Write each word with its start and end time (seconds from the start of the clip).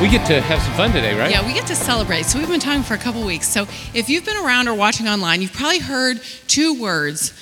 We 0.00 0.08
get 0.08 0.24
to 0.28 0.40
have 0.40 0.62
some 0.62 0.72
fun 0.74 0.92
today, 0.92 1.18
right? 1.18 1.28
Yeah, 1.28 1.44
we 1.44 1.52
get 1.52 1.66
to 1.66 1.74
celebrate. 1.74 2.24
So 2.24 2.38
we've 2.38 2.46
been 2.46 2.60
talking 2.60 2.84
for 2.84 2.94
a 2.94 2.98
couple 2.98 3.24
weeks. 3.26 3.48
So 3.48 3.62
if 3.94 4.08
you've 4.08 4.24
been 4.24 4.36
around 4.36 4.68
or 4.68 4.74
watching 4.74 5.08
online, 5.08 5.42
you've 5.42 5.52
probably 5.52 5.80
heard 5.80 6.20
two 6.46 6.80
words 6.80 7.32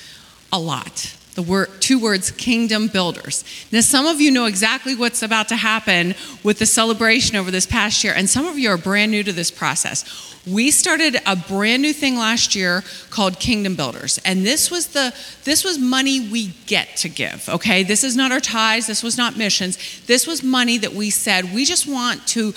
a 0.51 0.59
lot. 0.59 1.16
The 1.37 1.43
word, 1.43 1.69
two 1.79 1.99
words, 1.99 2.31
kingdom 2.31 2.87
builders. 2.87 3.43
Now, 3.71 3.81
some 3.81 4.07
of 4.07 4.19
you 4.19 4.31
know 4.31 4.45
exactly 4.45 4.95
what's 4.95 5.21
about 5.21 5.49
to 5.49 5.55
happen 5.55 6.15
with 6.41 6.57
the 6.57 6.65
celebration 6.65 7.35
over 7.35 7.51
this 7.51 7.67
past 7.67 8.03
year, 8.03 8.11
and 8.15 8.27
some 8.27 8.47
of 8.47 8.57
you 8.57 8.71
are 8.71 8.77
brand 8.77 9.11
new 9.11 9.23
to 9.23 9.31
this 9.31 9.51
process. 9.51 10.35
We 10.47 10.71
started 10.71 11.17
a 11.27 11.35
brand 11.35 11.83
new 11.83 11.93
thing 11.93 12.17
last 12.17 12.55
year 12.55 12.83
called 13.11 13.39
Kingdom 13.39 13.75
Builders. 13.75 14.17
And 14.25 14.47
this 14.47 14.71
was 14.71 14.87
the 14.87 15.13
this 15.43 15.63
was 15.63 15.77
money 15.77 16.27
we 16.27 16.55
get 16.65 16.97
to 16.97 17.09
give, 17.09 17.47
okay? 17.49 17.83
This 17.83 18.03
is 18.03 18.15
not 18.15 18.31
our 18.31 18.39
tithes, 18.39 18.87
this 18.87 19.03
was 19.03 19.15
not 19.15 19.37
missions. 19.37 19.77
This 20.07 20.25
was 20.25 20.41
money 20.41 20.79
that 20.79 20.93
we 20.93 21.11
said 21.11 21.53
we 21.53 21.65
just 21.65 21.85
want 21.85 22.25
to 22.29 22.55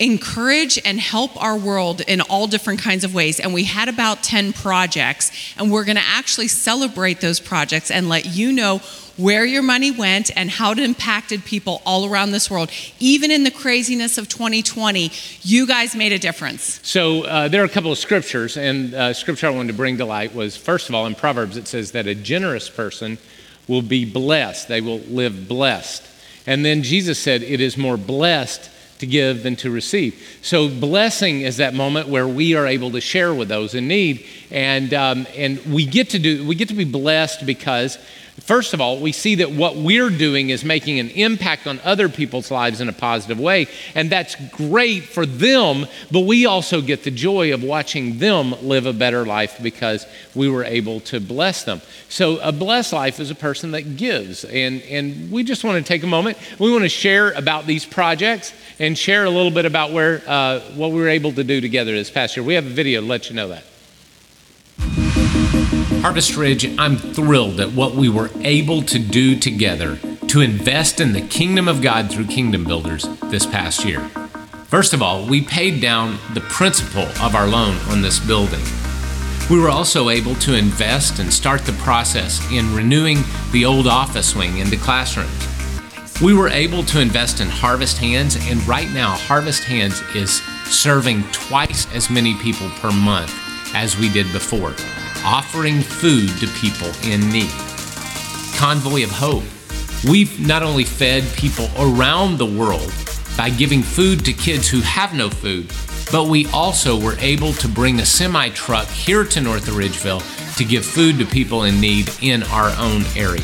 encourage 0.00 0.78
and 0.84 0.98
help 0.98 1.40
our 1.42 1.56
world 1.56 2.00
in 2.02 2.20
all 2.22 2.46
different 2.46 2.80
kinds 2.80 3.04
of 3.04 3.14
ways. 3.14 3.38
And 3.38 3.52
we 3.52 3.64
had 3.64 3.88
about 3.88 4.22
10 4.22 4.52
projects, 4.52 5.30
and 5.58 5.70
we're 5.70 5.84
going 5.84 5.96
to 5.96 6.04
actually 6.04 6.48
celebrate 6.48 7.20
those 7.20 7.40
projects 7.40 7.90
and 7.90 8.08
let 8.08 8.24
you 8.24 8.52
know 8.52 8.80
where 9.16 9.44
your 9.44 9.62
money 9.62 9.90
went 9.90 10.30
and 10.36 10.50
how 10.50 10.72
it 10.72 10.78
impacted 10.78 11.44
people 11.44 11.80
all 11.86 12.10
around 12.10 12.32
this 12.32 12.50
world. 12.50 12.70
Even 12.98 13.30
in 13.30 13.44
the 13.44 13.50
craziness 13.50 14.18
of 14.18 14.28
2020, 14.28 15.12
you 15.42 15.66
guys 15.66 15.94
made 15.94 16.12
a 16.12 16.18
difference. 16.18 16.80
So 16.82 17.24
uh, 17.24 17.48
there 17.48 17.62
are 17.62 17.66
a 17.66 17.68
couple 17.68 17.92
of 17.92 17.98
scriptures, 17.98 18.56
and 18.56 18.94
uh, 18.94 19.12
scripture 19.12 19.46
I 19.46 19.50
wanted 19.50 19.68
to 19.68 19.74
bring 19.74 19.98
to 19.98 20.04
light 20.04 20.34
was 20.34 20.56
first 20.56 20.88
of 20.88 20.94
all 20.94 21.06
in 21.06 21.14
Proverbs 21.14 21.56
it 21.56 21.68
says 21.68 21.92
that 21.92 22.06
a 22.06 22.14
generous 22.14 22.68
person 22.68 23.18
will 23.68 23.82
be 23.82 24.04
blessed; 24.04 24.66
they 24.68 24.80
will 24.80 24.98
live 25.00 25.46
blessed. 25.46 26.02
And 26.46 26.64
then 26.64 26.82
Jesus 26.82 27.18
said, 27.18 27.42
"It 27.42 27.60
is 27.60 27.76
more 27.76 27.96
blessed." 27.96 28.70
To 29.04 29.10
give 29.10 29.42
than 29.42 29.56
to 29.56 29.70
receive. 29.70 30.38
So 30.42 30.68
blessing 30.68 31.42
is 31.42 31.58
that 31.58 31.74
moment 31.74 32.08
where 32.08 32.26
we 32.26 32.54
are 32.54 32.66
able 32.66 32.90
to 32.92 33.00
share 33.00 33.34
with 33.34 33.48
those 33.48 33.74
in 33.74 33.86
need, 33.86 34.26
and 34.50 34.92
um, 34.94 35.26
and 35.36 35.58
we 35.66 35.86
get 35.86 36.10
to 36.10 36.18
do 36.18 36.46
we 36.46 36.54
get 36.54 36.68
to 36.68 36.74
be 36.74 36.84
blessed 36.84 37.44
because 37.46 37.98
First 38.40 38.74
of 38.74 38.80
all, 38.80 38.98
we 38.98 39.12
see 39.12 39.36
that 39.36 39.52
what 39.52 39.76
we're 39.76 40.10
doing 40.10 40.50
is 40.50 40.64
making 40.64 40.98
an 40.98 41.10
impact 41.10 41.68
on 41.68 41.78
other 41.84 42.08
people's 42.08 42.50
lives 42.50 42.80
in 42.80 42.88
a 42.88 42.92
positive 42.92 43.38
way, 43.38 43.68
and 43.94 44.10
that's 44.10 44.34
great 44.50 45.04
for 45.04 45.24
them, 45.24 45.86
but 46.10 46.20
we 46.20 46.44
also 46.44 46.80
get 46.80 47.04
the 47.04 47.12
joy 47.12 47.54
of 47.54 47.62
watching 47.62 48.18
them 48.18 48.52
live 48.60 48.86
a 48.86 48.92
better 48.92 49.24
life 49.24 49.60
because 49.62 50.04
we 50.34 50.48
were 50.48 50.64
able 50.64 50.98
to 51.00 51.20
bless 51.20 51.62
them. 51.62 51.80
So, 52.08 52.38
a 52.38 52.50
blessed 52.50 52.92
life 52.92 53.20
is 53.20 53.30
a 53.30 53.36
person 53.36 53.70
that 53.70 53.96
gives, 53.96 54.44
and, 54.44 54.82
and 54.82 55.30
we 55.30 55.44
just 55.44 55.62
want 55.62 55.78
to 55.78 55.88
take 55.88 56.02
a 56.02 56.08
moment. 56.08 56.36
We 56.58 56.72
want 56.72 56.82
to 56.82 56.88
share 56.88 57.30
about 57.32 57.66
these 57.66 57.86
projects 57.86 58.52
and 58.80 58.98
share 58.98 59.24
a 59.24 59.30
little 59.30 59.52
bit 59.52 59.64
about 59.64 59.92
where, 59.92 60.22
uh, 60.26 60.58
what 60.74 60.90
we 60.90 61.00
were 61.00 61.08
able 61.08 61.32
to 61.32 61.44
do 61.44 61.60
together 61.60 61.92
this 61.92 62.10
past 62.10 62.36
year. 62.36 62.44
We 62.44 62.54
have 62.54 62.66
a 62.66 62.70
video 62.70 63.00
to 63.00 63.06
let 63.06 63.30
you 63.30 63.36
know 63.36 63.48
that. 63.48 63.62
Harvest 66.04 66.36
Ridge, 66.36 66.66
I'm 66.78 66.98
thrilled 66.98 67.60
at 67.60 67.72
what 67.72 67.94
we 67.94 68.10
were 68.10 68.28
able 68.42 68.82
to 68.82 68.98
do 68.98 69.38
together 69.38 69.96
to 70.28 70.42
invest 70.42 71.00
in 71.00 71.14
the 71.14 71.22
kingdom 71.22 71.66
of 71.66 71.80
God 71.80 72.10
through 72.10 72.26
Kingdom 72.26 72.64
Builders 72.64 73.04
this 73.30 73.46
past 73.46 73.86
year. 73.86 74.00
First 74.66 74.92
of 74.92 75.00
all, 75.00 75.26
we 75.26 75.40
paid 75.40 75.80
down 75.80 76.18
the 76.34 76.42
principal 76.42 77.04
of 77.24 77.34
our 77.34 77.46
loan 77.46 77.78
on 77.88 78.02
this 78.02 78.18
building. 78.18 78.60
We 79.48 79.58
were 79.58 79.70
also 79.70 80.10
able 80.10 80.34
to 80.34 80.54
invest 80.54 81.20
and 81.20 81.32
start 81.32 81.62
the 81.62 81.72
process 81.72 82.38
in 82.52 82.74
renewing 82.74 83.20
the 83.50 83.64
old 83.64 83.86
office 83.86 84.36
wing 84.36 84.58
into 84.58 84.76
classrooms. 84.76 86.20
We 86.20 86.34
were 86.34 86.50
able 86.50 86.82
to 86.82 87.00
invest 87.00 87.40
in 87.40 87.48
Harvest 87.48 87.96
Hands, 87.96 88.36
and 88.50 88.68
right 88.68 88.90
now, 88.90 89.12
Harvest 89.12 89.64
Hands 89.64 89.98
is 90.14 90.42
serving 90.66 91.22
twice 91.32 91.90
as 91.94 92.10
many 92.10 92.34
people 92.40 92.68
per 92.80 92.92
month 92.92 93.34
as 93.74 93.96
we 93.96 94.10
did 94.10 94.30
before 94.32 94.74
offering 95.24 95.80
food 95.80 96.28
to 96.38 96.46
people 96.58 96.88
in 97.02 97.28
need. 97.30 97.50
Convoy 98.56 99.04
of 99.04 99.10
Hope. 99.10 99.44
We've 100.08 100.38
not 100.46 100.62
only 100.62 100.84
fed 100.84 101.24
people 101.34 101.68
around 101.78 102.36
the 102.36 102.46
world 102.46 102.92
by 103.36 103.50
giving 103.50 103.82
food 103.82 104.24
to 104.26 104.32
kids 104.32 104.68
who 104.68 104.80
have 104.82 105.14
no 105.14 105.30
food, 105.30 105.72
but 106.12 106.28
we 106.28 106.46
also 106.52 107.00
were 107.00 107.16
able 107.20 107.52
to 107.54 107.68
bring 107.68 108.00
a 108.00 108.06
semi 108.06 108.50
truck 108.50 108.86
here 108.88 109.24
to 109.24 109.40
North 109.40 109.66
Ridgeville 109.66 110.22
to 110.56 110.64
give 110.64 110.84
food 110.84 111.18
to 111.18 111.24
people 111.24 111.64
in 111.64 111.80
need 111.80 112.10
in 112.20 112.42
our 112.44 112.70
own 112.78 113.02
area. 113.16 113.42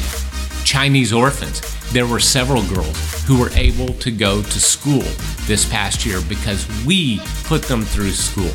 Chinese 0.65 1.12
orphans. 1.12 1.61
There 1.93 2.07
were 2.07 2.21
several 2.21 2.62
girls 2.69 3.25
who 3.25 3.41
were 3.41 3.51
able 3.55 3.95
to 3.95 4.12
go 4.12 4.43
to 4.43 4.61
school 4.61 5.03
this 5.47 5.69
past 5.69 6.07
year 6.07 6.21
because 6.29 6.69
we 6.87 7.21
put 7.45 7.62
them 7.62 7.83
through 7.83 8.12
school. 8.12 8.53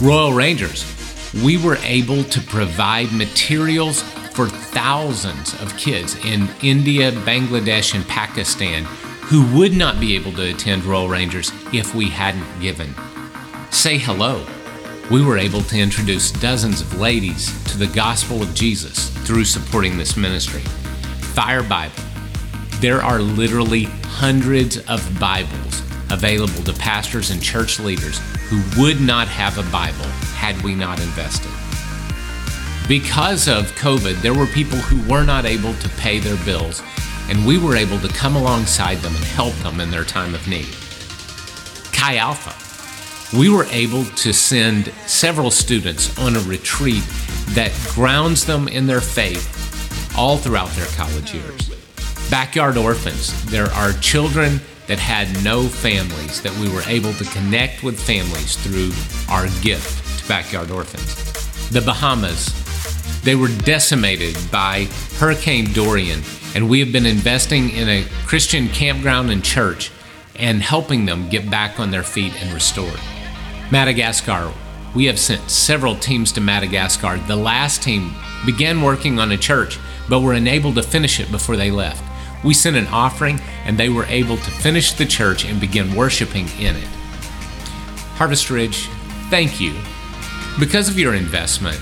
Royal 0.00 0.32
Rangers 0.32 0.84
we 1.34 1.56
were 1.56 1.76
able 1.76 2.24
to 2.24 2.40
provide 2.40 3.12
materials 3.12 4.02
for 4.34 4.48
thousands 4.48 5.54
of 5.62 5.76
kids 5.76 6.14
in 6.24 6.48
India, 6.62 7.12
Bangladesh, 7.12 7.94
and 7.94 8.06
Pakistan 8.06 8.84
who 9.32 9.46
would 9.56 9.72
not 9.72 9.98
be 9.98 10.14
able 10.14 10.32
to 10.32 10.50
attend 10.50 10.84
Royal 10.84 11.08
Rangers 11.08 11.50
if 11.72 11.94
we 11.94 12.10
hadn't 12.10 12.60
given. 12.60 12.94
Say 13.70 13.96
hello. 13.96 14.44
We 15.10 15.24
were 15.24 15.38
able 15.38 15.62
to 15.62 15.78
introduce 15.78 16.30
dozens 16.32 16.82
of 16.82 16.98
ladies 16.98 17.50
to 17.70 17.78
the 17.78 17.86
gospel 17.86 18.42
of 18.42 18.54
Jesus 18.54 19.08
through 19.26 19.44
supporting 19.44 19.96
this 19.96 20.18
ministry. 20.18 20.60
Fire 21.34 21.62
Bible. 21.62 21.94
There 22.80 23.00
are 23.00 23.20
literally 23.20 23.84
hundreds 24.04 24.78
of 24.88 25.18
Bibles 25.18 25.80
available 26.10 26.62
to 26.64 26.74
pastors 26.74 27.30
and 27.30 27.42
church 27.42 27.80
leaders 27.80 28.20
who 28.52 28.82
would 28.82 29.00
not 29.00 29.28
have 29.28 29.56
a 29.56 29.70
Bible 29.70 30.04
had 30.36 30.60
we 30.60 30.74
not 30.74 31.00
invested. 31.00 31.50
Because 32.86 33.48
of 33.48 33.72
COVID, 33.76 34.20
there 34.20 34.34
were 34.34 34.44
people 34.44 34.76
who 34.76 35.10
were 35.10 35.24
not 35.24 35.46
able 35.46 35.72
to 35.72 35.88
pay 35.88 36.18
their 36.18 36.36
bills, 36.44 36.82
and 37.30 37.46
we 37.46 37.56
were 37.56 37.76
able 37.76 37.98
to 38.00 38.08
come 38.08 38.36
alongside 38.36 38.98
them 38.98 39.14
and 39.16 39.24
help 39.24 39.54
them 39.62 39.80
in 39.80 39.90
their 39.90 40.04
time 40.04 40.34
of 40.34 40.46
need. 40.46 40.68
Chi 41.94 42.16
Alpha, 42.16 42.52
we 43.38 43.48
were 43.48 43.64
able 43.70 44.04
to 44.04 44.34
send 44.34 44.92
several 45.06 45.50
students 45.50 46.18
on 46.18 46.36
a 46.36 46.40
retreat 46.40 47.04
that 47.54 47.72
grounds 47.94 48.44
them 48.44 48.68
in 48.68 48.86
their 48.86 49.00
faith 49.00 49.48
all 50.18 50.36
throughout 50.36 50.68
their 50.72 50.88
college 50.88 51.32
years. 51.32 51.70
Backyard 52.28 52.76
Orphans, 52.76 53.46
there 53.46 53.70
are 53.70 53.92
children 53.94 54.60
that 54.86 54.98
had 54.98 55.42
no 55.44 55.62
families 55.62 56.42
that 56.42 56.56
we 56.58 56.68
were 56.68 56.82
able 56.86 57.12
to 57.14 57.24
connect 57.24 57.82
with 57.82 58.00
families 58.00 58.56
through 58.56 58.90
our 59.32 59.46
gift 59.62 60.20
to 60.20 60.28
Backyard 60.28 60.70
Orphans. 60.70 61.70
The 61.70 61.80
Bahamas, 61.80 62.52
they 63.22 63.34
were 63.34 63.48
decimated 63.48 64.36
by 64.50 64.88
Hurricane 65.18 65.72
Dorian, 65.72 66.22
and 66.54 66.68
we 66.68 66.80
have 66.80 66.92
been 66.92 67.06
investing 67.06 67.70
in 67.70 67.88
a 67.88 68.04
Christian 68.26 68.68
campground 68.68 69.30
and 69.30 69.42
church 69.42 69.90
and 70.36 70.62
helping 70.62 71.06
them 71.06 71.28
get 71.28 71.50
back 71.50 71.78
on 71.78 71.90
their 71.90 72.02
feet 72.02 72.34
and 72.42 72.52
restored. 72.52 72.98
Madagascar, 73.70 74.52
we 74.94 75.06
have 75.06 75.18
sent 75.18 75.48
several 75.50 75.96
teams 75.96 76.32
to 76.32 76.40
Madagascar. 76.40 77.18
The 77.18 77.36
last 77.36 77.82
team 77.82 78.12
began 78.44 78.82
working 78.82 79.18
on 79.18 79.32
a 79.32 79.38
church, 79.38 79.78
but 80.08 80.20
were 80.20 80.34
unable 80.34 80.74
to 80.74 80.82
finish 80.82 81.20
it 81.20 81.30
before 81.30 81.56
they 81.56 81.70
left. 81.70 82.02
We 82.44 82.54
sent 82.54 82.76
an 82.76 82.88
offering, 82.88 83.40
and 83.64 83.78
they 83.78 83.88
were 83.88 84.04
able 84.06 84.36
to 84.36 84.50
finish 84.50 84.92
the 84.92 85.06
church 85.06 85.44
and 85.44 85.60
begin 85.60 85.94
worshiping 85.94 86.48
in 86.58 86.76
it. 86.76 86.88
Harvest 88.16 88.50
Ridge, 88.50 88.88
thank 89.30 89.60
you. 89.60 89.74
Because 90.58 90.88
of 90.88 90.98
your 90.98 91.14
investment, 91.14 91.80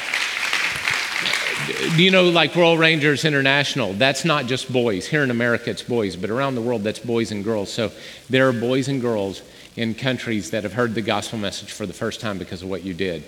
you 1.96 2.12
know, 2.12 2.30
like 2.30 2.56
Royal 2.56 2.78
Rangers 2.78 3.26
International, 3.26 3.94
that's 3.94 4.26
not 4.26 4.46
just 4.46 4.72
boys. 4.72 5.08
Here 5.08 5.24
in 5.24 5.32
America, 5.32 5.70
it's 5.70 5.84
boys, 5.84 6.16
but 6.16 6.30
around 6.30 6.56
the 6.56 6.62
world, 6.62 6.84
that's 6.84 7.00
boys 7.00 7.32
and 7.32 7.44
girls. 7.44 7.72
So 7.72 7.92
there 8.30 8.48
are 8.48 8.54
boys 8.54 8.88
and 8.88 9.02
girls 9.02 9.42
in 9.76 9.94
countries 9.94 10.52
that 10.52 10.64
have 10.64 10.74
heard 10.74 10.96
the 10.96 11.02
gospel 11.02 11.38
message 11.38 11.72
for 11.72 11.86
the 11.86 11.94
first 11.94 12.20
time 12.20 12.38
because 12.38 12.64
of 12.64 12.70
what 12.70 12.84
you 12.84 12.94
did, 12.94 13.24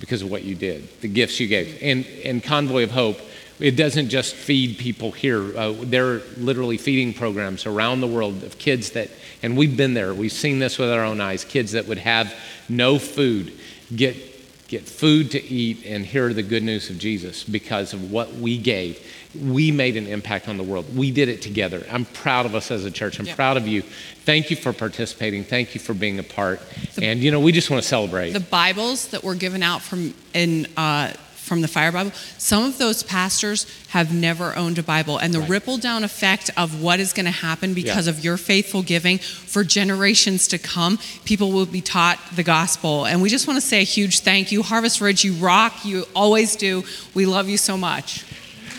because 0.00 0.22
of 0.22 0.30
what 0.30 0.42
you 0.42 0.54
did, 0.54 0.88
the 1.00 1.08
gifts 1.08 1.38
you 1.38 1.46
gave. 1.46 1.78
And, 1.82 2.06
and 2.24 2.42
Convoy 2.42 2.82
of 2.84 2.90
Hope, 2.90 3.18
it 3.60 3.76
doesn't 3.76 4.08
just 4.08 4.34
feed 4.34 4.78
people 4.78 5.12
here. 5.12 5.56
Uh, 5.56 5.74
there 5.82 6.06
are 6.14 6.22
literally 6.36 6.76
feeding 6.76 7.14
programs 7.14 7.66
around 7.66 8.00
the 8.00 8.06
world 8.06 8.42
of 8.42 8.58
kids 8.58 8.90
that, 8.90 9.10
and 9.42 9.56
we've 9.56 9.76
been 9.76 9.94
there, 9.94 10.12
we've 10.12 10.32
seen 10.32 10.58
this 10.58 10.78
with 10.78 10.90
our 10.90 11.04
own 11.04 11.20
eyes, 11.20 11.44
kids 11.44 11.72
that 11.72 11.86
would 11.86 11.98
have 11.98 12.34
no 12.68 12.98
food 12.98 13.52
get 13.94 14.35
get 14.68 14.82
food 14.82 15.30
to 15.30 15.42
eat 15.42 15.84
and 15.86 16.04
hear 16.04 16.32
the 16.32 16.42
good 16.42 16.62
news 16.62 16.90
of 16.90 16.98
Jesus 16.98 17.44
because 17.44 17.92
of 17.92 18.10
what 18.10 18.34
we 18.34 18.58
gave. 18.58 19.00
We 19.40 19.70
made 19.70 19.96
an 19.96 20.06
impact 20.06 20.48
on 20.48 20.56
the 20.56 20.64
world. 20.64 20.96
We 20.96 21.10
did 21.10 21.28
it 21.28 21.42
together. 21.42 21.86
I'm 21.90 22.04
proud 22.04 22.46
of 22.46 22.54
us 22.54 22.70
as 22.70 22.84
a 22.84 22.90
church. 22.90 23.20
I'm 23.20 23.26
proud 23.26 23.56
of 23.56 23.68
you. 23.68 23.82
Thank 23.82 24.50
you 24.50 24.56
for 24.56 24.72
participating. 24.72 25.44
Thank 25.44 25.74
you 25.74 25.80
for 25.80 25.94
being 25.94 26.18
a 26.18 26.22
part. 26.22 26.60
The, 26.94 27.04
and 27.04 27.20
you 27.20 27.30
know, 27.30 27.40
we 27.40 27.52
just 27.52 27.70
want 27.70 27.82
to 27.82 27.88
celebrate. 27.88 28.32
The 28.32 28.40
Bibles 28.40 29.08
that 29.08 29.22
were 29.22 29.34
given 29.34 29.62
out 29.62 29.82
from 29.82 30.14
in 30.34 30.66
uh, 30.76 31.12
from 31.46 31.60
the 31.60 31.68
Fire 31.68 31.92
Bible, 31.92 32.10
some 32.38 32.64
of 32.64 32.76
those 32.76 33.04
pastors 33.04 33.66
have 33.90 34.12
never 34.12 34.56
owned 34.56 34.78
a 34.78 34.82
Bible. 34.82 35.16
And 35.18 35.32
the 35.32 35.38
right. 35.38 35.48
ripple 35.48 35.78
down 35.78 36.02
effect 36.02 36.50
of 36.56 36.82
what 36.82 36.98
is 36.98 37.12
going 37.12 37.26
to 37.26 37.30
happen 37.30 37.72
because 37.72 38.06
yeah. 38.06 38.12
of 38.12 38.24
your 38.24 38.36
faithful 38.36 38.82
giving 38.82 39.18
for 39.18 39.62
generations 39.62 40.48
to 40.48 40.58
come, 40.58 40.98
people 41.24 41.52
will 41.52 41.64
be 41.64 41.80
taught 41.80 42.18
the 42.34 42.42
gospel. 42.42 43.06
And 43.06 43.22
we 43.22 43.28
just 43.28 43.46
want 43.46 43.60
to 43.60 43.66
say 43.66 43.80
a 43.80 43.84
huge 43.84 44.20
thank 44.20 44.50
you. 44.50 44.64
Harvest 44.64 45.00
Ridge, 45.00 45.22
you 45.22 45.34
rock. 45.34 45.84
You 45.84 46.04
always 46.16 46.56
do. 46.56 46.82
We 47.14 47.26
love 47.26 47.48
you 47.48 47.58
so 47.58 47.76
much. 47.76 48.24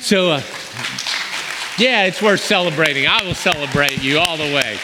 So, 0.01 0.31
uh, 0.31 0.41
yeah, 1.77 2.03
it's 2.03 2.21
worth 2.21 2.41
celebrating. 2.41 3.07
I 3.07 3.23
will 3.23 3.33
celebrate 3.33 4.03
you 4.03 4.19
all 4.19 4.35
the 4.35 4.43
way. 4.43 4.77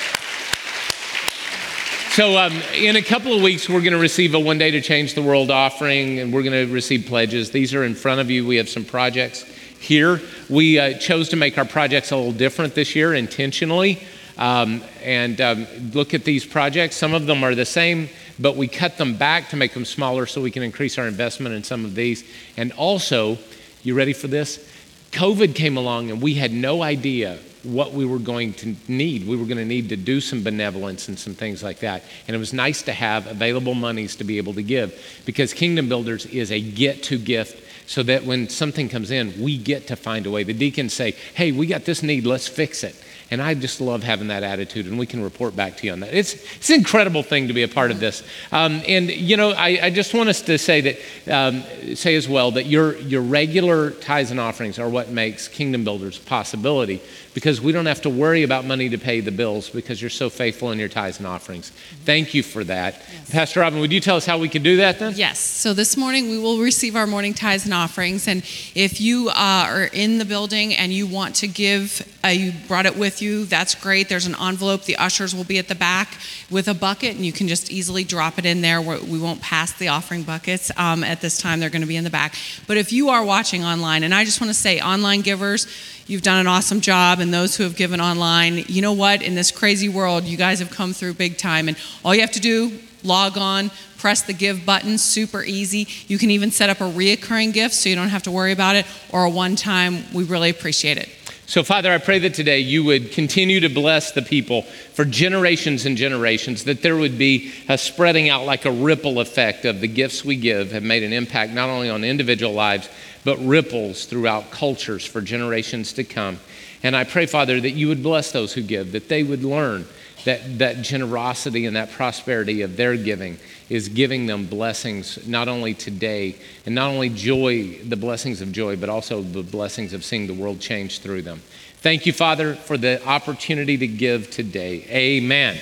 So, 2.13 2.37
um, 2.37 2.53
in 2.75 2.95
a 2.95 3.01
couple 3.01 3.33
of 3.33 3.41
weeks, 3.41 3.67
we're 3.67 3.81
going 3.81 3.93
to 3.93 3.97
receive 3.97 4.35
a 4.35 4.39
One 4.39 4.59
Day 4.59 4.69
to 4.69 4.81
Change 4.81 5.15
the 5.15 5.23
World 5.23 5.49
offering, 5.49 6.19
and 6.19 6.31
we're 6.31 6.43
going 6.43 6.67
to 6.67 6.71
receive 6.71 7.07
pledges. 7.07 7.49
These 7.49 7.73
are 7.73 7.83
in 7.83 7.95
front 7.95 8.21
of 8.21 8.29
you. 8.29 8.45
We 8.45 8.57
have 8.57 8.69
some 8.69 8.85
projects 8.85 9.41
here. 9.79 10.21
We 10.47 10.77
uh, 10.77 10.99
chose 10.99 11.29
to 11.29 11.35
make 11.37 11.57
our 11.57 11.65
projects 11.65 12.11
a 12.11 12.15
little 12.15 12.31
different 12.31 12.75
this 12.75 12.95
year 12.95 13.15
intentionally. 13.15 13.99
Um, 14.37 14.83
and 15.01 15.41
um, 15.41 15.65
look 15.91 16.13
at 16.13 16.23
these 16.23 16.45
projects. 16.45 16.97
Some 16.97 17.15
of 17.15 17.25
them 17.25 17.43
are 17.43 17.55
the 17.55 17.65
same, 17.65 18.09
but 18.37 18.57
we 18.57 18.67
cut 18.67 18.99
them 18.99 19.17
back 19.17 19.49
to 19.49 19.55
make 19.55 19.73
them 19.73 19.83
smaller 19.83 20.27
so 20.27 20.39
we 20.39 20.51
can 20.51 20.61
increase 20.61 20.99
our 20.99 21.07
investment 21.07 21.55
in 21.55 21.63
some 21.63 21.83
of 21.83 21.95
these. 21.95 22.23
And 22.57 22.73
also, 22.73 23.39
you 23.81 23.95
ready 23.95 24.13
for 24.13 24.27
this? 24.27 24.71
COVID 25.13 25.55
came 25.55 25.77
along, 25.77 26.11
and 26.11 26.21
we 26.21 26.35
had 26.35 26.53
no 26.53 26.83
idea 26.83 27.39
what 27.63 27.93
we 27.93 28.05
were 28.05 28.19
going 28.19 28.53
to 28.53 28.75
need. 28.87 29.27
We 29.27 29.37
were 29.37 29.45
going 29.45 29.57
to 29.57 29.65
need 29.65 29.89
to 29.89 29.95
do 29.95 30.19
some 30.21 30.43
benevolence 30.43 31.07
and 31.07 31.17
some 31.17 31.33
things 31.33 31.63
like 31.63 31.79
that. 31.79 32.03
And 32.27 32.35
it 32.35 32.39
was 32.39 32.53
nice 32.53 32.81
to 32.83 32.93
have 32.93 33.27
available 33.27 33.73
monies 33.73 34.15
to 34.17 34.23
be 34.23 34.37
able 34.37 34.53
to 34.53 34.63
give 34.63 35.21
because 35.25 35.53
Kingdom 35.53 35.89
Builders 35.89 36.25
is 36.25 36.51
a 36.51 36.59
get 36.59 37.03
to 37.03 37.17
gift 37.17 37.63
so 37.85 38.03
that 38.03 38.23
when 38.23 38.49
something 38.49 38.89
comes 38.89 39.11
in, 39.11 39.41
we 39.41 39.57
get 39.57 39.87
to 39.87 39.95
find 39.95 40.25
a 40.25 40.31
way. 40.31 40.43
The 40.43 40.53
deacons 40.53 40.93
say, 40.93 41.11
hey, 41.33 41.51
we 41.51 41.67
got 41.67 41.85
this 41.85 42.03
need, 42.03 42.25
let's 42.25 42.47
fix 42.47 42.83
it. 42.83 42.95
And 43.31 43.41
I 43.41 43.55
just 43.55 43.81
love 43.81 44.03
having 44.03 44.27
that 44.27 44.43
attitude, 44.43 44.85
and 44.85 44.99
we 44.99 45.07
can 45.07 45.23
report 45.23 45.55
back 45.55 45.77
to 45.77 45.87
you 45.87 45.93
on 45.93 46.01
that. 46.01 46.13
It's, 46.13 46.33
it's 46.55 46.69
an 46.69 46.75
incredible 46.75 47.23
thing 47.23 47.47
to 47.47 47.53
be 47.53 47.63
a 47.63 47.67
part 47.67 47.89
of 47.89 47.99
this. 47.99 48.21
Um, 48.51 48.81
and, 48.87 49.09
you 49.09 49.37
know, 49.37 49.51
I, 49.51 49.79
I, 49.83 49.89
just 49.89 50.13
want 50.13 50.29
us 50.29 50.41
to 50.43 50.57
say 50.57 50.81
that, 50.81 51.33
um, 51.33 51.63
say 51.95 52.15
as 52.15 52.29
well, 52.29 52.51
that 52.51 52.67
your, 52.67 52.95
your 52.97 53.21
regular 53.21 53.91
tithes 53.91 54.29
and 54.29 54.39
offerings 54.39 54.77
are 54.77 54.87
what 54.87 55.09
makes 55.09 55.47
Kingdom 55.47 55.83
Builders 55.83 56.19
a 56.19 56.21
possibility 56.21 57.01
because 57.33 57.59
we 57.59 57.71
don't 57.71 57.85
have 57.85 58.01
to 58.01 58.09
worry 58.09 58.43
about 58.43 58.65
money 58.65 58.89
to 58.89 58.97
pay 58.97 59.19
the 59.19 59.31
bills 59.31 59.69
because 59.69 60.01
you're 60.01 60.09
so 60.09 60.29
faithful 60.29 60.71
in 60.71 60.79
your 60.79 60.89
tithes 60.89 61.17
and 61.17 61.27
offerings. 61.27 61.71
Thank 62.05 62.33
you 62.33 62.43
for 62.43 62.63
that. 62.65 62.95
Yes. 63.11 63.31
Pastor 63.31 63.59
Robin, 63.61 63.79
would 63.79 63.91
you 63.91 63.99
tell 63.99 64.15
us 64.15 64.25
how 64.25 64.37
we 64.37 64.49
can 64.49 64.61
do 64.61 64.77
that 64.77 64.99
then? 64.99 65.13
Yes. 65.15 65.39
So 65.39 65.73
this 65.73 65.97
morning 65.97 66.29
we 66.29 66.37
will 66.37 66.59
receive 66.59 66.95
our 66.95 67.07
morning 67.07 67.33
tithes 67.33 67.65
and 67.65 67.73
offerings. 67.73 68.27
And 68.27 68.43
if 68.75 69.01
you 69.01 69.29
uh, 69.29 69.33
are 69.67 69.85
in 69.85 70.19
the 70.19 70.25
building 70.25 70.73
and 70.73 70.93
you 70.93 71.07
want 71.07 71.35
to 71.37 71.47
give, 71.47 72.07
uh, 72.23 72.29
you 72.29 72.53
brought 72.67 72.85
it 72.85 72.97
with 72.97 73.21
you, 73.21 73.45
that's 73.45 73.75
great. 73.75 74.09
There's 74.09 74.27
an 74.27 74.35
envelope. 74.39 74.83
The 74.83 74.97
ushers 74.97 75.33
will 75.33 75.43
be 75.43 75.57
at 75.57 75.67
the 75.67 75.75
back 75.75 76.19
with 76.49 76.67
a 76.67 76.73
bucket, 76.73 77.15
and 77.15 77.25
you 77.25 77.33
can 77.33 77.47
just 77.47 77.71
easily 77.71 78.03
drop 78.03 78.37
it 78.37 78.45
in 78.45 78.61
there. 78.61 78.81
We 78.81 79.19
won't 79.19 79.41
pass 79.41 79.73
the 79.73 79.87
offering 79.87 80.23
buckets 80.23 80.71
um, 80.77 81.03
at 81.03 81.21
this 81.21 81.37
time. 81.39 81.59
They're 81.59 81.69
going 81.69 81.81
to 81.81 81.87
be 81.87 81.97
in 81.97 82.03
the 82.03 82.09
back. 82.09 82.35
But 82.67 82.77
if 82.77 82.93
you 82.93 83.09
are 83.09 83.23
watching 83.23 83.63
online, 83.63 84.03
and 84.03 84.13
I 84.13 84.23
just 84.23 84.39
want 84.39 84.49
to 84.49 84.53
say, 84.53 84.79
online 84.79 85.21
givers, 85.21 85.67
You've 86.05 86.21
done 86.21 86.39
an 86.39 86.47
awesome 86.47 86.81
job, 86.81 87.19
and 87.23 87.33
those 87.33 87.55
who 87.55 87.63
have 87.63 87.75
given 87.75 87.99
online, 87.99 88.65
you 88.67 88.81
know 88.81 88.93
what? 88.93 89.23
In 89.23 89.33
this 89.33 89.49
crazy 89.49 89.89
world, 89.89 90.25
you 90.25 90.37
guys 90.37 90.59
have 90.59 90.69
come 90.69 90.93
through 90.93 91.15
big 91.15 91.37
time. 91.37 91.67
And 91.67 91.77
all 92.05 92.13
you 92.13 92.21
have 92.21 92.33
to 92.33 92.39
do, 92.39 92.77
log 93.01 93.37
on, 93.37 93.71
press 93.97 94.21
the 94.21 94.33
give 94.33 94.65
button, 94.65 94.97
super 94.97 95.41
easy. 95.41 95.87
You 96.07 96.17
can 96.19 96.29
even 96.29 96.51
set 96.51 96.69
up 96.69 96.81
a 96.81 96.83
reoccurring 96.83 97.53
gift 97.53 97.73
so 97.73 97.89
you 97.89 97.95
don't 97.95 98.09
have 98.09 98.23
to 98.23 98.31
worry 98.31 98.51
about 98.51 98.75
it, 98.75 98.85
or 99.11 99.23
a 99.23 99.29
one 99.29 99.55
time. 99.55 100.03
We 100.13 100.25
really 100.25 100.49
appreciate 100.49 100.97
it. 100.97 101.09
So, 101.45 101.63
Father, 101.63 101.91
I 101.91 101.97
pray 101.97 102.19
that 102.19 102.33
today 102.33 102.59
you 102.59 102.83
would 102.83 103.11
continue 103.11 103.59
to 103.59 103.69
bless 103.69 104.11
the 104.11 104.21
people 104.21 104.61
for 104.61 105.05
generations 105.05 105.85
and 105.85 105.95
generations, 105.97 106.63
that 106.65 106.81
there 106.81 106.95
would 106.95 107.17
be 107.17 107.53
a 107.67 107.77
spreading 107.77 108.29
out 108.29 108.45
like 108.45 108.65
a 108.65 108.71
ripple 108.71 109.19
effect 109.19 109.65
of 109.65 109.81
the 109.81 109.87
gifts 109.87 110.23
we 110.23 110.35
give 110.35 110.71
have 110.71 110.83
made 110.83 111.03
an 111.03 111.13
impact 111.13 111.51
not 111.51 111.69
only 111.69 111.89
on 111.89 112.03
individual 112.03 112.53
lives, 112.53 112.89
but 113.23 113.37
ripples 113.37 114.05
throughout 114.05 114.51
cultures 114.51 115.05
for 115.05 115.21
generations 115.21 115.93
to 115.93 116.03
come. 116.03 116.39
And 116.83 116.95
I 116.95 117.05
pray, 117.05 117.25
Father, 117.25 117.59
that 117.59 117.71
you 117.71 117.87
would 117.87 118.03
bless 118.03 118.31
those 118.31 118.53
who 118.53 118.61
give, 118.61 118.91
that 118.91 119.07
they 119.07 119.23
would 119.23 119.43
learn 119.43 119.87
that, 120.25 120.59
that 120.59 120.81
generosity 120.81 121.65
and 121.65 121.75
that 121.75 121.91
prosperity 121.91 122.61
of 122.61 122.77
their 122.77 122.95
giving 122.97 123.37
is 123.69 123.89
giving 123.89 124.25
them 124.25 124.45
blessings 124.45 125.25
not 125.27 125.47
only 125.47 125.73
today 125.73 126.35
and 126.65 126.75
not 126.75 126.89
only 126.89 127.09
joy, 127.09 127.77
the 127.83 127.95
blessings 127.95 128.41
of 128.41 128.51
joy, 128.51 128.75
but 128.75 128.89
also 128.89 129.21
the 129.21 129.43
blessings 129.43 129.93
of 129.93 130.03
seeing 130.03 130.27
the 130.27 130.33
world 130.33 130.59
change 130.59 130.99
through 130.99 131.21
them. 131.21 131.41
Thank 131.77 132.05
you, 132.05 132.13
Father, 132.13 132.55
for 132.55 132.77
the 132.77 133.05
opportunity 133.05 133.77
to 133.77 133.87
give 133.87 134.29
today. 134.29 134.85
Amen. 134.89 135.59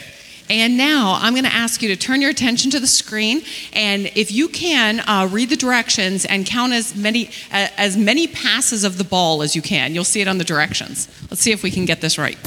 And 0.51 0.75
now 0.75 1.17
I'm 1.21 1.31
going 1.33 1.45
to 1.45 1.53
ask 1.53 1.81
you 1.81 1.87
to 1.87 1.95
turn 1.95 2.19
your 2.19 2.29
attention 2.29 2.71
to 2.71 2.79
the 2.81 2.85
screen, 2.85 3.41
and 3.71 4.07
if 4.15 4.33
you 4.33 4.49
can, 4.49 4.99
uh, 4.99 5.29
read 5.31 5.47
the 5.47 5.55
directions 5.55 6.25
and 6.25 6.45
count 6.45 6.73
as 6.73 6.93
many 6.93 7.29
uh, 7.53 7.69
as 7.77 7.95
many 7.95 8.27
passes 8.27 8.83
of 8.83 8.97
the 8.97 9.05
ball 9.05 9.43
as 9.43 9.55
you 9.55 9.61
can. 9.61 9.95
You'll 9.95 10.03
see 10.03 10.19
it 10.19 10.27
on 10.27 10.39
the 10.39 10.43
directions. 10.43 11.07
Let's 11.29 11.41
see 11.41 11.53
if 11.53 11.63
we 11.63 11.71
can 11.71 11.85
get 11.85 12.01
this 12.01 12.17
right. 12.17 12.37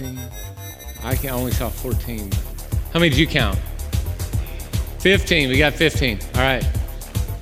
14. 0.00 0.18
I 1.04 1.14
can 1.14 1.30
only 1.30 1.52
saw 1.52 1.68
14. 1.68 2.30
How 2.92 3.00
many 3.00 3.10
did 3.10 3.18
you 3.18 3.26
count? 3.26 3.58
15. 5.00 5.48
We 5.48 5.58
got 5.58 5.74
15. 5.74 6.18
All 6.34 6.40
right. 6.40 6.64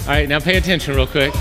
All 0.03 0.09
right, 0.09 0.29
now 0.29 0.41
pay 0.41 0.57
attention 0.57 0.95
real 0.95 1.07
quick. 1.07 1.33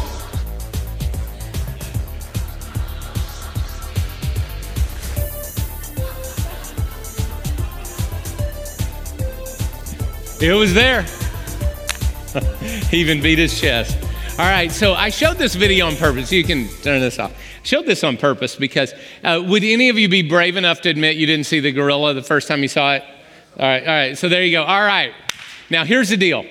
It 10.39 10.53
was 10.53 10.73
there. 10.73 11.01
he 12.89 12.97
even 12.97 13.21
beat 13.21 13.39
his 13.39 13.59
chest. 13.59 13.97
All 14.37 14.45
right, 14.45 14.71
so 14.71 14.93
I 14.93 15.09
showed 15.09 15.37
this 15.37 15.55
video 15.55 15.87
on 15.87 15.95
purpose. 15.95 16.31
You 16.31 16.43
can 16.43 16.67
turn 16.83 17.01
this 17.01 17.17
off 17.17 17.33
showed 17.67 17.85
this 17.85 18.03
on 18.03 18.17
purpose 18.17 18.55
because 18.55 18.93
uh, 19.23 19.43
would 19.45 19.63
any 19.63 19.89
of 19.89 19.97
you 19.97 20.07
be 20.07 20.21
brave 20.21 20.55
enough 20.55 20.81
to 20.81 20.89
admit 20.89 21.17
you 21.17 21.25
didn't 21.25 21.45
see 21.45 21.59
the 21.59 21.71
gorilla 21.71 22.13
the 22.13 22.23
first 22.23 22.47
time 22.47 22.61
you 22.61 22.67
saw 22.67 22.93
it? 22.93 23.03
All 23.59 23.65
right, 23.65 23.81
all 23.81 23.87
right. 23.87 24.17
So 24.17 24.29
there 24.29 24.43
you 24.43 24.51
go. 24.51 24.63
All 24.63 24.83
right. 24.83 25.13
Now 25.69 25.83
here's 25.83 26.09
the 26.09 26.17
deal. 26.17 26.45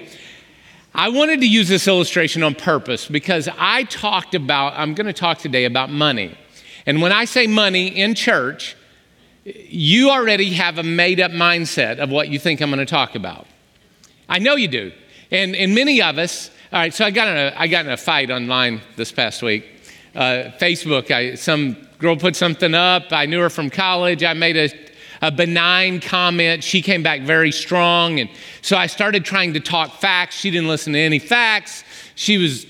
I 0.95 1.09
wanted 1.09 1.41
to 1.41 1.47
use 1.47 1.69
this 1.69 1.87
illustration 1.89 2.43
on 2.43 2.55
purpose 2.55 3.07
because 3.07 3.49
I 3.59 3.85
talked 3.85 4.35
about, 4.35 4.75
I'm 4.77 4.95
going 4.95 5.07
to 5.07 5.13
talk 5.13 5.39
today 5.39 5.65
about 5.65 5.91
money. 5.91 6.37
And 6.87 7.03
when 7.03 7.13
I 7.13 7.27
say 7.27 7.47
money 7.47 7.89
in 7.89 8.15
church, 8.15 8.77
you 9.45 10.11
already 10.11 10.55
have 10.55 10.79
a 10.79 10.83
made 10.83 11.21
up 11.21 11.33
mindset 11.33 11.99
of 11.99 12.11
what 12.11 12.29
you 12.29 12.39
think 12.39 12.61
I'm 12.61 12.71
going 12.71 12.79
to 12.79 12.87
talk 12.87 13.15
about. 13.15 13.47
I 14.29 14.39
know 14.39 14.57
you 14.57 14.69
do. 14.69 14.93
And, 15.31 15.55
and 15.55 15.75
many 15.75 16.01
of 16.01 16.19
us, 16.19 16.51
all 16.73 16.79
right, 16.79 16.95
so 16.95 17.05
I 17.05 17.11
got 17.11 17.29
in 17.29 17.37
a, 17.37 17.55
I 17.57 17.69
got 17.69 17.85
in 17.85 17.93
a 17.93 17.97
fight 17.97 18.31
online 18.31 18.81
this 18.97 19.13
past 19.13 19.43
week. 19.43 19.76
Uh, 20.17 20.51
Facebook, 20.59 21.11
I, 21.11 21.35
some 21.35 21.77
girl 21.99 22.17
put 22.17 22.35
something 22.35 22.75
up. 22.75 23.13
I 23.13 23.27
knew 23.27 23.41
her 23.41 23.51
from 23.51 23.69
college. 23.69 24.25
I 24.25 24.33
made 24.33 24.57
a, 24.57 24.71
a 25.21 25.31
benign 25.31 26.01
comment. 26.01 26.65
She 26.65 26.81
came 26.81 27.03
back 27.03 27.21
very 27.21 27.53
strong. 27.53 28.21
And 28.21 28.31
so 28.63 28.79
I 28.79 28.87
started 28.87 29.27
trying 29.27 29.53
to 29.53 29.61
talk 29.61 29.93
facts. 30.01 30.37
She 30.37 30.51
didn't 30.51 30.69
listen 30.69 30.95
to 30.95 30.99
any 30.99 31.19
facts. 31.19 31.85
She 32.15 32.39
was 32.39 32.67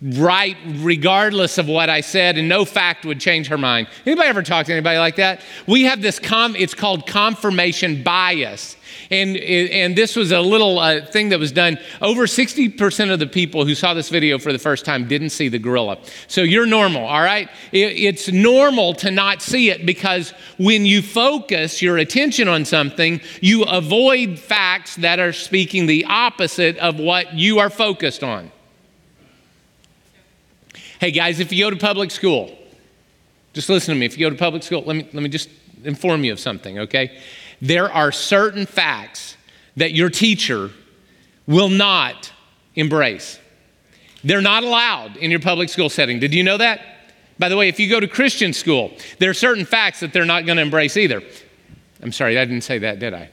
right 0.00 0.56
regardless 0.66 1.58
of 1.58 1.66
what 1.66 1.88
I 1.88 2.00
said, 2.00 2.36
and 2.36 2.48
no 2.48 2.64
fact 2.64 3.04
would 3.06 3.20
change 3.20 3.48
her 3.48 3.58
mind. 3.58 3.88
Anybody 4.06 4.28
ever 4.28 4.42
talk 4.42 4.66
to 4.66 4.72
anybody 4.72 4.98
like 4.98 5.16
that? 5.16 5.40
We 5.66 5.84
have 5.84 6.02
this, 6.02 6.18
com- 6.18 6.56
it's 6.56 6.74
called 6.74 7.06
confirmation 7.06 8.02
bias. 8.02 8.76
And, 9.10 9.36
and 9.36 9.96
this 9.96 10.16
was 10.16 10.32
a 10.32 10.40
little 10.40 10.78
uh, 10.78 11.04
thing 11.06 11.30
that 11.30 11.38
was 11.38 11.52
done. 11.52 11.78
Over 12.00 12.26
60% 12.26 13.12
of 13.12 13.18
the 13.18 13.26
people 13.26 13.64
who 13.64 13.74
saw 13.74 13.94
this 13.94 14.08
video 14.08 14.38
for 14.38 14.52
the 14.52 14.58
first 14.58 14.84
time 14.84 15.06
didn't 15.08 15.30
see 15.30 15.48
the 15.48 15.58
gorilla. 15.58 15.98
So 16.26 16.42
you're 16.42 16.66
normal, 16.66 17.04
all 17.04 17.22
right? 17.22 17.48
It, 17.72 17.98
it's 17.98 18.30
normal 18.30 18.94
to 18.94 19.10
not 19.10 19.42
see 19.42 19.70
it 19.70 19.86
because 19.86 20.32
when 20.58 20.86
you 20.86 21.02
focus 21.02 21.82
your 21.82 21.98
attention 21.98 22.48
on 22.48 22.64
something, 22.64 23.20
you 23.40 23.64
avoid 23.64 24.38
facts 24.38 24.96
that 24.96 25.18
are 25.18 25.32
speaking 25.32 25.86
the 25.86 26.04
opposite 26.06 26.78
of 26.78 26.98
what 26.98 27.34
you 27.34 27.58
are 27.58 27.70
focused 27.70 28.22
on. 28.22 28.50
Hey 31.00 31.10
guys, 31.10 31.40
if 31.40 31.52
you 31.52 31.64
go 31.64 31.70
to 31.70 31.76
public 31.76 32.10
school, 32.10 32.56
just 33.52 33.68
listen 33.68 33.94
to 33.94 34.00
me. 34.00 34.06
If 34.06 34.16
you 34.16 34.26
go 34.26 34.30
to 34.30 34.36
public 34.36 34.62
school, 34.62 34.82
let 34.82 34.96
me, 34.96 35.08
let 35.12 35.22
me 35.22 35.28
just 35.28 35.48
inform 35.84 36.24
you 36.24 36.32
of 36.32 36.40
something, 36.40 36.78
okay? 36.80 37.18
There 37.60 37.90
are 37.90 38.12
certain 38.12 38.66
facts 38.66 39.36
that 39.76 39.92
your 39.92 40.10
teacher 40.10 40.70
will 41.46 41.68
not 41.68 42.32
embrace. 42.74 43.38
They're 44.22 44.40
not 44.40 44.64
allowed 44.64 45.16
in 45.16 45.30
your 45.30 45.40
public 45.40 45.68
school 45.68 45.90
setting. 45.90 46.18
Did 46.18 46.32
you 46.34 46.42
know 46.42 46.56
that? 46.56 46.80
By 47.38 47.48
the 47.48 47.56
way, 47.56 47.68
if 47.68 47.80
you 47.80 47.90
go 47.90 48.00
to 48.00 48.08
Christian 48.08 48.52
school, 48.52 48.92
there 49.18 49.30
are 49.30 49.34
certain 49.34 49.64
facts 49.64 50.00
that 50.00 50.12
they're 50.12 50.24
not 50.24 50.46
going 50.46 50.56
to 50.56 50.62
embrace 50.62 50.96
either. 50.96 51.22
I'm 52.02 52.12
sorry, 52.12 52.38
I 52.38 52.44
didn't 52.44 52.64
say 52.64 52.78
that, 52.78 52.98
did 52.98 53.12
I? 53.12 53.30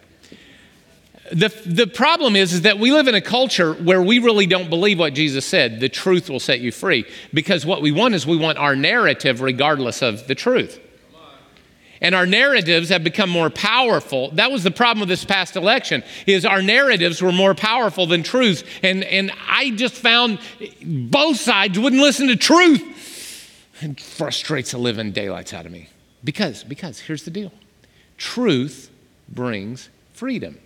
The, 1.32 1.48
the 1.66 1.88
problem 1.88 2.36
is, 2.36 2.52
is 2.52 2.64
that 2.64 2.78
we 2.78 2.92
live 2.92 3.08
in 3.08 3.16
a 3.16 3.22
culture 3.22 3.74
where 3.74 4.02
we 4.02 4.20
really 4.20 4.46
don't 4.46 4.70
believe 4.70 5.00
what 5.00 5.14
Jesus 5.14 5.46
said. 5.46 5.80
The 5.80 5.88
truth 5.88 6.30
will 6.30 6.42
set 6.42 6.60
you 6.60 6.74
free. 6.74 7.06
Because 7.34 7.66
what 7.66 7.82
we 7.82 7.94
want 7.94 8.16
is 8.16 8.28
we 8.28 8.36
want 8.36 8.58
our 8.58 8.76
narrative 8.76 9.40
regardless 9.40 10.02
of 10.02 10.28
the 10.28 10.36
truth. 10.36 10.80
And 12.02 12.16
our 12.16 12.26
narratives 12.26 12.90
have 12.90 13.04
become 13.04 13.30
more 13.30 13.52
powerful. 13.52 14.32
That 14.32 14.52
was 14.52 14.64
the 14.64 14.72
problem 14.72 15.02
with 15.02 15.10
this 15.10 15.24
past 15.24 15.56
election, 15.56 16.04
is 16.26 16.46
our 16.46 16.62
narratives 16.62 17.22
were 17.22 17.32
more 17.32 17.54
powerful 17.54 18.08
than 18.08 18.24
truth. 18.24 18.64
And, 18.82 19.04
and 19.04 19.32
I 19.48 19.70
just 19.72 19.94
found 19.94 20.40
both 20.84 21.38
sides 21.38 21.78
wouldn't 21.78 22.02
listen 22.02 22.28
to 22.28 22.36
truth. 22.36 22.82
It 23.82 24.00
frustrates 24.00 24.72
the 24.72 24.80
living 24.80 25.12
daylights 25.12 25.54
out 25.54 25.66
of 25.66 25.72
me. 25.72 25.90
Because, 26.24 26.64
because 26.64 27.00
here's 27.00 27.24
the 27.24 27.32
deal. 27.32 27.52
Truth 28.18 28.90
brings 29.30 29.90
freedom. 30.14 30.60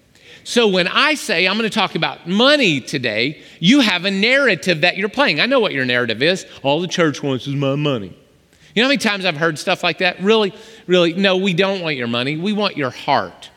So 0.43 0.67
when 0.67 0.87
I 0.87 1.15
say 1.15 1.47
I'm 1.47 1.57
going 1.57 1.69
to 1.69 1.73
talk 1.73 1.95
about 1.95 2.27
money 2.27 2.81
today, 2.81 3.41
you 3.59 3.79
have 3.81 4.05
a 4.05 4.11
narrative 4.11 4.81
that 4.81 4.97
you're 4.97 5.09
playing. 5.09 5.39
I 5.39 5.45
know 5.45 5.59
what 5.59 5.73
your 5.73 5.85
narrative 5.85 6.21
is. 6.21 6.45
All 6.61 6.81
the 6.81 6.87
church 6.87 7.23
wants 7.23 7.47
is 7.47 7.55
my 7.55 7.75
money. 7.75 8.15
You 8.75 8.81
know 8.81 8.87
how 8.87 8.89
many 8.89 8.97
times 8.97 9.23
I've 9.23 9.37
heard 9.37 9.57
stuff 9.57 9.83
like 9.83 9.99
that? 9.99 10.19
Really, 10.21 10.53
really, 10.85 11.13
no, 11.13 11.37
we 11.37 11.53
don't 11.53 11.81
want 11.81 11.95
your 11.95 12.07
money. 12.07 12.35
We 12.35 12.51
want 12.51 12.75
your 12.75 12.89
heart. 12.89 13.49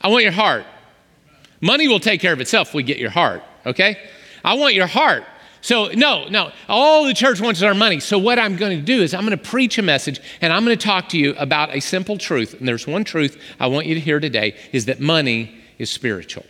I 0.00 0.08
want 0.08 0.22
your 0.22 0.32
heart. 0.32 0.64
Money 1.60 1.88
will 1.88 1.98
take 1.98 2.20
care 2.20 2.32
of 2.32 2.40
itself 2.40 2.68
if 2.68 2.74
we 2.74 2.84
get 2.84 2.98
your 2.98 3.10
heart, 3.10 3.42
okay? 3.66 3.98
I 4.44 4.54
want 4.54 4.74
your 4.74 4.86
heart. 4.86 5.24
So, 5.62 5.88
no, 5.88 6.28
no, 6.28 6.52
all 6.68 7.06
the 7.06 7.14
church 7.14 7.40
wants 7.40 7.58
is 7.58 7.64
our 7.64 7.74
money. 7.74 7.98
So, 7.98 8.18
what 8.18 8.38
I'm 8.38 8.56
going 8.56 8.78
to 8.78 8.84
do 8.84 9.02
is 9.02 9.14
I'm 9.14 9.26
going 9.26 9.36
to 9.36 9.42
preach 9.42 9.78
a 9.78 9.82
message 9.82 10.20
and 10.40 10.52
I'm 10.52 10.64
going 10.64 10.78
to 10.78 10.84
talk 10.84 11.08
to 11.08 11.18
you 11.18 11.34
about 11.36 11.74
a 11.74 11.80
simple 11.80 12.18
truth. 12.18 12.54
And 12.54 12.68
there's 12.68 12.86
one 12.86 13.02
truth 13.02 13.40
I 13.58 13.66
want 13.66 13.86
you 13.86 13.94
to 13.94 14.00
hear 14.00 14.20
today 14.20 14.56
is 14.72 14.84
that 14.84 15.00
money 15.00 15.56
is 15.78 15.90
spiritual. 15.90 16.44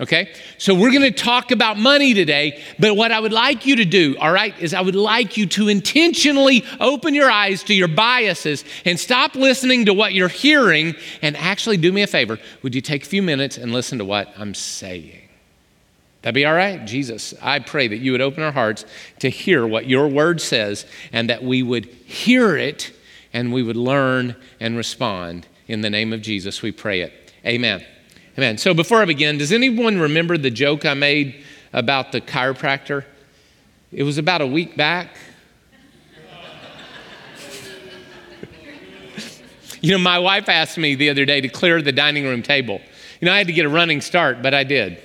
Okay? 0.00 0.32
So 0.56 0.74
we're 0.74 0.90
going 0.90 1.02
to 1.02 1.10
talk 1.10 1.50
about 1.50 1.78
money 1.78 2.14
today, 2.14 2.62
but 2.78 2.96
what 2.96 3.12
I 3.12 3.20
would 3.20 3.34
like 3.34 3.66
you 3.66 3.76
to 3.76 3.84
do, 3.84 4.16
all 4.18 4.32
right, 4.32 4.58
is 4.58 4.72
I 4.72 4.80
would 4.80 4.94
like 4.94 5.36
you 5.36 5.46
to 5.48 5.68
intentionally 5.68 6.64
open 6.80 7.14
your 7.14 7.30
eyes 7.30 7.62
to 7.64 7.74
your 7.74 7.88
biases 7.88 8.64
and 8.86 8.98
stop 8.98 9.34
listening 9.34 9.84
to 9.84 9.94
what 9.94 10.14
you're 10.14 10.28
hearing 10.28 10.94
and 11.20 11.36
actually 11.36 11.76
do 11.76 11.92
me 11.92 12.02
a 12.02 12.06
favor. 12.06 12.38
Would 12.62 12.74
you 12.74 12.80
take 12.80 13.02
a 13.02 13.06
few 13.06 13.22
minutes 13.22 13.58
and 13.58 13.72
listen 13.72 13.98
to 13.98 14.04
what 14.06 14.32
I'm 14.38 14.54
saying? 14.54 15.28
That'd 16.22 16.34
be 16.34 16.46
all 16.46 16.54
right? 16.54 16.84
Jesus, 16.86 17.34
I 17.42 17.58
pray 17.58 17.88
that 17.88 17.98
you 17.98 18.12
would 18.12 18.20
open 18.22 18.42
our 18.42 18.52
hearts 18.52 18.86
to 19.20 19.28
hear 19.28 19.66
what 19.66 19.86
your 19.86 20.08
word 20.08 20.40
says 20.40 20.86
and 21.12 21.28
that 21.28 21.44
we 21.44 21.62
would 21.62 21.84
hear 21.84 22.56
it 22.56 22.92
and 23.32 23.52
we 23.52 23.62
would 23.62 23.76
learn 23.76 24.34
and 24.60 24.76
respond. 24.76 25.46
In 25.68 25.82
the 25.82 25.90
name 25.90 26.12
of 26.12 26.20
Jesus, 26.22 26.62
we 26.62 26.72
pray 26.72 27.02
it. 27.02 27.32
Amen. 27.46 27.84
Amen. 28.38 28.58
So 28.58 28.74
before 28.74 29.02
I 29.02 29.06
begin, 29.06 29.38
does 29.38 29.50
anyone 29.50 29.98
remember 29.98 30.38
the 30.38 30.50
joke 30.50 30.86
I 30.86 30.94
made 30.94 31.42
about 31.72 32.12
the 32.12 32.20
chiropractor? 32.20 33.04
It 33.92 34.04
was 34.04 34.18
about 34.18 34.40
a 34.40 34.46
week 34.46 34.76
back. 34.76 35.16
you 39.80 39.90
know, 39.90 39.98
my 39.98 40.20
wife 40.20 40.48
asked 40.48 40.78
me 40.78 40.94
the 40.94 41.10
other 41.10 41.24
day 41.24 41.40
to 41.40 41.48
clear 41.48 41.82
the 41.82 41.90
dining 41.90 42.22
room 42.24 42.42
table. 42.42 42.80
You 43.20 43.26
know, 43.26 43.32
I 43.32 43.38
had 43.38 43.48
to 43.48 43.52
get 43.52 43.66
a 43.66 43.68
running 43.68 44.00
start, 44.00 44.42
but 44.42 44.54
I 44.54 44.62
did. 44.62 45.02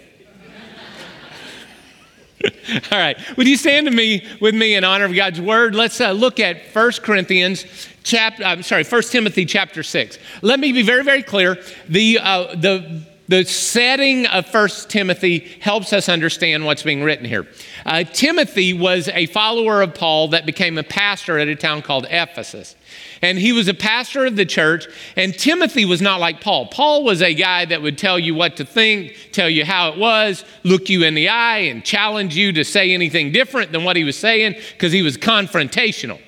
All 2.92 3.00
right. 3.00 3.18
Would 3.38 3.48
you 3.48 3.58
stand 3.58 3.88
to 3.88 3.92
me 3.92 4.24
with 4.40 4.54
me 4.54 4.76
in 4.76 4.84
honor 4.84 5.06
of 5.06 5.16
God's 5.16 5.42
word? 5.42 5.74
Let's 5.74 6.00
uh, 6.00 6.12
look 6.12 6.40
at 6.40 6.62
1 6.74 6.92
Corinthians 7.02 7.66
chapter 8.04 8.44
I'm 8.44 8.62
sorry, 8.62 8.84
1 8.84 9.02
Timothy 9.04 9.46
chapter 9.46 9.82
6. 9.82 10.20
Let 10.44 10.60
me 10.60 10.72
be 10.72 10.84
very 10.84 11.04
very 11.04 11.24
clear. 11.24 11.58
The 11.90 12.20
uh, 12.22 12.56
the 12.56 13.04
the 13.28 13.44
setting 13.44 14.26
of 14.28 14.52
1 14.54 14.70
Timothy 14.88 15.40
helps 15.60 15.94
us 15.94 16.10
understand 16.10 16.66
what's 16.66 16.84
being 16.84 17.04
written 17.04 17.26
here. 17.26 17.48
Uh, 17.86 18.04
Timothy 18.04 18.74
was 18.74 19.08
a 19.10 19.26
follower 19.28 19.82
of 19.82 19.96
Paul 19.96 20.30
that 20.30 20.46
became 20.46 20.78
a 20.78 20.84
pastor 20.84 21.40
at 21.40 21.48
a 21.48 21.56
town 21.56 21.82
called 21.82 22.06
Ephesus. 22.10 22.76
And 23.22 23.38
he 23.38 23.52
was 23.52 23.68
a 23.68 23.74
pastor 23.74 24.26
of 24.26 24.36
the 24.36 24.46
church, 24.46 24.88
and 25.16 25.38
Timothy 25.38 25.86
was 25.86 26.02
not 26.02 26.20
like 26.20 26.42
Paul. 26.42 26.68
Paul 26.68 27.04
was 27.04 27.22
a 27.22 27.34
guy 27.34 27.66
that 27.66 27.82
would 27.82 27.98
tell 27.98 28.20
you 28.20 28.36
what 28.36 28.58
to 28.58 28.66
think, 28.66 29.30
tell 29.32 29.50
you 29.50 29.66
how 29.66 29.90
it 29.90 29.98
was, 29.98 30.46
look 30.64 30.90
you 30.90 31.04
in 31.04 31.16
the 31.16 31.30
eye, 31.30 31.60
and 31.60 31.84
challenge 31.84 32.36
you 32.36 32.52
to 32.54 32.64
say 32.64 32.94
anything 32.94 33.32
different 33.32 33.72
than 33.72 33.84
what 33.84 33.96
he 33.96 34.04
was 34.04 34.18
saying 34.18 34.56
because 34.74 34.92
he 34.92 35.02
was 35.02 35.18
confrontational. 35.18 36.20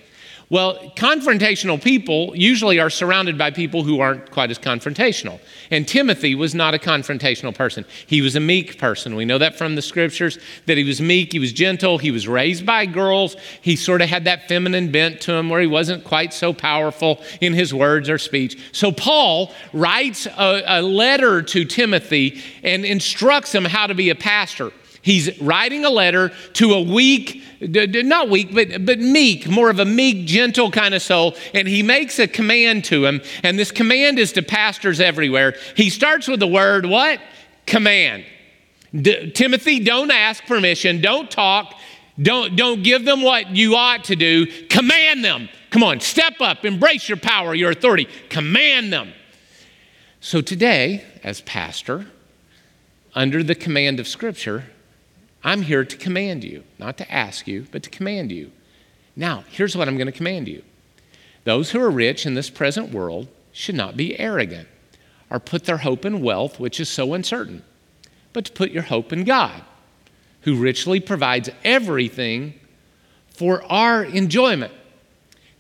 Well, 0.50 0.94
confrontational 0.96 1.82
people 1.82 2.32
usually 2.34 2.80
are 2.80 2.90
surrounded 2.90 3.38
by 3.38 3.52
people 3.52 3.84
who 3.84 4.00
aren't 4.00 4.32
quite 4.32 4.50
as 4.50 4.58
confrontational. 4.58 5.42
And 5.72 5.86
Timothy 5.86 6.36
was 6.36 6.56
not 6.56 6.74
a 6.74 6.78
confrontational 6.78 7.54
person. 7.54 7.84
He 8.06 8.22
was 8.22 8.38
a 8.38 8.40
meek 8.40 8.78
person. 8.78 9.16
We 9.16 9.26
know 9.26 9.38
that 9.40 9.58
from 9.58 9.76
the 9.76 9.82
scriptures 9.82 10.40
that 10.66 10.78
he 10.78 10.86
was 10.86 11.02
meek, 11.02 11.34
he 11.34 11.40
was 11.40 11.52
gentle, 11.52 11.98
he 11.98 12.12
was 12.12 12.30
raised 12.30 12.66
by 12.66 12.86
girls. 12.86 13.36
He 13.62 13.76
sort 13.76 14.02
of 14.02 14.08
had 14.08 14.24
that 14.24 14.48
feminine 14.48 14.90
bent 14.90 15.20
to 15.22 15.34
him 15.34 15.50
where 15.50 15.60
he 15.60 15.68
wasn't 15.68 16.06
quite 16.06 16.34
so 16.34 16.54
powerful 16.54 17.22
in 17.42 17.54
his 17.54 17.74
words 17.74 18.10
or 18.10 18.18
speech. 18.18 18.58
So 18.72 18.94
Paul 18.94 19.52
writes 19.74 20.28
a, 20.28 20.64
a 20.66 20.82
letter 20.82 21.42
to 21.42 21.66
Timothy 21.66 22.42
and 22.64 22.86
instructs 22.86 23.54
him 23.54 23.66
how 23.66 23.88
to 23.88 23.94
be 23.94 24.12
a 24.12 24.16
pastor. 24.16 24.72
He's 25.08 25.40
writing 25.40 25.86
a 25.86 25.90
letter 25.90 26.34
to 26.56 26.74
a 26.74 26.82
weak, 26.82 27.42
not 27.62 28.30
weak, 28.30 28.54
but, 28.54 28.86
but 28.86 29.00
meek, 29.00 29.48
more 29.48 29.70
of 29.70 29.80
a 29.80 29.86
meek, 29.86 30.28
gentle 30.28 30.70
kind 30.70 30.94
of 30.94 31.02
soul. 31.02 31.38
And 31.54 31.66
he 31.66 31.82
makes 31.82 32.20
a 32.20 32.28
command 32.28 32.84
to 32.86 33.06
him. 33.06 33.22
And 33.42 33.58
this 33.58 33.72
command 33.72 34.20
is 34.20 34.34
to 34.34 34.42
pastors 34.42 35.00
everywhere. 35.00 35.56
He 35.78 35.90
starts 35.90 36.28
with 36.28 36.42
the 36.42 36.48
word 36.48 36.86
what? 36.86 37.22
Command. 37.66 38.26
D- 38.94 39.32
Timothy, 39.32 39.80
don't 39.80 40.12
ask 40.12 40.44
permission. 40.44 41.00
Don't 41.00 41.32
talk. 41.32 41.74
Don't, 42.22 42.58
don't 42.58 42.84
give 42.84 43.06
them 43.06 43.22
what 43.22 43.56
you 43.56 43.76
ought 43.76 44.04
to 44.06 44.18
do. 44.18 44.46
Command 44.68 45.24
them. 45.24 45.48
Come 45.70 45.84
on, 45.84 46.02
step 46.02 46.42
up, 46.42 46.66
embrace 46.66 47.08
your 47.08 47.18
power, 47.18 47.56
your 47.56 47.72
authority. 47.72 48.10
Command 48.30 48.92
them. 48.92 49.14
So 50.20 50.42
today, 50.42 51.06
as 51.24 51.40
pastor, 51.40 52.08
under 53.16 53.42
the 53.42 53.56
command 53.56 54.02
of 54.02 54.08
Scripture, 54.10 54.66
I'm 55.48 55.62
here 55.62 55.86
to 55.86 55.96
command 55.96 56.44
you, 56.44 56.66
not 56.78 56.98
to 56.98 57.10
ask 57.10 57.48
you, 57.48 57.68
but 57.72 57.82
to 57.84 57.90
command 57.90 58.34
you. 58.34 58.52
Now, 59.16 59.46
here's 59.48 59.78
what 59.78 59.88
I'm 59.88 59.96
going 59.96 60.08
to 60.08 60.12
command 60.12 60.50
you 60.50 60.62
those 61.46 61.72
who 61.72 61.80
are 61.80 61.90
rich 61.90 62.26
in 62.26 62.34
this 62.34 62.50
present 62.50 62.92
world 62.92 63.30
should 63.54 63.76
not 63.76 63.96
be 63.96 64.20
arrogant 64.20 64.68
or 65.30 65.40
put 65.40 65.64
their 65.64 65.78
hope 65.78 66.04
in 66.04 66.22
wealth, 66.22 66.60
which 66.60 66.82
is 66.82 66.90
so 66.90 67.14
uncertain, 67.14 67.64
but 68.34 68.44
to 68.44 68.52
put 68.52 68.72
your 68.72 68.84
hope 68.84 69.14
in 69.14 69.24
God, 69.24 69.64
who 70.42 70.58
richly 70.58 71.00
provides 71.00 71.50
everything 71.64 72.54
for 73.30 73.64
our 73.72 74.04
enjoyment. 74.04 74.74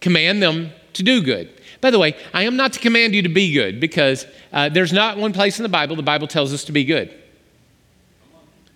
Command 0.02 0.44
them 0.44 0.72
to 0.92 1.02
do 1.04 1.22
good. 1.22 1.50
By 1.80 1.92
the 1.92 2.00
way, 2.00 2.18
I 2.34 2.44
am 2.44 2.58
not 2.58 2.74
to 2.74 2.82
command 2.82 3.16
you 3.16 3.22
to 3.22 3.30
be 3.30 3.54
good 3.54 3.80
because 3.80 4.28
uh, 4.52 4.68
there's 4.68 4.92
not 4.92 5.18
one 5.18 5.32
place 5.32 5.60
in 5.60 5.64
the 5.64 5.70
Bible 5.70 5.96
the 5.96 6.04
Bible 6.04 6.28
tells 6.28 6.54
us 6.54 6.66
to 6.66 6.74
be 6.74 6.84
good. 6.84 7.18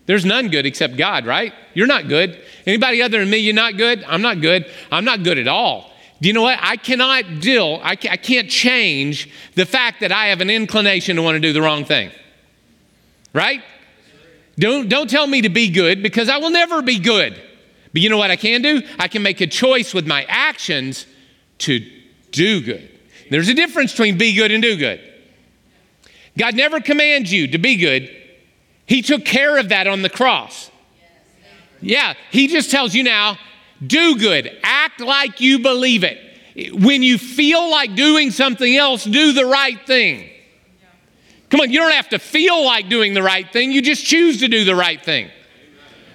There's 0.06 0.26
none 0.26 0.50
good 0.50 0.66
except 0.66 0.98
God, 0.98 1.26
right? 1.26 1.54
You're 1.74 1.88
not 1.88 2.08
good. 2.08 2.42
Anybody 2.66 3.02
other 3.02 3.20
than 3.20 3.30
me, 3.30 3.38
you're 3.38 3.54
not 3.54 3.78
good? 3.78 4.04
I'm 4.04 4.22
not 4.22 4.42
good. 4.42 4.66
I'm 4.92 5.06
not 5.06 5.24
good 5.24 5.38
at 5.38 5.48
all. 5.48 5.92
Do 6.22 6.28
you 6.28 6.34
know 6.34 6.44
what? 6.44 6.60
I 6.62 6.76
cannot 6.76 7.40
deal, 7.40 7.80
I 7.84 7.96
can't 7.96 8.50
change 8.50 9.30
the 9.56 9.66
fact 9.66 10.02
that 10.02 10.12
I 10.12 10.28
have 10.28 10.40
an 10.42 10.50
inclination 10.50 11.16
to 11.16 11.22
want 11.24 11.36
to 11.36 11.40
do 11.40 11.52
the 11.52 11.62
wrong 11.62 11.84
thing. 11.84 12.12
Right? 13.34 13.64
Don't, 14.60 14.88
don't 14.90 15.10
tell 15.10 15.26
me 15.26 15.42
to 15.42 15.50
be 15.50 15.70
good 15.70 16.04
because 16.04 16.30
I 16.30 16.38
will 16.38 16.52
never 16.52 16.82
be 16.82 17.00
good. 17.00 17.42
But 17.92 18.02
you 18.02 18.10
know 18.10 18.18
what 18.18 18.30
I 18.30 18.36
can 18.36 18.62
do? 18.62 18.84
I 19.00 19.08
can 19.08 19.24
make 19.24 19.42
a 19.42 19.48
choice 19.48 19.94
with 19.94 20.06
my 20.06 20.26
actions 20.28 21.08
to 21.60 21.80
do 22.32 22.62
good. 22.62 22.88
There's 23.32 23.50
a 23.50 23.54
difference 23.54 23.92
between 23.92 24.18
be 24.18 24.36
good 24.36 24.52
and 24.52 24.62
do 24.62 24.78
good. 24.78 25.02
God 26.38 26.56
never 26.56 26.80
commands 26.80 27.34
you 27.34 27.48
to 27.48 27.58
be 27.58 27.78
good, 27.78 28.10
He 28.86 29.02
took 29.02 29.26
care 29.26 29.58
of 29.58 29.70
that 29.70 29.88
on 29.88 30.02
the 30.02 30.10
cross. 30.10 30.70
Yeah, 31.82 32.14
He 32.32 32.48
just 32.48 32.70
tells 32.70 32.94
you 32.94 33.04
now, 33.04 33.38
do 33.86 34.18
good. 34.18 34.58
Act 34.64 35.00
like 35.00 35.42
you 35.42 35.60
believe 35.60 36.04
it. 36.04 36.20
When 36.74 37.02
you 37.02 37.18
feel 37.18 37.72
like 37.72 37.96
doing 37.96 38.32
something 38.32 38.76
else, 38.76 39.04
do 39.04 39.34
the 39.34 39.46
right 39.46 39.80
thing. 39.88 40.30
Come 41.50 41.62
on, 41.62 41.72
you 41.72 41.80
don't 41.80 41.92
have 41.92 42.10
to 42.10 42.20
feel 42.20 42.64
like 42.64 42.88
doing 42.88 43.14
the 43.14 43.24
right 43.24 43.52
thing, 43.52 43.72
you 43.72 43.82
just 43.82 44.06
choose 44.06 44.40
to 44.40 44.48
do 44.48 44.64
the 44.64 44.76
right 44.76 45.04
thing. 45.04 45.30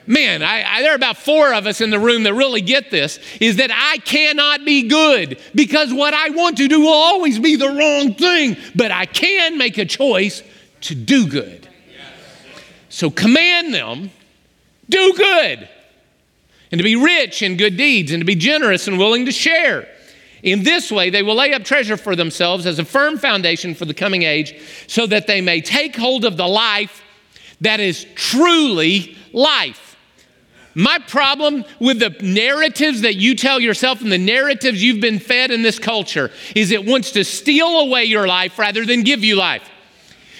Man, 0.07 0.43
I, 0.43 0.63
I, 0.63 0.83
there 0.83 0.93
are 0.93 0.97
about 0.97 1.17
four 1.17 1.53
of 1.53 1.67
us 1.67 1.81
in 1.81 1.91
the 1.91 1.99
room 1.99 2.23
that 2.23 2.33
really 2.33 2.61
get 2.61 2.91
this 2.91 3.19
is 3.41 3.57
that 3.57 3.71
I 3.73 3.99
cannot 3.99 4.65
be 4.65 4.89
good 4.89 5.41
because 5.55 5.93
what 5.93 6.15
I 6.15 6.31
want 6.31 6.59
to 6.59 6.69
do 6.69 6.83
will 6.83 6.89
always 6.89 7.41
be 7.41 7.57
the 7.57 7.69
wrong 7.69 8.15
thing, 8.15 8.57
but 8.75 8.93
I 8.93 9.07
can 9.07 9.59
make 9.59 9.79
a 9.79 9.85
choice 9.85 10.45
to 10.83 10.95
do 10.95 11.27
good. 11.27 11.66
So 12.97 13.11
command 13.11 13.75
them, 13.75 14.11
do 14.89 15.13
good 15.13 15.69
and 16.73 16.79
to 16.79 16.83
be 16.83 16.97
rich 16.97 17.43
in 17.43 17.59
good 17.59 17.77
deeds, 17.77 18.11
and 18.11 18.23
to 18.23 18.25
be 18.25 18.35
generous 18.35 18.89
and 18.89 18.97
willing 18.97 19.27
to 19.27 19.33
share. 19.33 19.87
In 20.43 20.63
this 20.63 20.91
way, 20.91 21.11
they 21.11 21.23
will 21.23 21.35
lay 21.35 21.53
up 21.53 21.63
treasure 21.63 21.99
for 21.99 22.17
themselves 22.17 22.65
as 22.65 22.79
a 22.79 22.87
firm 22.87 23.19
foundation 23.19 23.75
for 23.75 23.85
the 23.85 23.93
coming 23.93 24.23
age, 24.23 24.59
so 24.87 25.07
that 25.09 25.27
they 25.27 25.43
may 25.43 25.61
take 25.61 25.95
hold 25.95 26.25
of 26.25 26.39
the 26.39 26.49
life 26.49 27.03
that 27.61 27.81
is 27.81 28.07
truly 28.15 29.15
life. 29.31 29.99
My 30.75 30.99
problem 30.99 31.67
with 31.79 31.99
the 31.99 32.17
narratives 32.23 33.03
that 33.03 33.17
you 33.17 33.35
tell 33.35 33.61
yourself 33.61 34.01
and 34.01 34.11
the 34.11 34.17
narratives 34.17 34.83
you've 34.83 35.03
been 35.03 35.19
fed 35.19 35.51
in 35.51 35.61
this 35.61 35.79
culture 35.79 36.31
is 36.55 36.71
it 36.71 36.87
wants 36.87 37.11
to 37.11 37.25
steal 37.25 37.81
away 37.81 38.05
your 38.05 38.27
life 38.27 38.59
rather 38.59 38.87
than 38.87 39.03
give 39.03 39.23
you 39.23 39.37
life. 39.37 39.69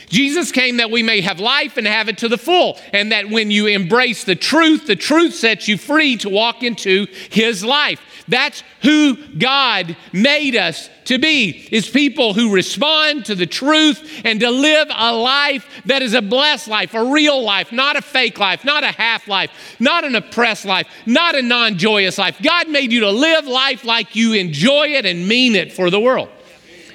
Jesus 0.09 0.53
came 0.53 0.77
that 0.77 0.91
we 0.91 1.03
may 1.03 1.21
have 1.21 1.41
life 1.41 1.77
and 1.77 1.87
have 1.87 2.09
it 2.09 2.19
to 2.19 2.29
the 2.29 2.39
full, 2.39 2.79
and 2.93 3.13
that 3.13 3.29
when 3.29 3.51
you 3.51 3.67
embrace 3.67 4.25
the 4.25 4.37
truth, 4.37 4.87
the 4.87 4.97
truth 4.97 5.35
sets 5.35 5.69
you 5.69 5.77
free 5.77 6.17
to 6.19 6.29
walk 6.29 6.63
into 6.63 7.07
His 7.31 7.65
life. 7.65 8.01
That's 8.29 8.63
who 8.83 9.17
God 9.39 9.97
made 10.13 10.57
us 10.57 10.91
to 11.05 11.19
be, 11.19 11.69
is 11.71 11.89
people 11.89 12.35
who 12.35 12.53
respond 12.53 13.27
to 13.27 13.37
the 13.37 13.47
truth 13.47 14.23
and 14.25 14.41
to 14.41 14.51
live 14.51 14.89
a 14.91 15.15
life 15.15 15.65
that 15.87 16.03
is 16.03 16.15
a 16.15 16.23
blessed 16.23 16.67
life, 16.67 16.95
a 16.95 17.05
real 17.05 17.41
life, 17.43 17.71
not 17.71 17.97
a 17.97 18.03
fake 18.03 18.39
life, 18.39 18.65
not 18.65 18.83
a 18.83 18.91
half 18.91 19.29
life, 19.29 19.51
not 19.79 20.05
an 20.05 20.17
oppressed 20.17 20.65
life, 20.65 20.89
not 21.07 21.37
a 21.37 21.43
non 21.43 21.79
joyous 21.79 22.19
life. 22.19 22.41
God 22.43 22.69
made 22.69 22.91
you 22.91 23.01
to 23.01 23.11
live 23.11 23.47
life 23.47 23.85
like 23.85 24.17
you 24.17 24.33
enjoy 24.33 24.89
it 24.89 25.07
and 25.07 25.29
mean 25.29 25.55
it 25.55 25.73
for 25.73 25.91
the 25.91 26.01
world. 26.01 26.29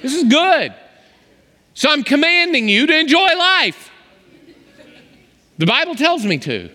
This 0.02 0.14
is 0.14 0.24
good. 0.24 0.74
So 1.74 1.90
I'm 1.90 2.02
commanding 2.02 2.68
you 2.68 2.86
to 2.86 2.98
enjoy 2.98 3.28
life. 3.36 3.90
The 5.58 5.66
Bible 5.66 5.94
tells 5.94 6.24
me 6.24 6.38
to. 6.38 6.70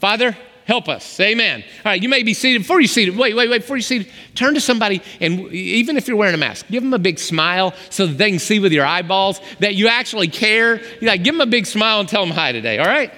Father, 0.00 0.36
help 0.64 0.88
us. 0.88 1.18
Amen. 1.18 1.62
All 1.62 1.92
right, 1.92 2.02
you 2.02 2.08
may 2.08 2.22
be 2.22 2.34
seated. 2.34 2.60
Before 2.60 2.80
you 2.80 2.86
seated, 2.86 3.16
wait, 3.16 3.34
wait, 3.34 3.48
wait. 3.48 3.62
Before 3.62 3.76
you 3.76 3.82
seated, 3.82 4.12
turn 4.34 4.54
to 4.54 4.60
somebody 4.60 5.02
and 5.20 5.40
even 5.52 5.96
if 5.96 6.06
you're 6.06 6.16
wearing 6.16 6.34
a 6.34 6.38
mask, 6.38 6.66
give 6.68 6.82
them 6.82 6.92
a 6.92 6.98
big 6.98 7.18
smile 7.18 7.74
so 7.90 8.06
that 8.06 8.18
they 8.18 8.30
can 8.30 8.38
see 8.38 8.58
with 8.58 8.72
your 8.72 8.84
eyeballs 8.84 9.40
that 9.60 9.74
you 9.74 9.88
actually 9.88 10.28
care. 10.28 10.80
You 11.00 11.08
like, 11.08 11.22
give 11.22 11.34
them 11.34 11.40
a 11.40 11.50
big 11.50 11.66
smile 11.66 12.00
and 12.00 12.08
tell 12.08 12.24
them 12.24 12.34
hi 12.34 12.52
today. 12.52 12.78
All 12.78 12.86
right. 12.86 13.12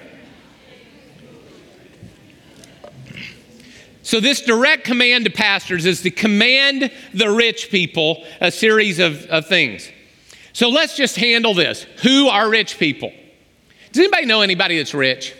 So, 4.03 4.19
this 4.19 4.41
direct 4.41 4.83
command 4.83 5.25
to 5.25 5.31
pastors 5.31 5.85
is 5.85 6.01
to 6.01 6.09
command 6.09 6.91
the 7.13 7.29
rich 7.29 7.69
people 7.69 8.25
a 8.41 8.51
series 8.51 8.97
of, 8.97 9.25
of 9.27 9.47
things. 9.47 9.89
So 10.53 10.69
let's 10.69 10.95
just 10.95 11.15
handle 11.15 11.53
this. 11.53 11.83
Who 12.03 12.27
are 12.27 12.49
rich 12.49 12.77
people? 12.77 13.11
Does 13.91 13.99
anybody 13.99 14.25
know 14.25 14.41
anybody 14.41 14.77
that's 14.77 14.93
rich? 14.93 15.33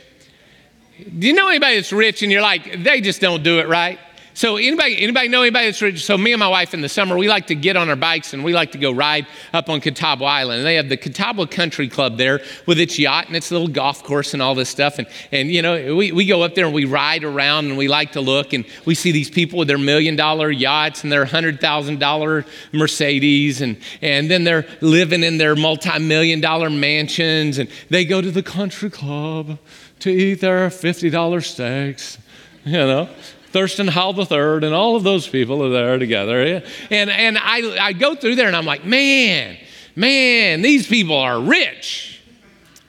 Do 0.98 1.28
you 1.28 1.34
know 1.34 1.48
anybody 1.48 1.76
that's 1.76 1.94
rich 1.94 2.22
and 2.22 2.32
you're 2.32 2.42
like, 2.42 2.84
they 2.84 3.02
just 3.02 3.22
don't 3.22 3.44
do 3.44 3.60
it 3.60 3.68
right? 3.68 4.00
So 4.34 4.56
anybody, 4.56 5.02
anybody 5.02 5.28
know 5.28 5.42
anybody 5.42 5.66
that's 5.66 5.82
rich? 5.82 6.06
So 6.06 6.18
me 6.18 6.32
and 6.32 6.40
my 6.40 6.48
wife 6.48 6.74
in 6.74 6.82
the 6.82 6.90
summer, 6.90 7.18
we 7.18 7.28
like 7.28 7.48
to 7.48 7.56
get 7.56 7.76
on 7.76 7.90
our 7.90 7.96
bikes 7.96 8.34
and 8.34 8.44
we 8.44 8.54
like 8.54 8.72
to 8.72 8.78
go 8.78 8.92
ride 8.92 9.28
up 9.52 9.70
on 9.70 9.82
Catawba 9.82 10.24
Island. 10.24 10.60
And 10.60 10.66
they 10.66 10.76
have 10.76 10.88
the 10.88 10.98
Catawba 10.98 11.48
Country 11.48 11.90
Club 11.90 12.18
there 12.18 12.40
with 12.66 12.80
its 12.80 12.98
yacht 12.98 13.28
and 13.28 13.36
its 13.36 13.52
little 13.52 13.68
golf 13.68 14.04
course 14.04 14.34
and 14.34 14.42
all 14.42 14.56
this 14.56 14.70
stuff. 14.70 15.00
And, 15.00 15.08
and 15.32 15.52
you 15.52 15.62
know, 15.62 15.96
we, 15.96 16.12
we 16.14 16.26
go 16.26 16.44
up 16.44 16.56
there 16.56 16.66
and 16.66 16.74
we 16.74 16.86
ride 16.86 17.24
around 17.24 17.66
and 17.66 17.78
we 17.78 17.90
like 17.90 18.14
to 18.14 18.22
look 18.22 18.54
and 18.54 18.66
we 18.86 18.96
see 18.96 19.12
these 19.12 19.30
people 19.30 19.60
with 19.60 19.68
their 19.68 19.78
million 19.78 20.16
dollar 20.16 20.50
yachts 20.50 21.04
and 21.04 21.12
their 21.12 21.26
hundred 21.26 21.60
thousand 21.60 22.00
dollar 22.00 22.46
Mercedes 22.72 23.62
and, 23.62 23.78
and 24.02 24.32
then 24.32 24.46
they're 24.46 24.66
living 24.80 25.24
in 25.24 25.38
their 25.38 25.56
multi-million 25.56 26.40
dollar 26.40 26.70
mansions 26.70 27.58
and 27.58 27.70
they 27.90 28.06
go 28.06 28.22
to 28.22 28.32
the 28.32 28.44
country 28.44 28.90
club 28.90 29.60
to 30.00 30.10
eat 30.10 30.42
their 30.42 30.70
$50 30.70 31.44
steaks, 31.44 32.18
you 32.66 32.72
know. 32.72 33.10
Thurston 33.52 33.88
Howell 33.88 34.20
III, 34.20 34.66
and 34.66 34.74
all 34.74 34.96
of 34.96 35.04
those 35.04 35.28
people 35.28 35.64
are 35.64 35.70
there 35.70 35.98
together. 35.98 36.64
And, 36.90 37.10
and 37.10 37.38
I, 37.38 37.88
I 37.88 37.94
go 37.94 38.16
through 38.16 38.36
there 38.36 38.48
and 38.48 38.56
I'm 38.56 38.66
like, 38.66 38.86
man, 38.86 39.58
man, 39.96 40.62
these 40.62 40.88
people 40.88 41.18
are 41.18 41.40
rich, 41.40 42.22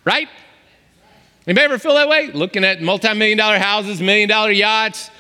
right? 0.05 0.29
Anybody 1.47 1.65
ever 1.65 1.79
feel 1.79 1.95
that 1.95 2.09
way? 2.09 2.31
Looking 2.31 2.65
at 2.65 2.81
multi-million 2.81 3.39
dollar 3.39 3.59
houses, 3.59 4.01
million 4.01 4.29
dollar 4.29 4.51
yachts. 4.51 5.11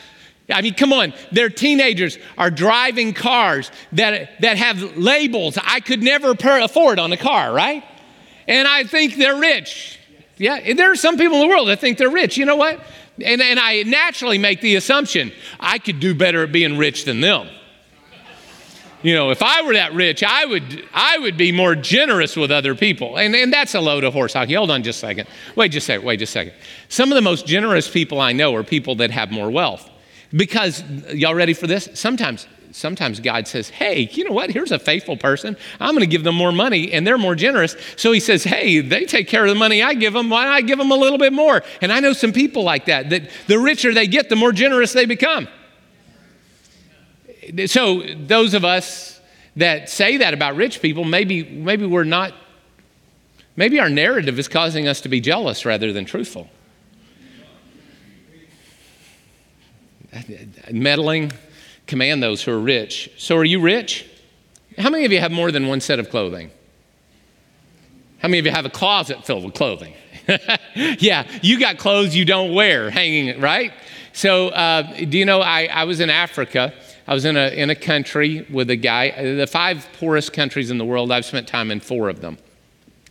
I 0.50 0.62
mean, 0.62 0.74
come 0.74 0.92
on. 0.92 1.12
Their 1.32 1.48
teenagers 1.48 2.18
are 2.38 2.50
driving 2.50 3.12
cars 3.12 3.70
that, 3.92 4.40
that 4.40 4.56
have 4.56 4.96
labels 4.96 5.58
I 5.62 5.80
could 5.80 6.02
never 6.02 6.32
afford 6.32 6.98
on 6.98 7.12
a 7.12 7.16
car, 7.16 7.52
right? 7.52 7.84
And 8.46 8.68
I 8.68 8.84
think 8.84 9.16
they're 9.16 9.38
rich. 9.38 9.98
Yeah, 10.36 10.74
there 10.74 10.90
are 10.90 10.96
some 10.96 11.16
people 11.16 11.36
in 11.36 11.42
the 11.42 11.48
world 11.48 11.68
that 11.68 11.80
think 11.80 11.98
they're 11.98 12.10
rich. 12.10 12.36
You 12.36 12.44
know 12.44 12.56
what? 12.56 12.80
And, 13.20 13.42
and 13.42 13.58
I 13.58 13.82
naturally 13.82 14.38
make 14.38 14.60
the 14.60 14.76
assumption 14.76 15.32
I 15.60 15.78
could 15.78 16.00
do 16.00 16.14
better 16.14 16.44
at 16.44 16.52
being 16.52 16.78
rich 16.78 17.04
than 17.04 17.20
them. 17.20 17.48
You 19.02 19.14
know, 19.14 19.30
if 19.30 19.42
I 19.42 19.62
were 19.62 19.72
that 19.72 19.94
rich, 19.94 20.22
I 20.22 20.44
would, 20.44 20.84
I 20.94 21.18
would 21.18 21.36
be 21.36 21.50
more 21.50 21.74
generous 21.74 22.36
with 22.36 22.52
other 22.52 22.76
people. 22.76 23.18
And, 23.18 23.34
and 23.34 23.52
that's 23.52 23.74
a 23.74 23.80
load 23.80 24.04
of 24.04 24.12
horse 24.12 24.32
hockey. 24.32 24.54
Hold 24.54 24.70
on 24.70 24.84
just 24.84 24.98
a 24.98 25.00
second. 25.00 25.28
Wait 25.56 25.72
just 25.72 25.86
a 25.86 25.92
second. 25.92 26.06
Wait 26.06 26.18
just 26.18 26.30
a 26.30 26.32
second. 26.32 26.54
Some 26.88 27.10
of 27.10 27.16
the 27.16 27.22
most 27.22 27.44
generous 27.44 27.90
people 27.90 28.20
I 28.20 28.32
know 28.32 28.54
are 28.54 28.62
people 28.62 28.94
that 28.96 29.10
have 29.10 29.32
more 29.32 29.50
wealth. 29.50 29.90
Because, 30.34 30.82
y'all 31.12 31.34
ready 31.34 31.52
for 31.52 31.66
this? 31.66 31.88
Sometimes 31.94 32.46
sometimes 32.72 33.20
God 33.20 33.46
says, 33.46 33.68
Hey, 33.68 34.08
you 34.12 34.24
know 34.24 34.32
what? 34.32 34.50
Here's 34.50 34.72
a 34.72 34.78
faithful 34.78 35.16
person. 35.16 35.56
I'm 35.78 35.90
going 35.90 36.00
to 36.00 36.06
give 36.06 36.24
them 36.24 36.34
more 36.34 36.52
money 36.52 36.92
and 36.92 37.06
they're 37.06 37.18
more 37.18 37.34
generous. 37.34 37.76
So 37.96 38.12
he 38.12 38.20
says, 38.20 38.44
Hey, 38.44 38.80
they 38.80 39.04
take 39.04 39.28
care 39.28 39.44
of 39.44 39.48
the 39.48 39.54
money 39.54 39.82
I 39.82 39.94
give 39.94 40.12
them. 40.12 40.30
Why 40.30 40.44
don't 40.44 40.52
I 40.52 40.60
give 40.62 40.78
them 40.78 40.90
a 40.90 40.96
little 40.96 41.18
bit 41.18 41.32
more? 41.32 41.62
And 41.80 41.92
I 41.92 42.00
know 42.00 42.12
some 42.12 42.32
people 42.32 42.62
like 42.62 42.86
that, 42.86 43.10
that 43.10 43.30
the 43.46 43.58
richer 43.58 43.92
they 43.94 44.06
get, 44.06 44.28
the 44.28 44.36
more 44.36 44.52
generous 44.52 44.92
they 44.92 45.06
become. 45.06 45.48
So 47.66 48.02
those 48.02 48.54
of 48.54 48.64
us 48.64 49.20
that 49.56 49.88
say 49.88 50.18
that 50.18 50.32
about 50.32 50.56
rich 50.56 50.80
people, 50.80 51.04
maybe, 51.04 51.44
maybe 51.44 51.86
we're 51.86 52.04
not, 52.04 52.32
maybe 53.56 53.78
our 53.80 53.88
narrative 53.88 54.38
is 54.38 54.48
causing 54.48 54.88
us 54.88 55.00
to 55.02 55.08
be 55.08 55.20
jealous 55.20 55.64
rather 55.64 55.92
than 55.92 56.04
truthful. 56.04 56.48
Meddling, 60.70 61.32
command 61.86 62.22
those 62.22 62.42
who 62.42 62.52
are 62.52 62.60
rich. 62.60 63.10
So, 63.18 63.36
are 63.36 63.44
you 63.44 63.60
rich? 63.60 64.08
How 64.78 64.90
many 64.90 65.04
of 65.04 65.12
you 65.12 65.20
have 65.20 65.32
more 65.32 65.50
than 65.50 65.66
one 65.66 65.80
set 65.80 65.98
of 65.98 66.10
clothing? 66.10 66.50
How 68.18 68.28
many 68.28 68.38
of 68.38 68.46
you 68.46 68.52
have 68.52 68.64
a 68.64 68.70
closet 68.70 69.24
filled 69.24 69.44
with 69.44 69.54
clothing? 69.54 69.94
yeah, 70.74 71.26
you 71.42 71.58
got 71.58 71.78
clothes 71.78 72.14
you 72.14 72.24
don't 72.24 72.54
wear 72.54 72.88
hanging, 72.88 73.40
right? 73.40 73.72
So, 74.12 74.48
uh, 74.48 74.82
do 74.82 75.18
you 75.18 75.24
know, 75.24 75.40
I, 75.40 75.64
I 75.66 75.84
was 75.84 76.00
in 76.00 76.10
Africa. 76.10 76.72
I 77.06 77.14
was 77.14 77.24
in 77.24 77.36
a, 77.36 77.48
in 77.48 77.70
a 77.70 77.74
country 77.74 78.46
with 78.50 78.70
a 78.70 78.76
guy, 78.76 79.10
the 79.34 79.46
five 79.46 79.86
poorest 79.94 80.32
countries 80.32 80.70
in 80.70 80.78
the 80.78 80.84
world, 80.84 81.10
I've 81.10 81.24
spent 81.24 81.48
time 81.48 81.70
in 81.70 81.80
four 81.80 82.08
of 82.08 82.20
them. 82.20 82.38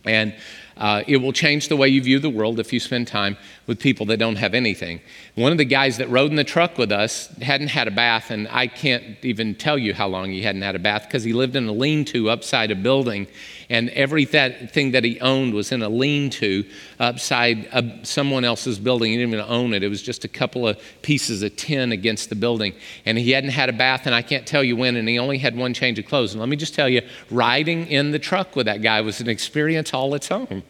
And 0.04 0.34
uh, 0.76 1.02
it 1.06 1.18
will 1.18 1.32
change 1.32 1.68
the 1.68 1.76
way 1.76 1.88
you 1.88 2.02
view 2.02 2.18
the 2.18 2.30
world 2.30 2.58
if 2.58 2.72
you 2.72 2.80
spend 2.80 3.06
time 3.06 3.36
with 3.66 3.78
people 3.78 4.06
that 4.06 4.16
don't 4.16 4.36
have 4.36 4.54
anything. 4.54 5.00
One 5.36 5.52
of 5.52 5.58
the 5.58 5.64
guys 5.64 5.98
that 5.98 6.08
rode 6.10 6.30
in 6.30 6.36
the 6.36 6.44
truck 6.44 6.78
with 6.78 6.90
us 6.90 7.28
hadn't 7.40 7.68
had 7.68 7.86
a 7.86 7.92
bath, 7.92 8.30
and 8.30 8.48
I 8.48 8.66
can't 8.66 9.16
even 9.22 9.54
tell 9.54 9.78
you 9.78 9.94
how 9.94 10.08
long 10.08 10.30
he 10.30 10.42
hadn't 10.42 10.62
had 10.62 10.74
a 10.74 10.80
bath 10.80 11.04
because 11.06 11.22
he 11.22 11.32
lived 11.32 11.54
in 11.54 11.68
a 11.68 11.72
lean 11.72 12.04
to 12.06 12.28
upside 12.28 12.70
a 12.72 12.74
building, 12.74 13.28
and 13.70 13.88
everything 13.90 14.90
that 14.90 15.04
he 15.04 15.20
owned 15.20 15.54
was 15.54 15.70
in 15.70 15.82
a 15.82 15.88
lean 15.88 16.28
to 16.30 16.64
upside 16.98 18.06
someone 18.06 18.44
else's 18.44 18.78
building. 18.78 19.12
He 19.12 19.18
didn't 19.18 19.34
even 19.34 19.46
own 19.48 19.74
it, 19.74 19.82
it 19.82 19.88
was 19.88 20.02
just 20.02 20.24
a 20.24 20.28
couple 20.28 20.66
of 20.66 20.80
pieces 21.02 21.42
of 21.42 21.54
tin 21.56 21.92
against 21.92 22.28
the 22.30 22.34
building. 22.34 22.74
And 23.06 23.16
he 23.16 23.30
hadn't 23.30 23.50
had 23.50 23.68
a 23.68 23.72
bath, 23.72 24.06
and 24.06 24.14
I 24.14 24.22
can't 24.22 24.46
tell 24.46 24.64
you 24.64 24.74
when, 24.76 24.96
and 24.96 25.08
he 25.08 25.18
only 25.18 25.38
had 25.38 25.56
one 25.56 25.72
change 25.72 25.98
of 26.00 26.06
clothes. 26.06 26.32
And 26.32 26.40
let 26.40 26.48
me 26.48 26.56
just 26.56 26.74
tell 26.74 26.88
you, 26.88 27.02
riding 27.30 27.86
in 27.86 28.10
the 28.10 28.18
truck 28.18 28.56
with 28.56 28.66
that 28.66 28.82
guy 28.82 29.00
was 29.02 29.20
an 29.20 29.28
experience 29.28 29.94
all 29.94 30.14
its 30.14 30.30
own. 30.30 30.64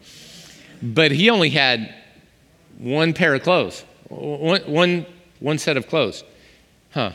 But 0.81 1.11
he 1.11 1.29
only 1.29 1.49
had 1.49 1.93
one 2.83 3.13
pair 3.13 3.33
of 3.33 3.43
clothes, 3.43 3.85
one, 4.09 4.61
one, 4.63 5.05
one 5.39 5.57
set 5.57 5.77
of 5.77 5.87
clothes. 5.87 6.23
Huh. 6.91 7.13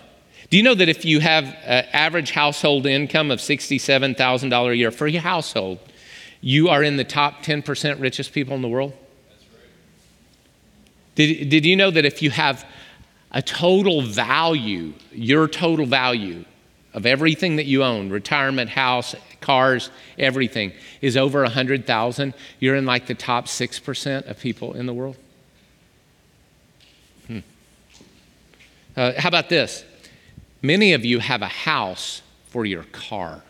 Do 0.48 0.56
you 0.56 0.62
know 0.62 0.74
that 0.74 0.88
if 0.88 1.04
you 1.04 1.20
have 1.20 1.44
an 1.44 1.84
average 1.92 2.30
household 2.30 2.86
income 2.86 3.30
of 3.30 3.38
$67,000 3.38 4.70
a 4.70 4.76
year 4.76 4.90
for 4.90 5.06
your 5.06 5.20
household, 5.20 5.78
you 6.40 6.70
are 6.70 6.82
in 6.82 6.96
the 6.96 7.04
top 7.04 7.42
10% 7.42 8.00
richest 8.00 8.32
people 8.32 8.54
in 8.54 8.62
the 8.62 8.68
world? 8.68 8.94
Did, 11.16 11.50
did 11.50 11.66
you 11.66 11.76
know 11.76 11.90
that 11.90 12.06
if 12.06 12.22
you 12.22 12.30
have 12.30 12.64
a 13.30 13.42
total 13.42 14.00
value, 14.00 14.94
your 15.12 15.48
total 15.48 15.84
value 15.84 16.46
of 16.94 17.04
everything 17.04 17.56
that 17.56 17.66
you 17.66 17.84
own, 17.84 18.08
retirement, 18.08 18.70
house, 18.70 19.14
cars, 19.42 19.90
everything, 20.18 20.72
is 21.02 21.18
over 21.18 21.42
100,000, 21.42 22.32
you're 22.58 22.76
in 22.76 22.86
like 22.86 23.06
the 23.06 23.14
top 23.14 23.46
6% 23.46 24.30
of 24.30 24.38
people 24.38 24.72
in 24.72 24.86
the 24.86 24.94
world? 24.94 25.18
Uh, 28.98 29.12
how 29.16 29.28
about 29.28 29.48
this? 29.48 29.84
Many 30.60 30.92
of 30.92 31.04
you 31.04 31.20
have 31.20 31.40
a 31.40 31.46
house 31.46 32.20
for 32.48 32.66
your 32.66 32.82
car. 32.82 33.40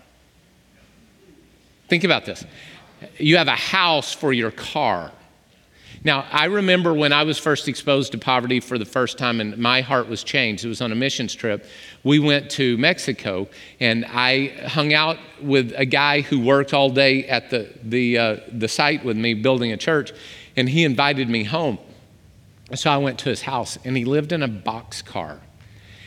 Think 1.89 2.05
about 2.05 2.27
this. 2.27 2.45
You 3.17 3.39
have 3.39 3.49
a 3.49 3.53
house 3.53 4.13
for 4.13 4.35
your 4.35 4.51
car. 4.51 5.11
Now, 6.05 6.27
I 6.31 6.45
remember 6.45 6.93
when 6.93 7.15
I 7.15 7.23
was 7.23 7.39
first 7.39 7.67
exposed 7.67 8.13
to 8.13 8.19
poverty 8.19 8.61
for 8.61 8.77
the 8.77 8.85
first 8.85 9.17
time 9.17 9.41
and 9.41 9.57
my 9.57 9.81
heart 9.81 10.07
was 10.07 10.23
changed. 10.23 10.67
It 10.67 10.69
was 10.69 10.83
on 10.83 10.93
a 10.93 10.95
missions 10.95 11.35
trip. 11.35 11.65
We 12.05 12.19
went 12.19 12.51
to 12.51 12.77
Mexico 12.77 13.49
and 13.81 14.05
I 14.05 14.49
hung 14.67 14.93
out 14.93 15.17
with 15.41 15.73
a 15.75 15.87
guy 15.87 16.21
who 16.21 16.41
worked 16.41 16.75
all 16.75 16.91
day 16.91 17.27
at 17.27 17.49
the, 17.49 17.73
the, 17.83 18.19
uh, 18.19 18.37
the 18.53 18.69
site 18.69 19.03
with 19.03 19.17
me 19.17 19.33
building 19.33 19.73
a 19.73 19.79
church 19.79 20.13
and 20.57 20.69
he 20.69 20.85
invited 20.85 21.31
me 21.31 21.45
home. 21.45 21.79
So 22.75 22.91
I 22.91 22.99
went 22.99 23.19
to 23.21 23.29
his 23.29 23.43
house 23.43 23.79
and 23.85 23.97
he 23.97 24.05
lived 24.05 24.33
in 24.33 24.43
a 24.43 24.49
box 24.49 25.03
car. 25.03 25.41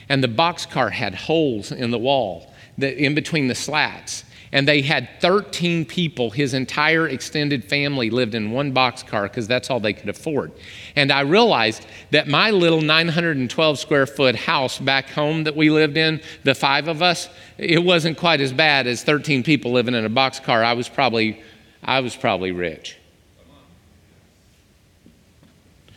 And 0.10 0.24
the 0.24 0.28
box 0.28 0.66
car 0.66 0.90
had 0.90 1.16
holes 1.16 1.72
in 1.72 1.92
the 1.92 1.98
wall 1.98 2.54
that, 2.78 3.02
in 3.02 3.16
between 3.16 3.48
the 3.48 3.56
slats. 3.56 4.26
And 4.54 4.68
they 4.68 4.82
had 4.82 5.08
13 5.22 5.86
people. 5.86 6.30
His 6.30 6.54
entire 6.54 7.08
extended 7.08 7.64
family 7.64 8.10
lived 8.10 8.36
in 8.36 8.52
one 8.52 8.74
boxcar 8.74 9.24
because 9.24 9.48
that's 9.48 9.70
all 9.70 9.80
they 9.80 9.94
could 9.94 10.10
afford. 10.10 10.52
And 10.98 11.12
I 11.12 11.22
realized 11.22 11.86
that 12.12 12.28
my 12.28 12.52
little 12.52 12.82
912 12.82 13.80
square 13.80 14.06
foot 14.06 14.36
house 14.36 14.78
back 14.78 15.10
home 15.10 15.46
that 15.46 15.56
we 15.56 15.70
lived 15.70 15.96
in, 15.96 16.22
the 16.44 16.54
five 16.54 16.90
of 16.90 17.02
us, 17.02 17.30
it 17.58 17.82
wasn't 17.82 18.18
quite 18.18 18.42
as 18.42 18.52
bad 18.52 18.88
as 18.88 19.04
13 19.04 19.44
people 19.44 19.72
living 19.72 19.96
in 19.96 20.04
a 20.04 20.10
boxcar. 20.10 20.66
I 20.66 20.74
was 20.74 20.90
probably, 20.90 21.42
I 21.82 22.02
was 22.02 22.16
probably 22.16 22.52
rich. 22.52 22.98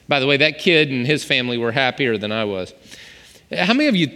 By 0.09 0.21
the 0.21 0.27
way, 0.27 0.37
that 0.37 0.59
kid 0.59 0.91
and 0.91 1.07
his 1.07 1.25
family 1.25 1.59
were 1.59 1.73
happier 1.73 2.19
than 2.19 2.33
I 2.33 2.45
was. 2.45 2.75
How 3.53 3.75
many 3.75 3.89
of 3.89 3.97
you 3.97 4.09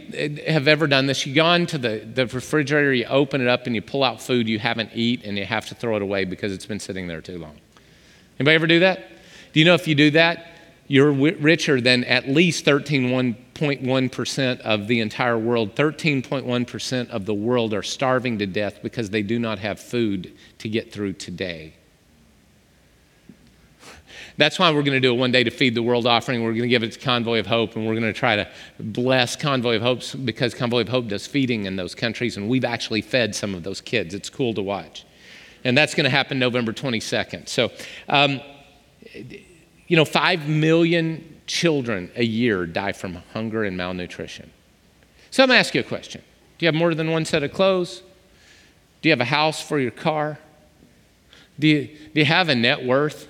have 0.46 0.68
ever 0.68 0.86
done 0.86 1.06
this? 1.06 1.26
You 1.26 1.34
go 1.34 1.52
into 1.52 1.78
the, 1.78 1.98
the 1.98 2.26
refrigerator, 2.26 2.92
you 2.92 3.04
open 3.06 3.40
it 3.40 3.48
up, 3.48 3.66
and 3.66 3.74
you 3.74 3.82
pull 3.82 4.02
out 4.02 4.20
food 4.20 4.48
you 4.48 4.58
haven't 4.58 4.90
eaten, 4.94 5.28
and 5.28 5.38
you 5.38 5.44
have 5.44 5.66
to 5.68 5.74
throw 5.74 5.96
it 5.96 6.02
away 6.02 6.24
because 6.24 6.52
it's 6.52 6.66
been 6.66 6.80
sitting 6.80 7.06
there 7.06 7.20
too 7.20 7.38
long. 7.38 7.56
Anybody 8.38 8.54
ever 8.54 8.66
do 8.66 8.80
that? 8.80 9.08
Do 9.52 9.60
you 9.60 9.66
know 9.66 9.74
if 9.74 9.86
you 9.88 9.94
do 9.94 10.10
that, 10.12 10.46
you're 10.88 11.12
richer 11.12 11.80
than 11.80 12.04
at 12.04 12.28
least 12.28 12.64
13.1% 12.64 14.60
of 14.60 14.88
the 14.88 15.00
entire 15.00 15.38
world. 15.38 15.74
13.1% 15.74 17.10
of 17.10 17.26
the 17.26 17.34
world 17.34 17.74
are 17.74 17.82
starving 17.82 18.38
to 18.38 18.46
death 18.46 18.80
because 18.82 19.10
they 19.10 19.22
do 19.22 19.38
not 19.38 19.58
have 19.58 19.78
food 19.78 20.32
to 20.58 20.68
get 20.68 20.90
through 20.90 21.12
today. 21.12 21.74
That's 24.38 24.56
why 24.56 24.70
we're 24.70 24.84
going 24.84 24.94
to 24.94 25.00
do 25.00 25.10
a 25.10 25.14
one 25.14 25.32
day 25.32 25.42
to 25.42 25.50
feed 25.50 25.74
the 25.74 25.82
world 25.82 26.06
offering. 26.06 26.44
We're 26.44 26.52
going 26.52 26.62
to 26.62 26.68
give 26.68 26.84
it 26.84 26.92
to 26.92 26.98
Convoy 27.00 27.40
of 27.40 27.46
Hope, 27.46 27.74
and 27.74 27.84
we're 27.86 27.94
going 27.94 28.04
to 28.04 28.12
try 28.12 28.36
to 28.36 28.48
bless 28.78 29.34
Convoy 29.34 29.76
of 29.76 29.82
Hope 29.82 30.02
because 30.24 30.54
Convoy 30.54 30.82
of 30.82 30.88
Hope 30.88 31.08
does 31.08 31.26
feeding 31.26 31.66
in 31.66 31.74
those 31.74 31.94
countries, 31.96 32.36
and 32.36 32.48
we've 32.48 32.64
actually 32.64 33.02
fed 33.02 33.34
some 33.34 33.52
of 33.52 33.64
those 33.64 33.80
kids. 33.80 34.14
It's 34.14 34.30
cool 34.30 34.54
to 34.54 34.62
watch. 34.62 35.04
And 35.64 35.76
that's 35.76 35.92
going 35.92 36.04
to 36.04 36.10
happen 36.10 36.38
November 36.38 36.72
22nd. 36.72 37.48
So, 37.48 37.72
um, 38.08 38.40
you 39.88 39.96
know, 39.96 40.04
5 40.04 40.48
million 40.48 41.40
children 41.48 42.08
a 42.14 42.24
year 42.24 42.64
die 42.64 42.92
from 42.92 43.16
hunger 43.32 43.64
and 43.64 43.76
malnutrition. 43.76 44.52
So 45.32 45.42
I'm 45.42 45.48
going 45.48 45.56
to 45.56 45.60
ask 45.60 45.74
you 45.74 45.80
a 45.80 45.84
question 45.84 46.22
Do 46.58 46.64
you 46.64 46.68
have 46.68 46.76
more 46.76 46.94
than 46.94 47.10
one 47.10 47.24
set 47.24 47.42
of 47.42 47.52
clothes? 47.52 48.04
Do 49.02 49.08
you 49.08 49.12
have 49.12 49.20
a 49.20 49.24
house 49.24 49.60
for 49.60 49.80
your 49.80 49.90
car? 49.90 50.38
Do 51.58 51.66
you, 51.66 51.86
do 51.86 52.20
you 52.20 52.24
have 52.24 52.48
a 52.48 52.54
net 52.54 52.84
worth? 52.84 53.28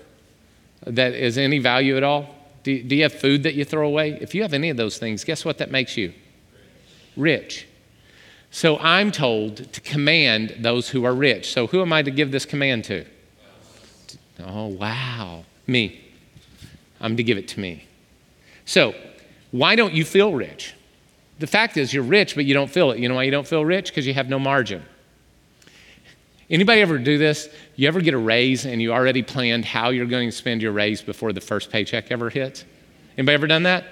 That 0.87 1.15
is 1.15 1.39
any 1.39 1.59
value 1.59 1.97
at 1.97 2.03
all? 2.03 2.35
Do, 2.63 2.83
do 2.83 2.97
you 2.97 3.03
have 3.03 3.15
food 3.15 3.43
that 3.45 3.55
you 3.55 3.65
throw 3.65 3.87
away? 3.87 4.19
If 4.21 4.35
you 4.35 4.43
have 4.43 4.53
any 4.53 4.71
of 4.71 4.77
those 4.77 4.99
things, 4.99 5.25
guess 5.25 5.45
what 5.45 5.59
that 5.59 5.71
makes 5.71 5.97
you? 5.97 6.13
Rich. 7.17 7.67
So 8.51 8.79
I'm 8.79 9.13
told 9.13 9.73
to 9.73 9.81
command 9.81 10.57
those 10.61 10.89
who 10.89 11.05
are 11.05 11.15
rich. 11.15 11.53
So 11.53 11.67
who 11.67 11.83
am 11.83 11.93
I 11.93 12.03
to 12.03 12.11
give 12.11 12.31
this 12.31 12.45
command 12.45 12.85
to? 12.85 13.05
Oh, 14.45 14.67
wow. 14.67 15.45
Me. 15.67 16.01
I'm 17.01 17.17
to 17.17 17.23
give 17.23 17.39
it 17.39 17.49
to 17.49 17.61
me. 17.61 17.87
So, 18.65 18.95
why 19.51 19.77
don't 19.77 19.95
you 19.95 20.05
feel 20.05 20.35
rich? 20.35 20.75
The 21.39 21.47
fact 21.47 21.77
is, 21.77 21.95
you're 21.95 22.03
rich, 22.03 22.35
but 22.35 22.45
you 22.45 22.55
don't 22.55 22.71
feel 22.71 22.91
it. 22.91 22.99
You 22.99 23.09
know 23.09 23.15
why 23.15 23.23
you 23.23 23.31
don't 23.31 23.47
feel 23.47 23.65
rich? 23.65 23.89
Because 23.89 24.07
you 24.07 24.15
have 24.15 24.29
no 24.29 24.39
margin. 24.39 24.83
Anybody 26.51 26.81
ever 26.81 26.99
do 26.99 27.19
this? 27.19 27.49
You 27.79 27.87
ever 27.87 28.01
get 28.01 28.13
a 28.13 28.19
raise 28.19 28.67
and 28.67 28.83
you 28.83 28.93
already 28.93 29.23
planned 29.23 29.65
how 29.65 29.91
you're 29.91 30.05
going 30.05 30.29
to 30.29 30.37
spend 30.37 30.61
your 30.63 30.73
raise 30.73 31.01
before 31.01 31.33
the 31.33 31.41
first 31.41 31.71
paycheck 31.71 32.11
ever 32.11 32.29
hits? 32.29 32.65
Anybody 33.17 33.35
ever 33.35 33.47
done 33.47 33.63
that? 33.63 33.85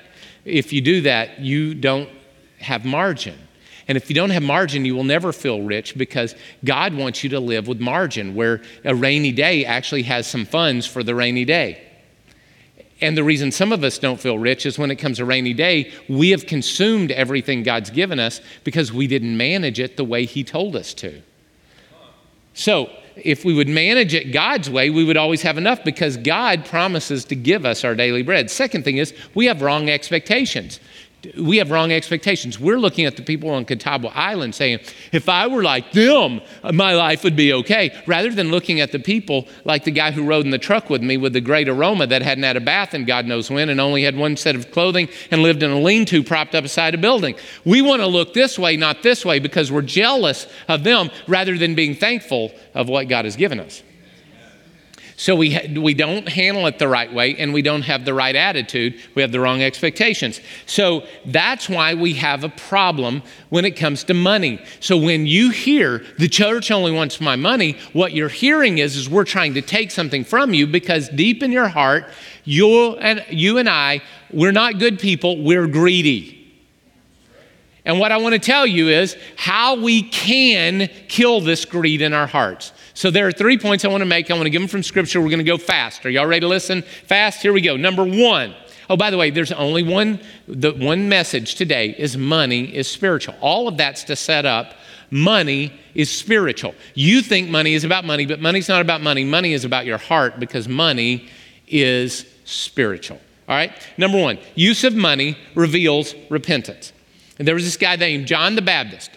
If 0.44 0.72
you 0.72 0.80
do 0.80 1.02
that, 1.02 1.38
you 1.38 1.72
don't 1.72 2.10
have 2.58 2.84
margin. 2.84 3.38
And 3.86 3.96
if 3.96 4.10
you 4.10 4.16
don't 4.16 4.30
have 4.30 4.42
margin, 4.42 4.84
you 4.84 4.96
will 4.96 5.04
never 5.04 5.32
feel 5.32 5.62
rich 5.62 5.96
because 5.96 6.34
God 6.64 6.94
wants 6.94 7.22
you 7.22 7.30
to 7.30 7.38
live 7.38 7.68
with 7.68 7.78
margin, 7.78 8.34
where 8.34 8.60
a 8.84 8.92
rainy 8.92 9.30
day 9.30 9.64
actually 9.64 10.02
has 10.02 10.26
some 10.26 10.46
funds 10.46 10.84
for 10.84 11.04
the 11.04 11.14
rainy 11.14 11.44
day. 11.44 11.80
And 13.00 13.16
the 13.16 13.22
reason 13.22 13.52
some 13.52 13.70
of 13.70 13.84
us 13.84 13.98
don't 13.98 14.18
feel 14.18 14.36
rich 14.36 14.66
is 14.66 14.80
when 14.80 14.90
it 14.90 14.96
comes 14.96 15.20
a 15.20 15.24
rainy 15.24 15.54
day, 15.54 15.92
we 16.08 16.30
have 16.30 16.46
consumed 16.46 17.12
everything 17.12 17.62
God's 17.62 17.90
given 17.90 18.18
us 18.18 18.40
because 18.64 18.92
we 18.92 19.06
didn't 19.06 19.36
manage 19.36 19.78
it 19.78 19.96
the 19.96 20.02
way 20.02 20.24
He 20.24 20.42
told 20.42 20.74
us 20.74 20.92
to. 20.94 21.22
So, 22.52 22.90
if 23.16 23.44
we 23.44 23.54
would 23.54 23.68
manage 23.68 24.14
it 24.14 24.32
God's 24.32 24.68
way, 24.68 24.90
we 24.90 25.04
would 25.04 25.16
always 25.16 25.42
have 25.42 25.58
enough 25.58 25.82
because 25.84 26.16
God 26.16 26.64
promises 26.66 27.24
to 27.26 27.34
give 27.34 27.64
us 27.64 27.84
our 27.84 27.94
daily 27.94 28.22
bread. 28.22 28.50
Second 28.50 28.84
thing 28.84 28.98
is, 28.98 29.14
we 29.34 29.46
have 29.46 29.62
wrong 29.62 29.88
expectations 29.88 30.80
we 31.38 31.56
have 31.58 31.70
wrong 31.70 31.92
expectations. 31.92 32.58
We're 32.58 32.78
looking 32.78 33.04
at 33.04 33.16
the 33.16 33.22
people 33.22 33.50
on 33.50 33.64
Catawba 33.64 34.08
Island 34.16 34.54
saying, 34.54 34.80
if 35.12 35.28
I 35.28 35.46
were 35.46 35.62
like 35.62 35.92
them, 35.92 36.40
my 36.72 36.94
life 36.94 37.24
would 37.24 37.36
be 37.36 37.52
okay, 37.52 37.96
rather 38.06 38.30
than 38.30 38.50
looking 38.50 38.80
at 38.80 38.92
the 38.92 38.98
people 38.98 39.48
like 39.64 39.84
the 39.84 39.90
guy 39.90 40.10
who 40.10 40.24
rode 40.24 40.44
in 40.44 40.50
the 40.50 40.58
truck 40.58 40.90
with 40.90 41.02
me 41.02 41.16
with 41.16 41.32
the 41.32 41.40
great 41.40 41.68
aroma 41.68 42.06
that 42.06 42.22
hadn't 42.22 42.44
had 42.44 42.56
a 42.56 42.60
bath 42.60 42.94
in 42.94 43.04
God 43.04 43.26
knows 43.26 43.50
when 43.50 43.68
and 43.68 43.80
only 43.80 44.02
had 44.02 44.16
one 44.16 44.36
set 44.36 44.54
of 44.54 44.70
clothing 44.70 45.08
and 45.30 45.42
lived 45.42 45.62
in 45.62 45.70
a 45.70 45.80
lean 45.80 46.04
to 46.06 46.22
propped 46.22 46.54
up 46.54 46.64
beside 46.64 46.94
a 46.94 46.98
building. 46.98 47.36
We 47.64 47.82
want 47.82 48.02
to 48.02 48.06
look 48.06 48.34
this 48.34 48.58
way, 48.58 48.76
not 48.76 49.02
this 49.02 49.24
way, 49.24 49.38
because 49.38 49.72
we're 49.72 49.82
jealous 49.82 50.46
of 50.68 50.84
them 50.84 51.10
rather 51.26 51.56
than 51.56 51.74
being 51.74 51.94
thankful 51.94 52.52
of 52.74 52.88
what 52.88 53.08
God 53.08 53.24
has 53.24 53.36
given 53.36 53.60
us. 53.60 53.82
So 55.18 55.34
we, 55.34 55.58
we 55.78 55.94
don't 55.94 56.28
handle 56.28 56.66
it 56.66 56.78
the 56.78 56.88
right 56.88 57.12
way 57.12 57.36
and 57.36 57.54
we 57.54 57.62
don't 57.62 57.82
have 57.82 58.04
the 58.04 58.12
right 58.12 58.36
attitude. 58.36 59.00
We 59.14 59.22
have 59.22 59.32
the 59.32 59.40
wrong 59.40 59.62
expectations. 59.62 60.42
So 60.66 61.06
that's 61.24 61.70
why 61.70 61.94
we 61.94 62.12
have 62.14 62.44
a 62.44 62.50
problem 62.50 63.22
when 63.48 63.64
it 63.64 63.76
comes 63.76 64.04
to 64.04 64.14
money. 64.14 64.62
So 64.80 64.98
when 64.98 65.26
you 65.26 65.50
hear 65.50 66.04
the 66.18 66.28
church 66.28 66.70
only 66.70 66.92
wants 66.92 67.18
my 67.18 67.34
money, 67.34 67.78
what 67.94 68.12
you're 68.12 68.28
hearing 68.28 68.76
is, 68.76 68.94
is 68.94 69.08
we're 69.08 69.24
trying 69.24 69.54
to 69.54 69.62
take 69.62 69.90
something 69.90 70.22
from 70.22 70.52
you 70.52 70.66
because 70.66 71.08
deep 71.08 71.42
in 71.42 71.50
your 71.50 71.68
heart, 71.68 72.04
you 72.44 72.96
and, 72.96 73.24
you 73.30 73.56
and 73.56 73.70
I, 73.70 74.02
we're 74.30 74.52
not 74.52 74.78
good 74.78 74.98
people, 74.98 75.42
we're 75.42 75.66
greedy. 75.66 76.35
And 77.86 78.00
what 78.00 78.10
I 78.10 78.16
want 78.16 78.34
to 78.34 78.40
tell 78.40 78.66
you 78.66 78.88
is 78.88 79.16
how 79.36 79.76
we 79.76 80.02
can 80.02 80.90
kill 81.06 81.40
this 81.40 81.64
greed 81.64 82.02
in 82.02 82.12
our 82.12 82.26
hearts. 82.26 82.72
So 82.94 83.12
there 83.12 83.28
are 83.28 83.32
three 83.32 83.56
points 83.56 83.84
I 83.84 83.88
want 83.88 84.00
to 84.00 84.06
make. 84.06 84.28
I 84.28 84.34
want 84.34 84.44
to 84.46 84.50
give 84.50 84.60
them 84.60 84.68
from 84.68 84.82
Scripture. 84.82 85.20
We're 85.20 85.28
going 85.28 85.38
to 85.38 85.44
go 85.44 85.56
fast. 85.56 86.04
Are 86.04 86.10
y'all 86.10 86.26
ready 86.26 86.40
to 86.40 86.48
listen? 86.48 86.82
Fast. 86.82 87.40
Here 87.40 87.52
we 87.52 87.60
go. 87.60 87.76
Number 87.76 88.04
one. 88.04 88.54
Oh, 88.90 88.96
by 88.96 89.10
the 89.10 89.16
way, 89.16 89.30
there's 89.30 89.52
only 89.52 89.84
one. 89.84 90.20
The 90.48 90.72
one 90.72 91.08
message 91.08 91.54
today 91.54 91.94
is 91.96 92.16
money 92.16 92.74
is 92.74 92.88
spiritual. 92.88 93.36
All 93.40 93.68
of 93.68 93.76
that's 93.76 94.02
to 94.04 94.16
set 94.16 94.46
up. 94.46 94.74
Money 95.10 95.72
is 95.94 96.10
spiritual. 96.10 96.74
You 96.94 97.22
think 97.22 97.48
money 97.48 97.74
is 97.74 97.84
about 97.84 98.04
money, 98.04 98.26
but 98.26 98.40
money's 98.40 98.68
not 98.68 98.80
about 98.80 99.00
money. 99.00 99.24
Money 99.24 99.52
is 99.52 99.64
about 99.64 99.86
your 99.86 99.98
heart 99.98 100.40
because 100.40 100.68
money 100.68 101.28
is 101.68 102.26
spiritual. 102.44 103.20
All 103.48 103.54
right. 103.54 103.72
Number 103.96 104.20
one, 104.20 104.38
use 104.56 104.82
of 104.82 104.94
money 104.94 105.38
reveals 105.54 106.14
repentance. 106.30 106.92
And 107.38 107.46
there 107.46 107.54
was 107.54 107.64
this 107.64 107.76
guy 107.76 107.96
named 107.96 108.26
John 108.26 108.54
the 108.54 108.62
Baptist. 108.62 109.10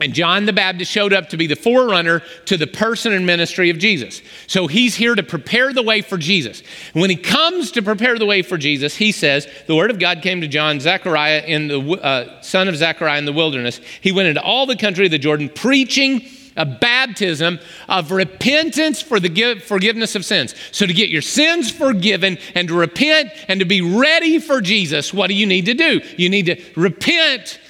And 0.00 0.14
John 0.14 0.46
the 0.46 0.52
Baptist 0.52 0.90
showed 0.90 1.12
up 1.12 1.28
to 1.28 1.36
be 1.36 1.46
the 1.46 1.56
forerunner 1.56 2.22
to 2.46 2.56
the 2.56 2.66
person 2.66 3.12
and 3.12 3.26
ministry 3.26 3.68
of 3.68 3.78
Jesus. 3.78 4.22
So 4.46 4.66
he's 4.66 4.94
here 4.94 5.14
to 5.14 5.22
prepare 5.22 5.74
the 5.74 5.82
way 5.82 6.00
for 6.00 6.16
Jesus. 6.16 6.62
When 6.94 7.10
he 7.10 7.16
comes 7.16 7.70
to 7.72 7.82
prepare 7.82 8.18
the 8.18 8.24
way 8.24 8.40
for 8.40 8.56
Jesus, 8.56 8.96
he 8.96 9.12
says, 9.12 9.46
The 9.66 9.76
word 9.76 9.90
of 9.90 9.98
God 9.98 10.22
came 10.22 10.40
to 10.40 10.48
John, 10.48 10.80
Zechariah, 10.80 11.42
in 11.46 11.68
the 11.68 11.80
uh, 11.80 12.40
son 12.40 12.68
of 12.68 12.76
Zechariah 12.76 13.18
in 13.18 13.26
the 13.26 13.32
wilderness. 13.32 13.80
He 14.00 14.12
went 14.12 14.28
into 14.28 14.42
all 14.42 14.64
the 14.64 14.76
country 14.76 15.04
of 15.04 15.10
the 15.10 15.18
Jordan 15.18 15.50
preaching 15.50 16.26
a 16.56 16.66
baptism 16.66 17.58
of 17.88 18.10
repentance 18.10 19.00
for 19.00 19.20
the 19.20 19.60
forgiveness 19.64 20.14
of 20.14 20.24
sins. 20.24 20.54
So, 20.72 20.86
to 20.86 20.92
get 20.92 21.08
your 21.08 21.22
sins 21.22 21.70
forgiven 21.70 22.38
and 22.54 22.68
to 22.68 22.74
repent 22.74 23.30
and 23.48 23.60
to 23.60 23.66
be 23.66 23.80
ready 23.80 24.38
for 24.38 24.60
Jesus, 24.60 25.14
what 25.14 25.28
do 25.28 25.34
you 25.34 25.46
need 25.46 25.66
to 25.66 25.74
do? 25.74 26.00
You 26.16 26.28
need 26.28 26.46
to 26.46 26.62
repent 26.76 27.60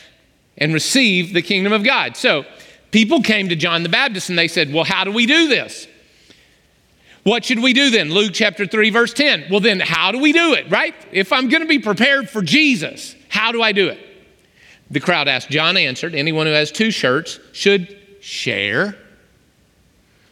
and 0.59 0.75
receive 0.75 1.33
the 1.33 1.43
kingdom 1.43 1.73
of 1.73 1.85
God. 1.85 2.17
So, 2.17 2.45
people 2.91 3.23
came 3.23 3.49
to 3.49 3.57
John 3.57 3.83
the 3.83 3.89
Baptist 3.89 4.29
and 4.29 4.39
they 4.39 4.49
said, 4.49 4.73
Well, 4.73 4.85
how 4.85 5.05
do 5.05 5.13
we 5.13 5.27
do 5.27 5.49
this? 5.49 5.87
What 7.23 7.45
should 7.45 7.63
we 7.63 7.75
do 7.75 7.91
then? 7.91 8.11
Luke 8.11 8.33
chapter 8.33 8.67
3, 8.67 8.91
verse 8.91 9.13
10. 9.13 9.47
Well, 9.51 9.61
then, 9.61 9.81
how 9.81 10.11
do 10.11 10.19
we 10.19 10.33
do 10.33 10.55
it, 10.55 10.71
right? 10.71 10.95
If 11.13 11.33
I'm 11.33 11.49
going 11.49 11.63
to 11.63 11.69
be 11.69 11.79
prepared 11.79 12.31
for 12.31 12.41
Jesus, 12.41 13.15
how 13.29 13.53
do 13.53 13.63
I 13.63 13.73
do 13.73 13.89
it? 13.89 13.99
The 14.91 15.01
crowd 15.01 15.29
asked. 15.29 15.51
John 15.51 15.77
answered, 15.77 16.15
Anyone 16.15 16.47
who 16.47 16.53
has 16.53 16.73
two 16.73 16.91
shirts 16.91 17.39
should 17.53 18.00
share 18.21 18.97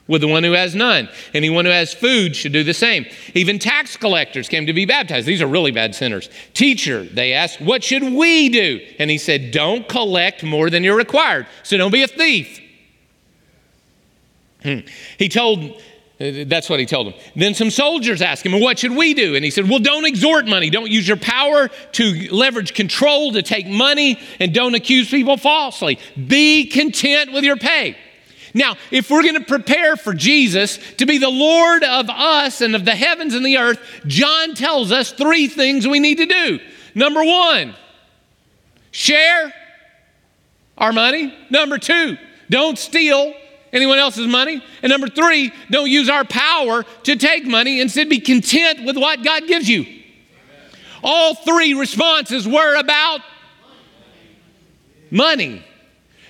with 0.08 0.22
the 0.22 0.28
one 0.28 0.42
who 0.42 0.52
has 0.52 0.74
none. 0.74 1.08
Anyone 1.34 1.66
who 1.66 1.70
has 1.70 1.92
food 1.92 2.34
should 2.34 2.52
do 2.52 2.64
the 2.64 2.74
same. 2.74 3.06
Even 3.34 3.58
tax 3.58 3.96
collectors 3.96 4.48
came 4.48 4.66
to 4.66 4.72
be 4.72 4.86
baptized. 4.86 5.26
These 5.26 5.42
are 5.42 5.46
really 5.46 5.70
bad 5.70 5.94
sinners. 5.94 6.30
Teacher, 6.54 7.04
they 7.04 7.34
asked, 7.34 7.60
What 7.60 7.84
should 7.84 8.02
we 8.02 8.48
do? 8.48 8.84
And 8.98 9.10
he 9.10 9.18
said, 9.18 9.50
Don't 9.50 9.86
collect 9.88 10.42
more 10.42 10.70
than 10.70 10.82
you're 10.82 10.96
required. 10.96 11.46
So 11.62 11.76
don't 11.76 11.92
be 11.92 12.02
a 12.02 12.08
thief. 12.08 12.60
Hmm. 14.62 14.80
He 15.18 15.28
told, 15.28 15.80
that's 16.18 16.68
what 16.68 16.80
he 16.80 16.86
told 16.86 17.06
them. 17.06 17.14
Then 17.36 17.54
some 17.54 17.70
soldiers 17.70 18.20
asked 18.22 18.44
him, 18.44 18.60
What 18.60 18.80
should 18.80 18.96
we 18.96 19.14
do? 19.14 19.36
And 19.36 19.44
he 19.44 19.52
said, 19.52 19.68
Well, 19.68 19.78
don't 19.78 20.04
extort 20.04 20.46
money. 20.46 20.68
Don't 20.68 20.90
use 20.90 21.06
your 21.06 21.16
power 21.16 21.68
to 21.92 22.28
leverage 22.32 22.74
control 22.74 23.32
to 23.32 23.42
take 23.42 23.68
money, 23.68 24.18
and 24.40 24.52
don't 24.52 24.74
accuse 24.74 25.10
people 25.10 25.36
falsely. 25.36 25.98
Be 26.26 26.66
content 26.66 27.32
with 27.32 27.44
your 27.44 27.56
pay. 27.56 27.96
Now, 28.52 28.76
if 28.90 29.10
we're 29.10 29.22
going 29.22 29.34
to 29.34 29.44
prepare 29.44 29.96
for 29.96 30.12
Jesus 30.12 30.78
to 30.96 31.06
be 31.06 31.18
the 31.18 31.28
Lord 31.28 31.84
of 31.84 32.10
us 32.10 32.60
and 32.62 32.74
of 32.74 32.84
the 32.84 32.96
heavens 32.96 33.34
and 33.34 33.46
the 33.46 33.58
earth, 33.58 33.78
John 34.06 34.54
tells 34.54 34.90
us 34.90 35.12
three 35.12 35.46
things 35.46 35.86
we 35.86 36.00
need 36.00 36.16
to 36.16 36.26
do. 36.26 36.58
Number 36.96 37.22
one, 37.22 37.76
share 38.90 39.54
our 40.76 40.92
money. 40.92 41.32
Number 41.50 41.78
two, 41.78 42.16
don't 42.50 42.78
steal 42.78 43.34
anyone 43.72 43.98
else's 43.98 44.26
money. 44.26 44.62
And 44.82 44.90
number 44.90 45.08
three, 45.08 45.52
don't 45.70 45.90
use 45.90 46.08
our 46.08 46.24
power 46.24 46.84
to 47.04 47.16
take 47.16 47.46
money. 47.46 47.80
Instead, 47.80 48.08
be 48.08 48.20
content 48.20 48.84
with 48.84 48.96
what 48.96 49.22
God 49.22 49.46
gives 49.46 49.68
you. 49.68 49.86
All 51.02 51.34
three 51.34 51.74
responses 51.74 52.46
were 52.46 52.76
about 52.76 53.20
money. 55.10 55.64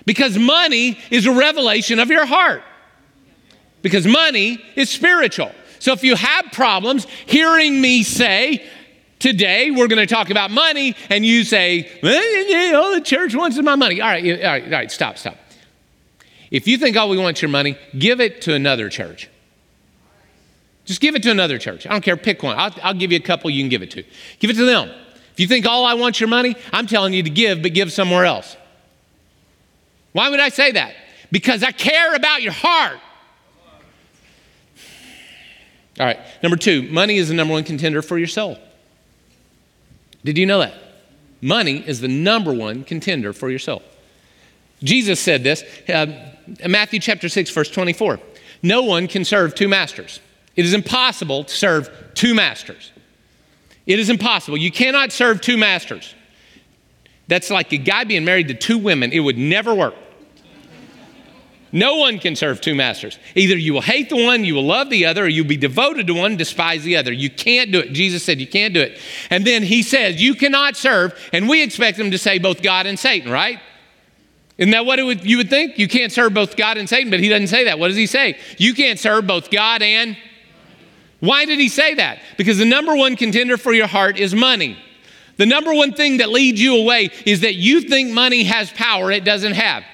Because 0.05 0.37
money 0.37 0.97
is 1.11 1.25
a 1.25 1.31
revelation 1.31 1.99
of 1.99 2.09
your 2.09 2.25
heart. 2.25 2.63
Because 3.81 4.07
money 4.07 4.63
is 4.75 4.89
spiritual. 4.89 5.51
So 5.79 5.93
if 5.93 6.03
you 6.03 6.15
have 6.15 6.45
problems 6.51 7.05
hearing 7.25 7.79
me 7.79 8.03
say, 8.03 8.65
Today, 9.19 9.69
we're 9.69 9.89
going 9.89 9.99
to 9.99 10.11
talk 10.11 10.29
about 10.29 10.49
money, 10.49 10.95
and 11.09 11.25
you 11.25 11.43
say, 11.43 11.91
well, 12.01 12.21
oh, 12.21 12.95
the 12.95 13.01
church 13.01 13.35
wants 13.35 13.61
my 13.61 13.75
money. 13.75 13.99
All 13.99 14.07
right, 14.07 14.23
all 14.23 14.49
right, 14.49 14.63
all 14.63 14.69
right, 14.69 14.89
stop, 14.89 15.17
stop. 15.17 15.35
If 16.51 16.67
you 16.67 16.77
think, 16.77 16.97
oh, 16.97 17.07
we 17.07 17.17
want 17.17 17.41
your 17.41 17.49
money, 17.49 17.77
give 17.97 18.19
it 18.19 18.41
to 18.43 18.53
another 18.53 18.89
church. 18.89 19.29
Just 20.85 21.01
give 21.01 21.15
it 21.15 21.21
to 21.23 21.31
another 21.31 21.59
church. 21.59 21.85
I 21.85 21.91
don't 21.91 22.01
care, 22.01 22.17
pick 22.17 22.41
one. 22.41 22.57
I'll, 22.57 22.73
I'll 22.81 22.93
give 22.95 23.11
you 23.11 23.17
a 23.17 23.21
couple 23.21 23.49
you 23.51 23.61
can 23.61 23.69
give 23.69 23.83
it 23.83 23.91
to. 23.91 24.03
Give 24.39 24.49
it 24.49 24.55
to 24.55 24.65
them. 24.65 24.89
If 25.33 25.39
you 25.39 25.47
think, 25.47 25.65
all 25.67 25.83
oh, 25.83 25.85
I 25.85 25.93
want 25.93 26.19
your 26.19 26.29
money, 26.29 26.55
I'm 26.73 26.87
telling 26.87 27.13
you 27.13 27.23
to 27.23 27.29
give, 27.29 27.61
but 27.61 27.73
give 27.73 27.93
somewhere 27.93 28.25
else. 28.25 28.57
Why 30.13 30.29
would 30.29 30.39
I 30.39 30.49
say 30.49 30.71
that? 30.71 30.95
Because 31.31 31.61
I 31.61 31.71
care 31.71 32.15
about 32.15 32.41
your 32.41 32.51
heart. 32.51 32.99
All 35.99 36.05
right, 36.05 36.19
number 36.41 36.57
two, 36.57 36.83
money 36.83 37.17
is 37.17 37.27
the 37.27 37.35
number 37.35 37.53
one 37.53 37.63
contender 37.63 38.01
for 38.01 38.17
your 38.17 38.27
soul. 38.27 38.57
Did 40.23 40.37
you 40.37 40.45
know 40.45 40.59
that? 40.59 40.73
Money 41.41 41.83
is 41.87 42.01
the 42.01 42.07
number 42.07 42.53
one 42.53 42.83
contender 42.83 43.31
for 43.33 43.49
your 43.49 43.59
soul. 43.59 43.81
Jesus 44.81 45.19
said 45.19 45.43
this, 45.43 45.63
uh, 45.89 46.07
Matthew 46.67 46.99
chapter 46.99 47.29
6, 47.29 47.49
verse 47.51 47.69
24. 47.69 48.19
No 48.61 48.83
one 48.83 49.07
can 49.07 49.25
serve 49.25 49.55
two 49.55 49.67
masters. 49.67 50.19
It 50.55 50.65
is 50.65 50.73
impossible 50.73 51.45
to 51.45 51.53
serve 51.53 51.89
two 52.13 52.33
masters. 52.33 52.91
It 53.85 53.99
is 53.99 54.09
impossible. 54.09 54.57
You 54.57 54.71
cannot 54.71 55.11
serve 55.11 55.41
two 55.41 55.57
masters. 55.57 56.13
That's 57.27 57.49
like 57.49 57.71
a 57.71 57.77
guy 57.77 58.03
being 58.03 58.25
married 58.25 58.47
to 58.49 58.53
two 58.53 58.77
women. 58.77 59.11
It 59.11 59.19
would 59.19 59.37
never 59.37 59.73
work. 59.73 59.95
No 61.71 61.97
one 61.97 62.17
can 62.17 62.35
serve 62.35 62.61
two 62.61 62.73
masters. 62.73 63.19
Either 63.35 63.55
you 63.55 63.73
will 63.73 63.81
hate 63.81 64.09
the 64.09 64.23
one, 64.23 64.43
you 64.43 64.55
will 64.55 64.65
love 64.65 64.89
the 64.89 65.05
other, 65.05 65.25
or 65.25 65.27
you'll 65.27 65.45
be 65.45 65.57
devoted 65.57 66.07
to 66.07 66.15
one, 66.15 66.35
despise 66.35 66.83
the 66.83 66.97
other. 66.97 67.11
You 67.11 67.29
can't 67.29 67.71
do 67.71 67.79
it. 67.79 67.93
Jesus 67.93 68.23
said 68.23 68.39
you 68.39 68.47
can't 68.47 68.73
do 68.73 68.81
it. 68.81 68.99
And 69.29 69.45
then 69.45 69.61
he 69.61 69.83
says 69.83 70.21
you 70.21 70.33
cannot 70.33 70.75
serve, 70.75 71.13
and 71.31 71.47
we 71.47 71.61
expect 71.61 71.99
him 71.99 72.09
to 72.11 72.17
say 72.17 72.39
both 72.39 72.63
God 72.63 72.87
and 72.87 72.97
Satan, 72.97 73.31
right? 73.31 73.59
Isn't 74.59 74.71
that 74.71 74.85
what 74.85 75.03
would, 75.03 75.23
you 75.23 75.37
would 75.37 75.49
think? 75.49 75.79
You 75.79 75.87
can't 75.87 76.11
serve 76.11 76.33
both 76.33 76.57
God 76.57 76.77
and 76.77 76.87
Satan, 76.87 77.09
but 77.09 77.21
he 77.21 77.29
doesn't 77.29 77.47
say 77.47 77.63
that. 77.63 77.79
What 77.79 77.87
does 77.87 77.95
he 77.95 78.05
say? 78.05 78.37
You 78.57 78.73
can't 78.73 78.99
serve 78.99 79.25
both 79.25 79.49
God 79.49 79.81
and. 79.81 80.17
Why 81.21 81.45
did 81.45 81.59
he 81.59 81.69
say 81.69 81.95
that? 81.95 82.19
Because 82.37 82.57
the 82.57 82.65
number 82.65 82.93
one 82.93 83.15
contender 83.15 83.57
for 83.57 83.73
your 83.73 83.87
heart 83.87 84.17
is 84.17 84.35
money. 84.35 84.77
The 85.37 85.45
number 85.45 85.73
one 85.73 85.93
thing 85.93 86.17
that 86.17 86.29
leads 86.29 86.61
you 86.61 86.75
away 86.75 87.09
is 87.25 87.41
that 87.41 87.55
you 87.55 87.81
think 87.81 88.11
money 88.11 88.43
has 88.43 88.69
power 88.71 89.11
it 89.11 89.23
doesn't 89.23 89.53
have. 89.53 89.85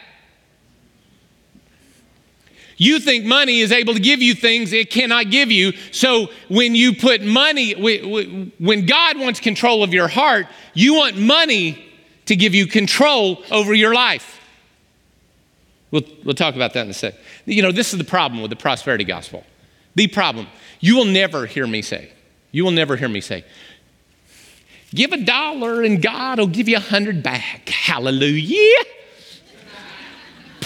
You 2.78 2.99
think 2.99 3.23
money 3.23 3.60
is 3.60 3.71
able 3.71 3.93
to 3.93 3.99
give 3.99 4.21
you 4.21 4.34
things 4.34 4.73
it 4.73 4.89
cannot 4.89 5.30
give 5.30 5.51
you. 5.51 5.73
So 5.91 6.30
when 6.49 6.73
you 6.73 6.95
put 6.95 7.21
money, 7.21 7.73
when 8.60 8.86
God 8.88 9.19
wants 9.19 9.39
control 9.39 9.84
of 9.84 9.93
your 9.93 10.08
heart, 10.08 10.47
you 10.73 10.95
want 10.95 11.17
money 11.17 11.86
to 12.25 12.36
give 12.36 12.56
you 12.56 12.65
control 12.65 13.43
over 13.51 13.75
your 13.75 13.93
life. 13.93 14.41
We'll, 15.96 16.04
we'll 16.26 16.36
talk 16.36 16.56
about 16.56 16.74
that 16.74 16.84
in 16.84 16.90
a 16.90 16.94
sec. 16.94 17.14
You 17.46 17.62
know, 17.62 17.72
this 17.72 17.94
is 17.94 17.98
the 17.98 18.04
problem 18.04 18.42
with 18.42 18.50
the 18.50 18.58
prosperity 18.58 19.06
gospel. 19.06 19.46
The 19.96 20.08
problem. 20.08 20.48
You 20.82 20.98
will 20.98 21.06
never 21.06 21.46
hear 21.46 21.66
me 21.66 21.82
say, 21.82 22.12
you 22.52 22.66
will 22.66 22.72
never 22.72 22.98
hear 22.98 23.08
me 23.08 23.22
say, 23.22 23.46
give 24.94 25.14
a 25.14 25.24
dollar 25.24 25.84
and 25.84 26.02
God 26.02 26.40
will 26.40 26.48
give 26.48 26.68
you 26.68 26.76
a 26.76 26.82
hundred 26.82 27.24
back. 27.24 27.70
Hallelujah. 27.70 28.84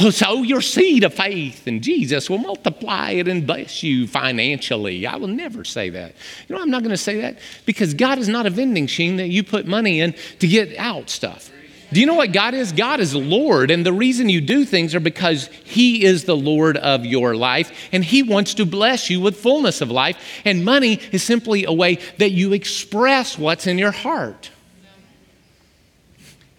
Sow 0.10 0.42
your 0.42 0.62
seed 0.62 1.04
of 1.04 1.14
faith 1.14 1.68
and 1.68 1.84
Jesus 1.84 2.28
will 2.28 2.40
multiply 2.40 3.12
it 3.12 3.28
and 3.28 3.46
bless 3.46 3.84
you 3.84 4.08
financially. 4.08 5.06
I 5.06 5.18
will 5.18 5.28
never 5.28 5.64
say 5.64 5.92
that. 5.92 6.16
You 6.48 6.56
know, 6.56 6.62
I'm 6.64 6.72
not 6.72 6.82
going 6.82 6.90
to 6.90 6.98
say 6.98 7.22
that 7.22 7.38
because 7.68 7.94
God 7.94 8.18
is 8.18 8.28
not 8.28 8.48
a 8.48 8.50
vending 8.50 8.86
machine 8.86 9.18
that 9.18 9.28
you 9.28 9.44
put 9.44 9.68
money 9.68 10.02
in 10.02 10.16
to 10.40 10.48
get 10.48 10.76
out 10.78 11.12
stuff. 11.12 11.52
Do 11.92 12.00
you 12.00 12.06
know 12.06 12.14
what 12.14 12.32
God 12.32 12.54
is? 12.54 12.72
God 12.72 13.00
is 13.00 13.16
Lord, 13.16 13.72
and 13.72 13.84
the 13.84 13.94
reason 13.94 14.30
you 14.30 14.42
do 14.42 14.64
things 14.64 14.94
are 14.94 15.00
because 15.00 15.48
He 15.64 16.04
is 16.04 16.26
the 16.26 16.38
Lord 16.38 16.78
of 16.78 17.06
your 17.06 17.36
life, 17.36 17.72
and 17.92 18.04
He 18.04 18.22
wants 18.22 18.54
to 18.56 18.66
bless 18.66 19.10
you 19.10 19.20
with 19.20 19.38
fullness 19.38 19.82
of 19.82 19.90
life. 19.90 20.18
And 20.46 20.64
money 20.64 21.00
is 21.12 21.24
simply 21.24 21.66
a 21.66 21.74
way 21.74 21.96
that 22.18 22.32
you 22.32 22.54
express 22.54 23.40
what's 23.40 23.66
in 23.66 23.80
your 23.80 23.92
heart. 23.92 24.52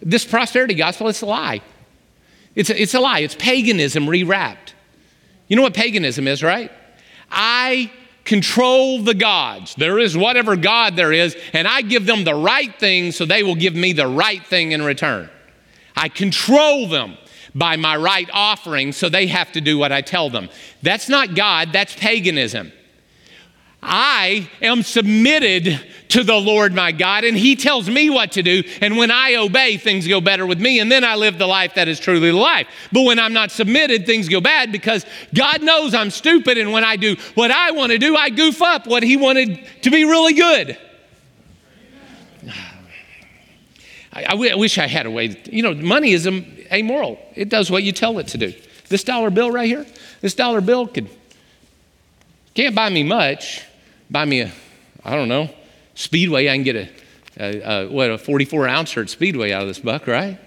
This 0.01 0.25
prosperity 0.25 0.73
gospel, 0.73 1.07
it's 1.07 1.21
a 1.21 1.27
lie. 1.27 1.61
It's 2.55 2.69
a, 2.69 2.81
it's 2.81 2.93
a 2.93 2.99
lie. 2.99 3.19
It's 3.19 3.35
paganism 3.35 4.07
rewrapped. 4.07 4.73
You 5.47 5.55
know 5.55 5.61
what 5.61 5.73
paganism 5.73 6.27
is, 6.27 6.43
right? 6.43 6.71
I 7.29 7.91
control 8.25 9.01
the 9.01 9.13
gods. 9.13 9.75
There 9.75 9.99
is 9.99 10.15
whatever 10.15 10.55
God 10.55 10.95
there 10.95 11.11
is, 11.11 11.35
and 11.53 11.67
I 11.67 11.81
give 11.81 12.05
them 12.05 12.23
the 12.23 12.35
right 12.35 12.77
thing 12.79 13.11
so 13.11 13.25
they 13.25 13.43
will 13.43 13.55
give 13.55 13.75
me 13.75 13.93
the 13.93 14.07
right 14.07 14.45
thing 14.45 14.71
in 14.71 14.81
return. 14.81 15.29
I 15.95 16.09
control 16.09 16.87
them 16.87 17.17
by 17.53 17.75
my 17.75 17.97
right 17.97 18.29
offering 18.31 18.91
so 18.91 19.09
they 19.09 19.27
have 19.27 19.51
to 19.53 19.61
do 19.61 19.77
what 19.77 19.91
I 19.91 20.01
tell 20.01 20.29
them. 20.29 20.49
That's 20.81 21.09
not 21.09 21.35
God, 21.35 21.73
that's 21.73 21.95
paganism. 21.95 22.71
I 23.83 24.49
am 24.61 24.83
submitted 24.83 25.81
to 26.11 26.23
the 26.23 26.35
Lord 26.35 26.73
my 26.73 26.91
God, 26.91 27.23
and 27.23 27.37
He 27.37 27.55
tells 27.55 27.89
me 27.89 28.09
what 28.09 28.33
to 28.33 28.43
do. 28.43 28.63
And 28.81 28.97
when 28.97 29.11
I 29.11 29.35
obey, 29.35 29.77
things 29.77 30.07
go 30.07 30.21
better 30.21 30.45
with 30.45 30.59
me, 30.59 30.79
and 30.79 30.91
then 30.91 31.03
I 31.03 31.15
live 31.15 31.37
the 31.37 31.47
life 31.47 31.75
that 31.75 31.87
is 31.87 31.99
truly 31.99 32.31
the 32.31 32.37
life. 32.37 32.67
But 32.91 33.03
when 33.03 33.19
I'm 33.19 33.33
not 33.33 33.51
submitted, 33.51 34.05
things 34.05 34.29
go 34.29 34.41
bad 34.41 34.71
because 34.71 35.05
God 35.33 35.61
knows 35.61 35.93
I'm 35.93 36.09
stupid, 36.09 36.57
and 36.57 36.71
when 36.71 36.83
I 36.83 36.95
do 36.95 37.15
what 37.35 37.51
I 37.51 37.71
want 37.71 37.91
to 37.91 37.97
do, 37.97 38.15
I 38.15 38.29
goof 38.29 38.61
up 38.61 38.87
what 38.87 39.03
He 39.03 39.17
wanted 39.17 39.65
to 39.83 39.91
be 39.91 40.03
really 40.05 40.33
good. 40.33 40.77
I, 44.13 44.25
I, 44.25 44.31
w- 44.31 44.51
I 44.51 44.55
wish 44.55 44.77
I 44.77 44.87
had 44.87 45.05
a 45.05 45.11
way. 45.11 45.29
To, 45.29 45.55
you 45.55 45.63
know, 45.63 45.73
money 45.73 46.11
is 46.11 46.27
amoral. 46.71 47.19
It 47.35 47.49
does 47.49 47.71
what 47.71 47.83
you 47.83 47.91
tell 47.91 48.19
it 48.19 48.27
to 48.29 48.37
do. 48.37 48.53
This 48.89 49.05
dollar 49.05 49.29
bill 49.29 49.51
right 49.51 49.67
here, 49.67 49.85
this 50.19 50.35
dollar 50.35 50.59
bill 50.61 50.87
could 50.87 51.09
can't 52.53 52.75
buy 52.75 52.89
me 52.89 53.03
much 53.03 53.63
buy 54.11 54.25
me 54.25 54.41
a, 54.41 54.51
I 55.05 55.15
don't 55.15 55.29
know, 55.29 55.49
Speedway. 55.95 56.49
I 56.49 56.55
can 56.55 56.63
get 56.63 56.75
a, 56.75 56.89
a, 57.37 57.85
a 57.85 57.89
what, 57.89 58.11
a 58.11 58.17
44 58.17 58.67
ounce 58.67 58.97
at 58.97 59.09
Speedway 59.09 59.51
out 59.51 59.61
of 59.61 59.67
this 59.67 59.79
buck, 59.79 60.07
right? 60.07 60.39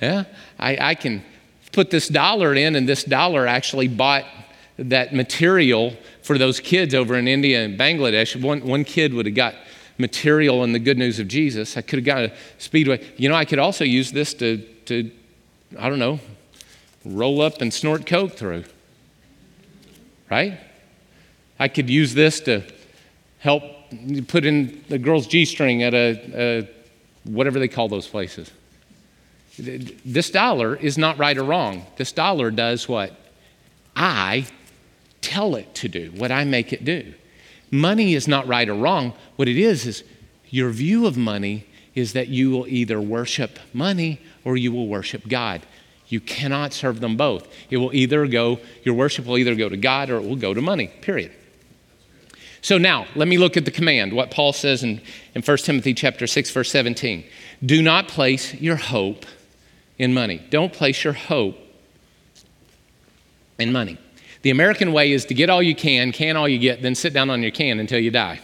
Yeah. 0.00 0.24
I, 0.58 0.90
I 0.90 0.94
can 0.94 1.24
put 1.72 1.90
this 1.90 2.08
dollar 2.08 2.54
in, 2.54 2.76
and 2.76 2.88
this 2.88 3.04
dollar 3.04 3.46
actually 3.46 3.88
bought 3.88 4.24
that 4.78 5.14
material 5.14 5.96
for 6.22 6.38
those 6.38 6.60
kids 6.60 6.94
over 6.94 7.14
in 7.16 7.28
India 7.28 7.64
and 7.64 7.78
Bangladesh. 7.78 8.40
One, 8.40 8.66
one 8.66 8.84
kid 8.84 9.14
would 9.14 9.26
have 9.26 9.34
got 9.34 9.54
material 9.98 10.64
in 10.64 10.72
the 10.72 10.78
good 10.78 10.98
news 10.98 11.18
of 11.18 11.28
Jesus. 11.28 11.76
I 11.76 11.82
could 11.82 11.98
have 11.98 12.06
got 12.06 12.22
a 12.22 12.32
Speedway. 12.58 13.06
You 13.16 13.28
know, 13.28 13.34
I 13.34 13.44
could 13.44 13.58
also 13.58 13.84
use 13.84 14.12
this 14.12 14.34
to, 14.34 14.58
to 14.86 15.10
I 15.78 15.88
don't 15.88 15.98
know, 15.98 16.20
roll 17.04 17.40
up 17.40 17.60
and 17.60 17.72
snort 17.72 18.06
Coke 18.06 18.32
through. 18.32 18.64
Right? 20.30 20.58
I 21.58 21.68
could 21.68 21.90
use 21.90 22.14
this 22.14 22.40
to 22.40 22.62
help 23.38 23.62
put 24.28 24.44
in 24.44 24.84
the 24.88 24.98
girl's 24.98 25.26
G 25.26 25.44
string 25.44 25.82
at 25.82 25.94
a, 25.94 26.20
a, 26.34 26.68
whatever 27.24 27.58
they 27.58 27.68
call 27.68 27.88
those 27.88 28.06
places. 28.06 28.50
This 29.58 30.30
dollar 30.30 30.76
is 30.76 30.96
not 30.96 31.18
right 31.18 31.36
or 31.36 31.44
wrong. 31.44 31.84
This 31.96 32.12
dollar 32.12 32.50
does 32.50 32.88
what 32.88 33.12
I 33.94 34.46
tell 35.20 35.54
it 35.56 35.74
to 35.76 35.88
do, 35.88 36.10
what 36.16 36.32
I 36.32 36.44
make 36.44 36.72
it 36.72 36.84
do. 36.84 37.12
Money 37.70 38.14
is 38.14 38.26
not 38.26 38.46
right 38.46 38.68
or 38.68 38.74
wrong. 38.74 39.12
What 39.36 39.48
it 39.48 39.58
is, 39.58 39.86
is 39.86 40.04
your 40.50 40.70
view 40.70 41.06
of 41.06 41.16
money 41.16 41.66
is 41.94 42.12
that 42.14 42.28
you 42.28 42.50
will 42.50 42.66
either 42.66 43.00
worship 43.00 43.58
money 43.72 44.20
or 44.44 44.56
you 44.56 44.72
will 44.72 44.88
worship 44.88 45.28
God. 45.28 45.62
You 46.08 46.20
cannot 46.20 46.72
serve 46.72 47.00
them 47.00 47.16
both. 47.16 47.48
It 47.70 47.78
will 47.78 47.94
either 47.94 48.26
go, 48.26 48.58
your 48.82 48.94
worship 48.94 49.26
will 49.26 49.38
either 49.38 49.54
go 49.54 49.68
to 49.68 49.76
God 49.76 50.10
or 50.10 50.16
it 50.16 50.24
will 50.24 50.36
go 50.36 50.52
to 50.52 50.60
money, 50.60 50.88
period. 51.00 51.32
So 52.62 52.78
now, 52.78 53.08
let 53.16 53.26
me 53.26 53.38
look 53.38 53.56
at 53.56 53.64
the 53.64 53.72
command, 53.72 54.12
what 54.12 54.30
Paul 54.30 54.52
says 54.52 54.84
in, 54.84 55.00
in 55.34 55.42
1 55.42 55.56
Timothy 55.58 55.94
chapter 55.94 56.28
6, 56.28 56.50
verse 56.52 56.70
17. 56.70 57.24
Do 57.66 57.82
not 57.82 58.06
place 58.06 58.54
your 58.54 58.76
hope 58.76 59.26
in 59.98 60.14
money. 60.14 60.40
Don't 60.48 60.72
place 60.72 61.02
your 61.02 61.12
hope 61.12 61.58
in 63.58 63.72
money. 63.72 63.98
The 64.42 64.50
American 64.50 64.92
way 64.92 65.10
is 65.10 65.24
to 65.26 65.34
get 65.34 65.50
all 65.50 65.60
you 65.60 65.74
can, 65.74 66.12
can 66.12 66.36
all 66.36 66.48
you 66.48 66.58
get, 66.58 66.82
then 66.82 66.94
sit 66.94 67.12
down 67.12 67.30
on 67.30 67.42
your 67.42 67.50
can 67.50 67.80
until 67.80 67.98
you 67.98 68.12
die. 68.12 68.40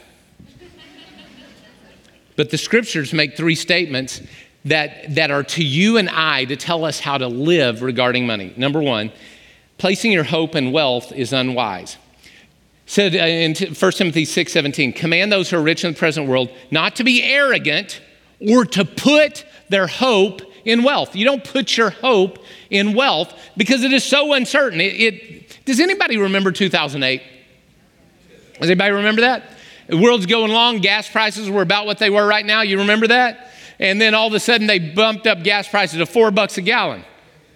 but 2.35 2.51
the 2.51 2.59
scriptures 2.59 3.13
make 3.13 3.37
three 3.37 3.55
statements 3.55 4.21
that, 4.65 5.15
that 5.15 5.31
are 5.31 5.45
to 5.45 5.65
you 5.65 5.97
and 5.97 6.09
I 6.09 6.45
to 6.47 6.57
tell 6.57 6.85
us 6.85 6.99
how 6.99 7.19
to 7.19 7.29
live 7.29 7.83
regarding 7.83 8.27
money. 8.27 8.53
Number 8.57 8.83
one, 8.83 9.13
placing 9.79 10.11
your 10.11 10.25
hope 10.25 10.57
in 10.57 10.73
wealth 10.73 11.13
is 11.13 11.33
unwise 11.33 11.97
said 12.89 13.15
uh, 13.15 13.19
in 13.19 13.55
1 13.55 13.93
Timothy 13.93 14.25
6 14.25 14.51
17, 14.51 14.93
command 14.95 15.31
those 15.31 15.51
who 15.51 15.59
are 15.59 15.63
rich 15.63 15.85
in 15.85 15.93
the 15.93 15.99
present 15.99 16.27
world 16.27 16.51
not 16.71 16.97
to 16.97 17.05
be 17.05 17.23
arrogant 17.23 18.01
or 18.51 18.65
to 18.65 18.85
put 18.85 19.45
their 19.69 19.87
hope 19.87 20.41
in 20.65 20.83
wealth. 20.83 21.15
You 21.15 21.27
don't 21.27 21.45
put 21.45 21.77
your 21.77 21.91
hope 21.91 22.39
in 22.71 22.95
wealth 22.95 23.33
because 23.57 23.85
it 23.85 23.93
is 23.93 24.05
so 24.05 24.33
uncertain. 24.33 24.81
It, 24.81 25.01
it, 25.01 25.59
does 25.67 25.81
anybody 25.81 26.17
remember 26.17 26.51
2008? 26.51 27.23
Does 28.59 28.71
anybody 28.71 28.93
remember 28.93 29.21
that? 29.21 29.45
The 29.89 29.99
world's 29.99 30.27
going 30.27 30.51
along, 30.51 30.79
gas 30.79 31.11
prices 31.11 31.49
were 31.51 31.63
about 31.63 31.85
what 31.85 31.99
they 31.99 32.11
were 32.11 32.27
right 32.27 32.45
now. 32.45 32.63
You 32.63 32.79
remember 32.79 33.09
that? 33.09 33.53
And 33.79 34.01
then 34.01 34.15
all 34.15 34.29
of 34.29 34.33
a 34.33 34.41
sudden 34.41 34.67
they 34.67 34.79
bumped 34.79 35.27
up 35.27 35.43
gas 35.43 35.69
prices 35.69 35.99
to 35.99 36.07
four 36.07 36.31
bucks 36.31 36.57
a 36.57 36.63
gallon. 36.63 37.05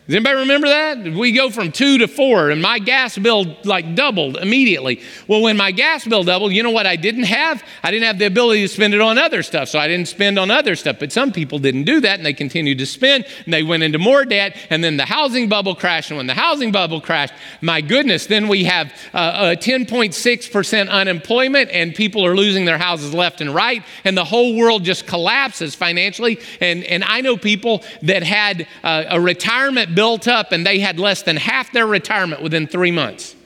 Does 0.09 0.17
anybody 0.17 0.39
remember 0.39 0.67
that? 0.67 0.99
We 1.17 1.31
go 1.31 1.49
from 1.49 1.71
two 1.71 1.99
to 1.99 2.09
four, 2.09 2.51
and 2.51 2.61
my 2.61 2.81
gas 2.81 3.17
bill 3.17 3.57
like 3.63 3.95
doubled 3.95 4.37
immediately. 4.37 5.01
Well, 5.29 5.43
when 5.43 5.57
my 5.57 5.71
gas 5.71 6.05
bill 6.05 6.25
doubled, 6.25 6.53
you 6.53 6.65
know 6.65 6.73
what 6.73 6.89
I 6.89 6.97
didn't 6.97 7.23
have? 7.23 7.63
I 7.85 7.93
didn't 7.93 8.07
have 8.07 8.19
the 8.19 8.27
ability 8.27 8.63
to 8.63 8.69
spend 8.69 8.95
it 8.95 9.01
on 9.01 9.17
other 9.17 9.45
stuff, 9.45 9.69
so 9.69 9.79
I 9.79 9.87
didn't 9.87 10.09
spend 10.09 10.41
on 10.41 10.51
other 10.51 10.75
stuff. 10.75 10.97
But 10.99 11.13
some 11.13 11.31
people 11.31 11.61
didn't 11.61 11.85
do 11.85 12.01
that, 12.01 12.19
and 12.19 12.27
they 12.27 12.33
continued 12.33 12.79
to 12.79 12.87
spend, 12.87 13.27
and 13.45 13.55
they 13.55 13.63
went 13.63 13.85
into 13.85 14.01
more 14.01 14.25
debt, 14.25 14.57
and 14.71 14.83
then 14.83 14.97
the 14.97 15.05
housing 15.05 15.49
bubble 15.49 15.77
crashed. 15.77 16.11
And 16.11 16.17
when 16.17 16.27
the 16.27 16.35
housing 16.35 16.73
bubble 16.73 17.01
crashed, 17.01 17.35
my 17.61 17.81
goodness, 17.81 18.27
then 18.27 18.49
we 18.49 18.65
have 18.65 18.93
uh, 19.15 19.55
a 19.55 19.57
10.6% 19.57 20.91
unemployment, 20.91 21.71
and 21.71 21.95
people 21.95 22.27
are 22.27 22.35
losing 22.35 22.65
their 22.65 22.79
houses 22.79 23.15
left 23.15 23.41
and 23.41 23.55
right, 23.55 23.85
and 24.03 24.19
the 24.19 24.25
whole 24.25 24.57
world 24.57 24.83
just 24.83 25.07
collapses 25.07 25.77
financially. 25.77 26.41
And, 26.61 26.83
and 26.83 27.05
I 27.05 27.21
know 27.21 27.37
people 27.37 27.85
that 28.03 28.25
had 28.25 28.67
uh, 28.83 29.05
a 29.09 29.21
retirement 29.21 29.93
built 30.03 30.27
up 30.27 30.51
and 30.51 30.67
they 30.67 30.81
had 30.81 30.99
less 30.99 31.23
than 31.23 31.37
half 31.37 31.71
their 31.71 31.87
retirement 31.87 32.43
within 32.43 32.67
three 32.67 32.91
months. 32.91 33.37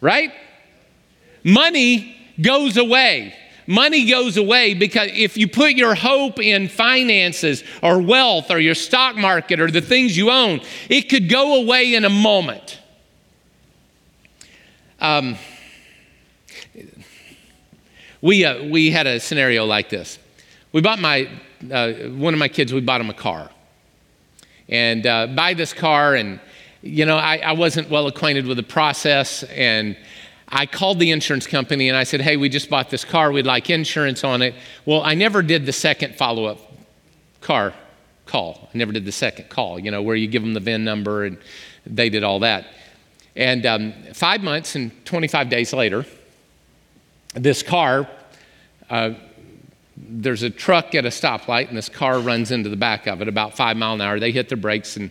Right? 0.00 0.32
Money 1.44 2.16
goes 2.40 2.78
away. 2.78 3.34
Money 3.66 4.08
goes 4.08 4.38
away 4.38 4.72
because 4.72 5.10
if 5.12 5.36
you 5.36 5.46
put 5.46 5.72
your 5.72 5.94
hope 5.94 6.40
in 6.40 6.68
finances 6.68 7.62
or 7.82 8.00
wealth 8.00 8.50
or 8.50 8.58
your 8.58 8.74
stock 8.74 9.16
market 9.16 9.60
or 9.60 9.70
the 9.70 9.82
things 9.82 10.16
you 10.16 10.30
own, 10.30 10.62
it 10.88 11.10
could 11.10 11.28
go 11.28 11.60
away 11.60 11.94
in 11.94 12.06
a 12.06 12.10
moment. 12.10 12.80
Um, 14.98 15.36
we, 18.22 18.46
uh, 18.46 18.64
we 18.64 18.90
had 18.90 19.06
a 19.06 19.20
scenario 19.20 19.66
like 19.66 19.90
this. 19.90 20.18
We 20.72 20.80
bought 20.80 21.00
my, 21.00 21.28
uh, 21.70 21.92
one 22.16 22.32
of 22.32 22.40
my 22.40 22.48
kids, 22.48 22.72
we 22.72 22.80
bought 22.80 23.02
him 23.02 23.10
a 23.10 23.14
car 23.28 23.50
and 24.72 25.06
uh, 25.06 25.26
buy 25.26 25.52
this 25.52 25.74
car. 25.74 26.14
And, 26.14 26.40
you 26.80 27.04
know, 27.04 27.18
I, 27.18 27.36
I 27.36 27.52
wasn't 27.52 27.90
well 27.90 28.06
acquainted 28.06 28.46
with 28.46 28.56
the 28.56 28.62
process. 28.62 29.42
And 29.44 29.96
I 30.48 30.64
called 30.64 30.98
the 30.98 31.10
insurance 31.10 31.46
company 31.46 31.88
and 31.88 31.96
I 31.96 32.04
said, 32.04 32.22
hey, 32.22 32.38
we 32.38 32.48
just 32.48 32.70
bought 32.70 32.88
this 32.88 33.04
car. 33.04 33.30
We'd 33.30 33.44
like 33.44 33.68
insurance 33.68 34.24
on 34.24 34.40
it. 34.40 34.54
Well, 34.86 35.02
I 35.02 35.14
never 35.14 35.42
did 35.42 35.66
the 35.66 35.72
second 35.72 36.16
follow 36.16 36.46
up 36.46 36.58
car 37.42 37.74
call. 38.24 38.70
I 38.74 38.78
never 38.78 38.92
did 38.92 39.04
the 39.04 39.12
second 39.12 39.50
call, 39.50 39.78
you 39.78 39.90
know, 39.90 40.00
where 40.00 40.16
you 40.16 40.26
give 40.26 40.42
them 40.42 40.54
the 40.54 40.60
VIN 40.60 40.84
number 40.84 41.26
and 41.26 41.36
they 41.84 42.08
did 42.08 42.24
all 42.24 42.40
that. 42.40 42.66
And 43.36 43.66
um, 43.66 43.92
five 44.14 44.42
months 44.42 44.74
and 44.74 44.90
25 45.04 45.50
days 45.50 45.74
later, 45.74 46.06
this 47.34 47.62
car 47.62 48.08
uh, 48.88 49.12
there's 49.96 50.42
a 50.42 50.50
truck 50.50 50.94
at 50.94 51.04
a 51.04 51.08
stoplight 51.08 51.68
and 51.68 51.76
this 51.76 51.88
car 51.88 52.18
runs 52.18 52.50
into 52.50 52.68
the 52.68 52.76
back 52.76 53.06
of 53.06 53.20
it 53.20 53.28
about 53.28 53.56
five 53.56 53.76
mile 53.76 53.94
an 53.94 54.00
hour. 54.00 54.18
They 54.18 54.32
hit 54.32 54.48
their 54.48 54.58
brakes 54.58 54.96
and 54.96 55.10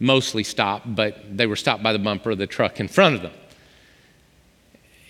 mostly 0.00 0.44
stopped, 0.44 0.94
but 0.94 1.36
they 1.36 1.46
were 1.46 1.56
stopped 1.56 1.82
by 1.82 1.92
the 1.92 1.98
bumper 1.98 2.30
of 2.30 2.38
the 2.38 2.46
truck 2.46 2.80
in 2.80 2.88
front 2.88 3.16
of 3.16 3.22
them. 3.22 3.32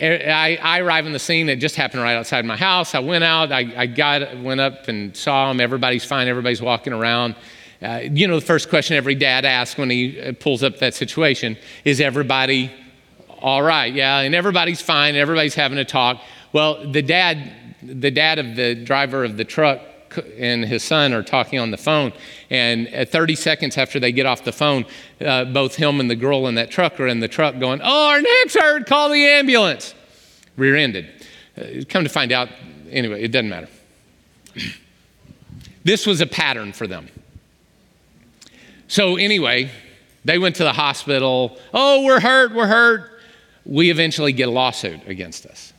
I, 0.01 0.59
I 0.63 0.79
arrive 0.79 1.07
on 1.07 1.13
the 1.13 1.19
scene. 1.19 1.49
It 1.49 1.57
just 1.57 1.75
happened 1.75 2.03
right 2.03 2.15
outside 2.15 2.45
my 2.45 2.57
house. 2.57 2.95
I 2.95 3.01
went 3.01 3.25
out. 3.25 3.51
I, 3.51 3.73
I 3.77 3.87
got 3.87 4.39
went 4.39 4.61
up 4.61 4.87
and 4.87 5.17
saw 5.17 5.49
them. 5.49 5.61
Everybody's 5.61 6.05
fine. 6.05 6.29
Everybody's 6.29 6.63
walking 6.63 6.93
around. 6.93 7.35
Uh, 7.83 8.03
you 8.05 8.29
know, 8.29 8.39
the 8.39 8.47
first 8.47 8.69
question 8.69 8.97
every 8.97 9.17
dad 9.17 9.45
asks 9.45 9.77
when 9.77 9.91
he 9.91 10.21
uh, 10.21 10.33
pulls 10.39 10.63
up 10.63 10.79
that 10.79 10.95
situation 10.95 11.57
is 11.85 12.01
everybody 12.01 12.73
all 13.41 13.63
right? 13.63 13.93
Yeah, 13.93 14.21
and 14.21 14.35
everybody's 14.35 14.81
fine. 14.81 15.17
Everybody's 15.17 15.55
having 15.55 15.79
a 15.79 15.85
talk. 15.85 16.21
Well, 16.53 16.91
the 16.91 17.03
dad 17.03 17.53
the 17.83 18.11
dad 18.11 18.39
of 18.39 18.57
the 18.57 18.75
driver 18.75 19.25
of 19.25 19.37
the 19.37 19.45
truck 19.45 19.81
and 20.39 20.65
his 20.65 20.83
son 20.83 21.13
are 21.13 21.23
talking 21.23 21.59
on 21.59 21.71
the 21.71 21.77
phone. 21.77 22.13
And 22.51 22.89
at 22.89 23.11
30 23.11 23.35
seconds 23.35 23.77
after 23.77 24.01
they 24.01 24.13
get 24.13 24.27
off 24.27 24.45
the 24.45 24.53
phone, 24.53 24.87
uh, 25.21 25.45
both 25.47 25.77
him 25.77 26.01
and 26.01 26.11
the 26.11 26.17
girl 26.17 26.47
in 26.47 26.55
that 26.57 26.71
truck 26.71 26.99
are 27.01 27.07
in 27.07 27.21
the 27.21 27.29
truck 27.29 27.59
going, 27.59 27.81
Oh, 27.83 28.09
our 28.11 28.21
neck's 28.21 28.55
hurt, 28.55 28.87
call 28.87 29.11
the 29.11 29.25
ambulance. 29.25 29.95
Rear 30.57 30.77
ended. 30.77 31.09
Uh, 31.57 31.85
come 31.89 32.05
to 32.05 32.11
find 32.11 32.33
out, 32.33 32.49
anyway, 32.91 33.23
it 33.23 33.29
doesn't 33.29 33.49
matter. 33.49 33.69
this 35.85 36.07
was 36.07 36.21
a 36.21 36.27
pattern 36.27 36.73
for 36.73 36.87
them. 36.87 37.09
So, 38.89 39.17
anyway, 39.17 39.71
they 40.25 40.39
went 40.39 40.57
to 40.57 40.65
the 40.65 40.73
hospital. 40.73 41.59
Oh, 41.75 42.05
we're 42.05 42.21
hurt, 42.21 42.55
we're 42.55 42.67
hurt. 42.67 43.11
We 43.67 43.91
eventually 43.91 44.33
get 44.33 44.49
a 44.49 44.51
lawsuit 44.51 45.07
against 45.07 45.45
us. 45.45 45.75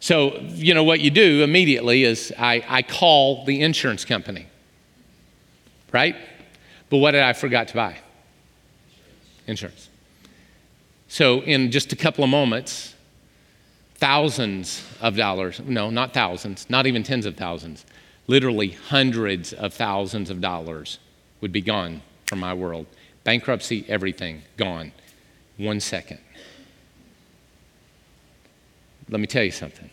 So, 0.00 0.38
you 0.40 0.72
know, 0.72 0.82
what 0.82 1.00
you 1.00 1.10
do 1.10 1.42
immediately 1.42 2.04
is 2.04 2.32
I, 2.38 2.64
I 2.66 2.82
call 2.82 3.44
the 3.44 3.60
insurance 3.60 4.04
company, 4.06 4.46
right? 5.92 6.16
But 6.88 6.98
what 6.98 7.10
did 7.10 7.22
I 7.22 7.34
forgot 7.34 7.68
to 7.68 7.74
buy? 7.74 7.98
Insurance. 9.46 9.90
So, 11.08 11.42
in 11.42 11.70
just 11.70 11.92
a 11.92 11.96
couple 11.96 12.24
of 12.24 12.30
moments, 12.30 12.94
thousands 13.96 14.82
of 15.02 15.16
dollars, 15.16 15.60
no, 15.60 15.90
not 15.90 16.14
thousands, 16.14 16.68
not 16.70 16.86
even 16.86 17.02
tens 17.02 17.26
of 17.26 17.36
thousands, 17.36 17.84
literally 18.26 18.68
hundreds 18.68 19.52
of 19.52 19.74
thousands 19.74 20.30
of 20.30 20.40
dollars 20.40 20.98
would 21.42 21.52
be 21.52 21.60
gone 21.60 22.00
from 22.24 22.38
my 22.40 22.54
world. 22.54 22.86
Bankruptcy, 23.24 23.84
everything, 23.86 24.42
gone. 24.56 24.92
One 25.58 25.80
second. 25.80 26.20
Let 29.10 29.20
me 29.20 29.26
tell 29.26 29.42
you 29.42 29.50
something. 29.50 29.90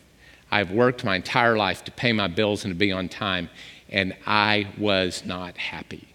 I've 0.51 0.72
worked 0.72 1.03
my 1.03 1.15
entire 1.15 1.57
life 1.57 1.84
to 1.86 1.91
pay 1.91 2.13
my 2.13 2.28
bills 2.28 2.63
and 2.63 2.74
to 2.74 2.78
be 2.78 2.91
on 2.91 3.09
time, 3.09 3.49
and 3.89 4.15
I 4.26 4.68
was 4.78 5.26
not 5.26 5.57
happy. 5.57 6.07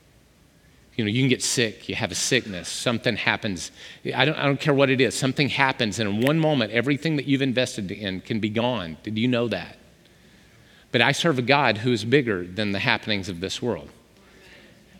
You 0.97 1.05
know, 1.05 1.11
you 1.11 1.23
can 1.23 1.29
get 1.29 1.43
sick, 1.43 1.89
you 1.89 1.95
have 1.95 2.13
a 2.13 2.15
sickness, 2.15 2.69
something 2.69 3.17
happens. 3.17 3.73
I 4.15 4.25
don't, 4.25 4.37
I 4.37 4.45
don't 4.45 4.61
care 4.61 4.75
what 4.75 4.89
it 4.89 5.01
is, 5.01 5.15
something 5.15 5.49
happens, 5.49 5.99
and 5.99 6.09
in 6.09 6.27
one 6.27 6.39
moment, 6.39 6.73
everything 6.73 7.17
that 7.17 7.27
you've 7.27 7.43
invested 7.43 7.91
in 7.91 8.21
can 8.21 8.41
be 8.41 8.51
gone. 8.51 8.99
Did 9.03 9.19
you 9.19 9.27
know 9.27 9.49
that? 9.49 9.79
But 10.93 11.01
I 11.01 11.13
serve 11.13 11.39
a 11.39 11.43
God 11.43 11.79
who 11.79 11.93
is 11.93 12.05
bigger 12.05 12.47
than 12.47 12.73
the 12.73 12.79
happenings 12.79 13.29
of 13.29 13.41
this 13.41 13.61
world. 13.61 13.89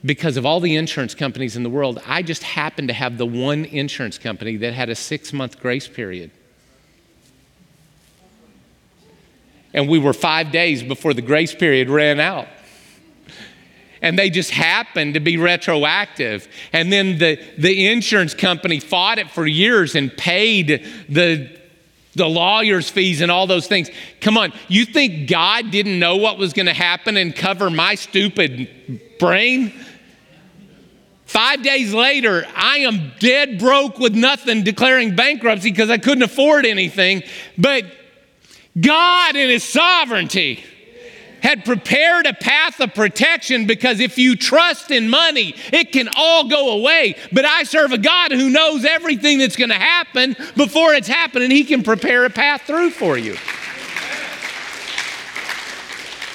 Because 0.05 0.37
of 0.37 0.45
all 0.45 0.59
the 0.59 0.75
insurance 0.75 1.15
companies 1.15 1.57
in 1.57 1.63
the 1.63 1.71
world, 1.71 2.03
I 2.07 2.23
just 2.23 2.43
happened 2.43 2.89
to 2.89 2.95
have 2.95 3.19
the 3.19 3.27
one 3.27 3.65
insurance 3.67 4.19
company 4.19 4.57
that 4.57 4.75
had 4.75 4.89
a 4.89 4.95
six 4.97 5.33
month 5.33 5.61
grace 5.61 5.87
period. 5.87 6.33
And 9.75 9.89
we 9.89 9.99
were 9.99 10.13
five 10.13 10.51
days 10.51 10.83
before 10.83 11.15
the 11.15 11.23
grace 11.23 11.55
period 11.55 11.89
ran 11.89 12.21
out 12.21 12.49
and 14.03 14.19
they 14.19 14.29
just 14.29 14.51
happened 14.51 15.15
to 15.15 15.21
be 15.21 15.39
retroactive. 15.39 16.49
And 16.73 16.93
then 16.93 17.19
the, 17.19 17.41
the 17.57 17.87
insurance 17.89 18.35
company 18.35 18.81
fought 18.81 19.19
it 19.19 19.31
for 19.31 19.47
years 19.47 19.95
and 19.95 20.15
paid 20.15 20.85
the, 21.09 21.57
the 22.17 22.27
lawyer's 22.27 22.91
fees 22.91 23.21
and 23.21 23.31
all 23.31 23.47
those 23.47 23.69
things. 23.69 23.89
Come 24.21 24.37
on, 24.37 24.53
you 24.67 24.85
think 24.85 25.31
God 25.31 25.71
didn't 25.71 26.01
know 26.01 26.17
what 26.17 26.37
was 26.37 26.53
going 26.53 26.67
to 26.67 26.75
happen 26.75 27.17
and 27.17 27.35
cover 27.35 27.71
my 27.71 27.95
stupid 27.95 28.69
brain? 29.21 29.73
Five 31.25 31.63
days 31.63 31.95
later, 31.95 32.45
I 32.55 32.79
am 32.79 33.13
dead 33.21 33.59
broke 33.59 33.99
with 33.99 34.15
nothing, 34.15 34.65
declaring 34.65 35.15
bankruptcy 35.15 35.71
because 35.71 35.89
I 35.89 35.97
couldn't 35.97 36.25
afford 36.25 36.67
anything. 36.67 37.23
But 37.57 37.85
God, 38.81 39.37
in 39.37 39.51
His 39.51 39.65
sovereignty, 39.65 40.65
had 41.43 41.65
prepared 41.65 42.25
a 42.27 42.33
path 42.33 42.81
of 42.81 42.95
protection 42.95 43.67
because 43.67 43.99
if 43.99 44.17
you 44.17 44.37
trust 44.37 44.91
in 44.91 45.11
money, 45.11 45.55
it 45.73 45.91
can 45.91 46.09
all 46.17 46.49
go 46.49 46.79
away. 46.79 47.17
But 47.33 47.45
I 47.45 47.65
serve 47.65 47.91
a 47.93 47.99
God 47.99 48.31
who 48.31 48.49
knows 48.49 48.85
everything 48.85 49.39
that's 49.39 49.57
going 49.57 49.71
to 49.71 49.75
happen 49.75 50.37
before 50.57 50.95
it's 50.95 51.09
happened, 51.09 51.45
and 51.45 51.53
He 51.53 51.65
can 51.65 51.83
prepare 51.83 52.25
a 52.25 52.31
path 52.31 52.63
through 52.63 52.91
for 52.91 53.19
you. 53.19 53.37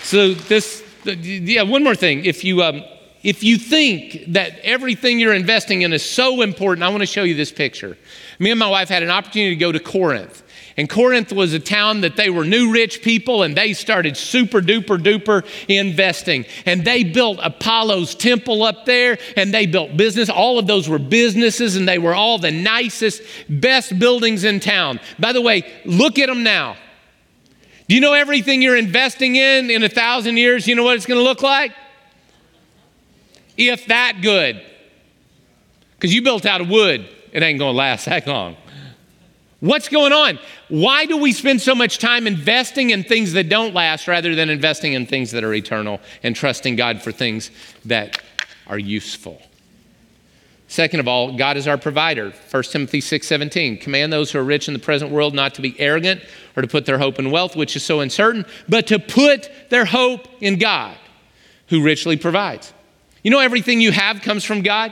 So, 0.03 0.33
this, 0.33 0.83
yeah, 1.05 1.63
one 1.63 1.83
more 1.83 1.95
thing. 1.95 2.23
If 2.23 2.43
you, 2.43 2.61
um, 2.63 2.83
if 3.23 3.43
you 3.43 3.57
think 3.57 4.23
that 4.29 4.59
everything 4.59 5.19
you're 5.19 5.33
investing 5.33 5.81
in 5.81 5.91
is 5.91 6.07
so 6.07 6.41
important, 6.41 6.83
I 6.83 6.89
want 6.89 7.01
to 7.01 7.07
show 7.07 7.23
you 7.23 7.35
this 7.35 7.51
picture. 7.51 7.97
Me 8.39 8.51
and 8.51 8.59
my 8.59 8.69
wife 8.69 8.89
had 8.89 9.03
an 9.03 9.09
opportunity 9.09 9.55
to 9.55 9.59
go 9.59 9.71
to 9.71 9.79
Corinth. 9.79 10.43
And 10.77 10.87
Corinth 10.87 11.33
was 11.33 11.53
a 11.53 11.59
town 11.59 12.01
that 12.01 12.15
they 12.15 12.29
were 12.29 12.45
new 12.45 12.71
rich 12.71 13.01
people 13.01 13.41
and 13.41 13.57
they 13.57 13.73
started 13.73 14.15
super 14.15 14.61
duper 14.61 14.99
duper 14.99 15.43
investing. 15.67 16.45
And 16.67 16.85
they 16.85 17.03
built 17.03 17.39
Apollo's 17.41 18.13
temple 18.13 18.61
up 18.61 18.85
there 18.85 19.17
and 19.35 19.51
they 19.51 19.65
built 19.65 19.97
business. 19.97 20.29
All 20.29 20.59
of 20.59 20.67
those 20.67 20.87
were 20.87 20.99
businesses 20.99 21.75
and 21.75 21.89
they 21.89 21.97
were 21.97 22.13
all 22.13 22.37
the 22.37 22.51
nicest, 22.51 23.23
best 23.49 23.97
buildings 23.97 24.43
in 24.43 24.59
town. 24.59 24.99
By 25.17 25.33
the 25.33 25.41
way, 25.41 25.63
look 25.83 26.19
at 26.19 26.27
them 26.27 26.43
now. 26.43 26.77
Do 27.87 27.95
you 27.95 28.01
know 28.01 28.13
everything 28.13 28.61
you're 28.61 28.77
investing 28.77 29.35
in 29.35 29.71
in 29.71 29.81
a 29.81 29.89
thousand 29.89 30.37
years? 30.37 30.67
You 30.67 30.75
know 30.75 30.83
what 30.83 30.95
it's 30.95 31.07
going 31.07 31.19
to 31.19 31.23
look 31.23 31.41
like? 31.41 31.71
If 33.57 33.87
that 33.87 34.19
good. 34.21 34.61
Because 35.95 36.13
you 36.13 36.21
built 36.21 36.45
out 36.45 36.61
of 36.61 36.69
wood, 36.69 37.09
it 37.31 37.41
ain't 37.41 37.57
going 37.57 37.73
to 37.73 37.77
last 37.77 38.05
that 38.05 38.27
long. 38.27 38.57
What's 39.59 39.89
going 39.89 40.13
on? 40.13 40.37
Why 40.69 41.05
do 41.05 41.15
we 41.17 41.31
spend 41.31 41.61
so 41.61 41.73
much 41.73 41.97
time 41.97 42.27
investing 42.27 42.89
in 42.89 43.03
things 43.03 43.33
that 43.33 43.47
don't 43.47 43.73
last 43.73 44.07
rather 44.07 44.35
than 44.35 44.49
investing 44.49 44.93
in 44.93 45.05
things 45.05 45.31
that 45.31 45.43
are 45.43 45.53
eternal 45.53 46.01
and 46.23 46.35
trusting 46.35 46.75
God 46.75 47.01
for 47.01 47.11
things 47.11 47.51
that 47.85 48.21
are 48.67 48.77
useful? 48.77 49.41
Second 50.67 50.99
of 50.99 51.07
all, 51.07 51.37
God 51.37 51.55
is 51.55 51.65
our 51.67 51.77
provider. 51.77 52.33
1 52.49 52.71
Timothy 52.71 52.99
6:17. 52.99 53.77
Command 53.77 54.11
those 54.11 54.31
who 54.31 54.39
are 54.39 54.43
rich 54.43 54.67
in 54.67 54.73
the 54.73 54.79
present 54.79 55.11
world 55.11 55.33
not 55.33 55.55
to 55.55 55.61
be 55.61 55.79
arrogant 55.79 56.21
or 56.57 56.61
to 56.61 56.67
put 56.67 56.85
their 56.85 56.97
hope 56.97 57.19
in 57.19 57.31
wealth, 57.31 57.55
which 57.55 57.77
is 57.77 57.83
so 57.83 58.01
uncertain, 58.01 58.45
but 58.67 58.87
to 58.87 58.99
put 58.99 59.49
their 59.69 59.85
hope 59.85 60.27
in 60.41 60.57
God, 60.57 60.97
who 61.67 61.81
richly 61.81 62.17
provides. 62.17 62.73
You 63.23 63.31
know 63.31 63.39
everything 63.39 63.79
you 63.79 63.91
have 63.91 64.21
comes 64.21 64.43
from 64.43 64.61
God? 64.61 64.91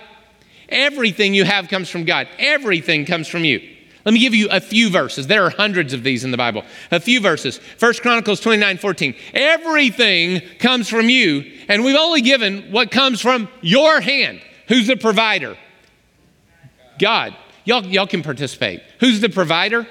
Everything 0.70 1.34
you 1.34 1.44
have 1.44 1.68
comes 1.68 1.90
from 1.90 2.06
God. 2.06 2.30
Everything 2.40 3.06
comes 3.06 3.28
from 3.28 3.44
you. 3.44 3.75
Let 4.06 4.14
me 4.14 4.20
give 4.20 4.36
you 4.36 4.48
a 4.52 4.60
few 4.60 4.92
verses. 4.92 5.26
There 5.26 5.44
are 5.44 5.50
hundreds 5.50 5.92
of 5.92 6.04
these 6.04 6.24
in 6.24 6.30
the 6.30 6.38
Bible. 6.38 6.64
A 6.92 7.00
few 7.00 7.20
verses. 7.20 7.58
First 7.58 8.04
Chronicles 8.04 8.40
29 8.40 8.78
14. 8.78 9.16
Everything 9.34 10.42
comes 10.60 10.88
from 10.88 11.10
you, 11.10 11.44
and 11.68 11.84
we've 11.84 11.98
only 11.98 12.22
given 12.22 12.72
what 12.72 12.92
comes 12.92 13.20
from 13.20 13.50
your 13.62 14.02
hand. 14.02 14.42
Who's 14.68 14.88
the 14.88 14.96
provider? 14.96 15.58
God. 17.00 17.36
Y'all, 17.64 17.84
y'all 17.84 18.06
can 18.06 18.22
participate. 18.22 18.84
Who's 19.00 19.22
the 19.22 19.30
provider? 19.30 19.88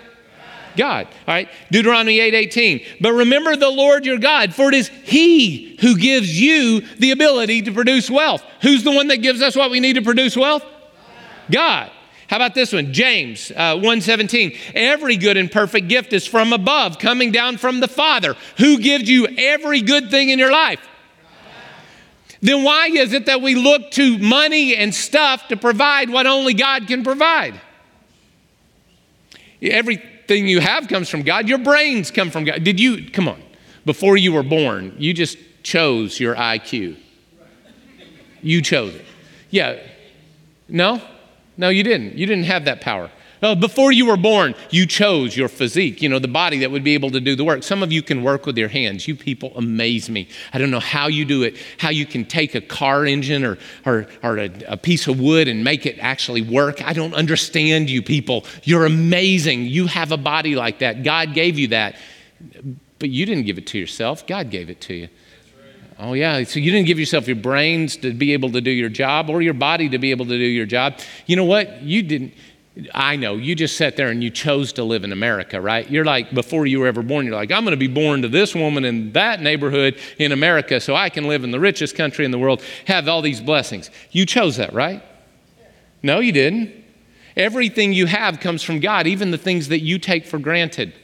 God. 0.76 1.08
All 1.26 1.34
right. 1.34 1.48
Deuteronomy 1.72 2.20
8 2.20 2.34
18. 2.34 2.80
But 3.00 3.12
remember 3.12 3.56
the 3.56 3.70
Lord 3.70 4.06
your 4.06 4.18
God, 4.18 4.54
for 4.54 4.68
it 4.68 4.74
is 4.74 4.88
He 4.88 5.76
who 5.80 5.98
gives 5.98 6.40
you 6.40 6.82
the 6.98 7.10
ability 7.10 7.62
to 7.62 7.72
produce 7.72 8.08
wealth. 8.08 8.44
Who's 8.62 8.84
the 8.84 8.92
one 8.92 9.08
that 9.08 9.18
gives 9.18 9.42
us 9.42 9.56
what 9.56 9.72
we 9.72 9.80
need 9.80 9.94
to 9.94 10.02
produce 10.02 10.36
wealth? 10.36 10.64
God. 11.50 11.90
How 12.28 12.36
about 12.36 12.54
this 12.54 12.72
one? 12.72 12.92
James 12.92 13.50
uh, 13.50 13.76
1:17. 13.76 14.56
Every 14.74 15.16
good 15.16 15.36
and 15.36 15.50
perfect 15.50 15.88
gift 15.88 16.12
is 16.12 16.26
from 16.26 16.52
above, 16.52 16.98
coming 16.98 17.32
down 17.32 17.58
from 17.58 17.80
the 17.80 17.88
Father, 17.88 18.36
who 18.58 18.78
gives 18.78 19.08
you 19.08 19.26
every 19.26 19.80
good 19.80 20.10
thing 20.10 20.30
in 20.30 20.38
your 20.38 20.52
life. 20.52 20.80
Then 22.40 22.62
why 22.62 22.88
is 22.88 23.14
it 23.14 23.26
that 23.26 23.40
we 23.40 23.54
look 23.54 23.90
to 23.92 24.18
money 24.18 24.76
and 24.76 24.94
stuff 24.94 25.48
to 25.48 25.56
provide 25.56 26.10
what 26.10 26.26
only 26.26 26.52
God 26.52 26.86
can 26.86 27.02
provide? 27.02 27.58
Everything 29.62 30.46
you 30.46 30.60
have 30.60 30.88
comes 30.88 31.08
from 31.08 31.22
God. 31.22 31.48
Your 31.48 31.56
brains 31.56 32.10
come 32.10 32.30
from 32.30 32.44
God. 32.44 32.62
Did 32.62 32.78
you, 32.78 33.10
come 33.10 33.28
on, 33.28 33.42
before 33.86 34.18
you 34.18 34.32
were 34.32 34.42
born, 34.42 34.94
you 34.98 35.14
just 35.14 35.38
chose 35.62 36.20
your 36.20 36.34
IQ. 36.34 36.96
You 38.42 38.60
chose 38.60 38.94
it. 38.94 39.06
Yeah. 39.48 39.78
No? 40.68 41.00
No, 41.56 41.68
you 41.68 41.82
didn't. 41.82 42.16
You 42.16 42.26
didn't 42.26 42.44
have 42.44 42.64
that 42.64 42.80
power. 42.80 43.10
No, 43.44 43.54
before 43.54 43.92
you 43.92 44.06
were 44.06 44.16
born, 44.16 44.54
you 44.70 44.86
chose 44.86 45.36
your 45.36 45.48
physique, 45.48 46.00
you 46.00 46.08
know, 46.08 46.18
the 46.18 46.26
body 46.26 46.60
that 46.60 46.70
would 46.70 46.82
be 46.82 46.94
able 46.94 47.10
to 47.10 47.20
do 47.20 47.36
the 47.36 47.44
work. 47.44 47.62
Some 47.62 47.82
of 47.82 47.92
you 47.92 48.00
can 48.00 48.22
work 48.22 48.46
with 48.46 48.56
your 48.56 48.68
hands. 48.68 49.06
You 49.06 49.14
people 49.14 49.52
amaze 49.54 50.08
me. 50.08 50.28
I 50.54 50.58
don't 50.58 50.70
know 50.70 50.80
how 50.80 51.08
you 51.08 51.26
do 51.26 51.42
it, 51.42 51.56
how 51.76 51.90
you 51.90 52.06
can 52.06 52.24
take 52.24 52.54
a 52.54 52.62
car 52.62 53.04
engine 53.04 53.44
or, 53.44 53.58
or, 53.84 54.06
or 54.22 54.38
a, 54.38 54.50
a 54.66 54.76
piece 54.78 55.08
of 55.08 55.20
wood 55.20 55.46
and 55.46 55.62
make 55.62 55.84
it 55.84 55.98
actually 55.98 56.40
work. 56.40 56.82
I 56.82 56.94
don't 56.94 57.12
understand 57.12 57.90
you 57.90 58.00
people. 58.00 58.46
You're 58.62 58.86
amazing. 58.86 59.66
You 59.66 59.88
have 59.88 60.10
a 60.10 60.16
body 60.16 60.54
like 60.54 60.78
that. 60.78 61.02
God 61.02 61.34
gave 61.34 61.58
you 61.58 61.68
that. 61.68 61.96
But 62.98 63.10
you 63.10 63.26
didn't 63.26 63.44
give 63.44 63.58
it 63.58 63.66
to 63.66 63.78
yourself, 63.78 64.26
God 64.26 64.48
gave 64.48 64.70
it 64.70 64.80
to 64.82 64.94
you. 64.94 65.08
Oh, 65.98 66.12
yeah. 66.14 66.42
So 66.44 66.58
you 66.58 66.70
didn't 66.72 66.86
give 66.86 66.98
yourself 66.98 67.26
your 67.26 67.36
brains 67.36 67.96
to 67.98 68.12
be 68.12 68.32
able 68.32 68.50
to 68.52 68.60
do 68.60 68.70
your 68.70 68.88
job 68.88 69.30
or 69.30 69.42
your 69.42 69.54
body 69.54 69.88
to 69.90 69.98
be 69.98 70.10
able 70.10 70.26
to 70.26 70.36
do 70.36 70.44
your 70.44 70.66
job. 70.66 70.98
You 71.26 71.36
know 71.36 71.44
what? 71.44 71.82
You 71.82 72.02
didn't. 72.02 72.34
I 72.92 73.14
know, 73.14 73.36
you 73.36 73.54
just 73.54 73.76
sat 73.76 73.96
there 73.96 74.08
and 74.08 74.22
you 74.22 74.30
chose 74.30 74.72
to 74.72 74.82
live 74.82 75.04
in 75.04 75.12
America, 75.12 75.60
right? 75.60 75.88
You're 75.88 76.04
like, 76.04 76.34
before 76.34 76.66
you 76.66 76.80
were 76.80 76.88
ever 76.88 77.02
born, 77.02 77.24
you're 77.24 77.36
like, 77.36 77.52
I'm 77.52 77.62
going 77.62 77.70
to 77.70 77.76
be 77.76 77.86
born 77.86 78.22
to 78.22 78.28
this 78.28 78.52
woman 78.52 78.84
in 78.84 79.12
that 79.12 79.40
neighborhood 79.40 79.96
in 80.18 80.32
America 80.32 80.80
so 80.80 80.96
I 80.96 81.08
can 81.08 81.28
live 81.28 81.44
in 81.44 81.52
the 81.52 81.60
richest 81.60 81.94
country 81.94 82.24
in 82.24 82.32
the 82.32 82.38
world, 82.38 82.62
have 82.86 83.06
all 83.06 83.22
these 83.22 83.40
blessings. 83.40 83.90
You 84.10 84.26
chose 84.26 84.56
that, 84.56 84.72
right? 84.72 85.04
No, 86.02 86.18
you 86.18 86.32
didn't. 86.32 86.74
Everything 87.36 87.92
you 87.92 88.06
have 88.06 88.40
comes 88.40 88.64
from 88.64 88.80
God, 88.80 89.06
even 89.06 89.30
the 89.30 89.38
things 89.38 89.68
that 89.68 89.80
you 89.80 90.00
take 90.00 90.26
for 90.26 90.40
granted. 90.40 90.94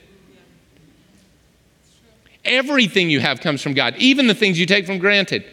Everything 2.45 3.11
you 3.11 3.21
have 3.21 3.41
comes 3.41 3.63
from 3.63 3.75
God, 3.75 3.95
even 3.99 4.27
the 4.27 4.35
things 4.35 4.59
you 4.59 4.67
take 4.67 4.87
for 4.87 4.97
granted. 4.97 5.45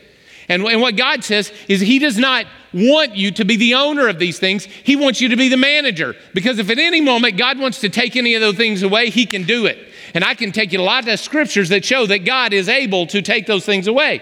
And, 0.49 0.63
and 0.63 0.81
what 0.81 0.95
God 0.95 1.23
says 1.23 1.51
is 1.67 1.81
He 1.81 1.99
does 1.99 2.17
not 2.17 2.45
want 2.73 3.15
you 3.15 3.31
to 3.31 3.45
be 3.45 3.57
the 3.57 3.73
owner 3.75 4.07
of 4.07 4.19
these 4.19 4.39
things. 4.39 4.65
He 4.65 4.95
wants 4.95 5.19
you 5.19 5.29
to 5.29 5.35
be 5.35 5.49
the 5.49 5.57
manager. 5.57 6.15
Because 6.33 6.59
if 6.59 6.69
at 6.69 6.79
any 6.79 7.01
moment 7.01 7.38
God 7.38 7.59
wants 7.59 7.81
to 7.81 7.89
take 7.89 8.15
any 8.15 8.35
of 8.35 8.41
those 8.41 8.55
things 8.55 8.83
away, 8.83 9.09
He 9.09 9.25
can 9.25 9.43
do 9.43 9.65
it. 9.65 9.77
And 10.13 10.23
I 10.23 10.35
can 10.35 10.53
take 10.53 10.71
you 10.71 10.79
a 10.79 10.83
lot 10.83 11.07
of 11.07 11.19
scriptures 11.19 11.69
that 11.69 11.83
show 11.83 12.05
that 12.05 12.19
God 12.19 12.53
is 12.53 12.69
able 12.69 13.07
to 13.07 13.21
take 13.21 13.45
those 13.45 13.65
things 13.65 13.88
away. 13.88 14.21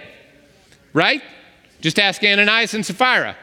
Right? 0.93 1.21
Just 1.81 1.99
ask 1.99 2.23
Ananias 2.23 2.73
and 2.73 2.85
Sapphira. 2.85 3.35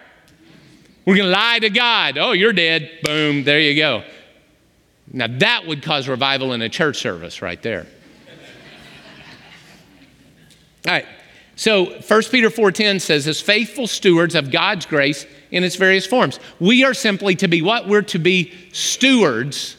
We're 1.05 1.16
going 1.16 1.29
to 1.29 1.33
lie 1.33 1.59
to 1.61 1.70
God. 1.70 2.18
Oh, 2.18 2.33
you're 2.33 2.53
dead. 2.53 2.91
Boom, 3.03 3.45
there 3.45 3.61
you 3.61 3.77
go. 3.77 4.05
Now 5.12 5.27
that 5.29 5.66
would 5.66 5.83
cause 5.83 6.09
revival 6.09 6.53
in 6.53 6.62
a 6.62 6.68
church 6.68 6.97
service 6.97 7.43
right 7.43 7.61
there. 7.62 7.87
All 10.87 10.93
right. 10.93 11.07
So 11.55 12.01
1 12.01 12.22
Peter 12.30 12.51
4:10 12.51 13.01
says 13.01 13.28
as 13.28 13.41
faithful 13.41 13.87
stewards 13.87 14.35
of 14.35 14.51
God's 14.51 14.87
grace 14.87 15.26
in 15.51 15.64
its 15.64 15.76
various 15.76 16.07
forms. 16.07 16.41
We 16.59 16.83
are 16.83 16.95
simply 16.95 17.37
to 17.37 17.49
be 17.49 17.62
what? 17.62 17.87
We're 17.87 18.03
to 18.03 18.18
be 18.18 18.53
stewards 18.72 19.76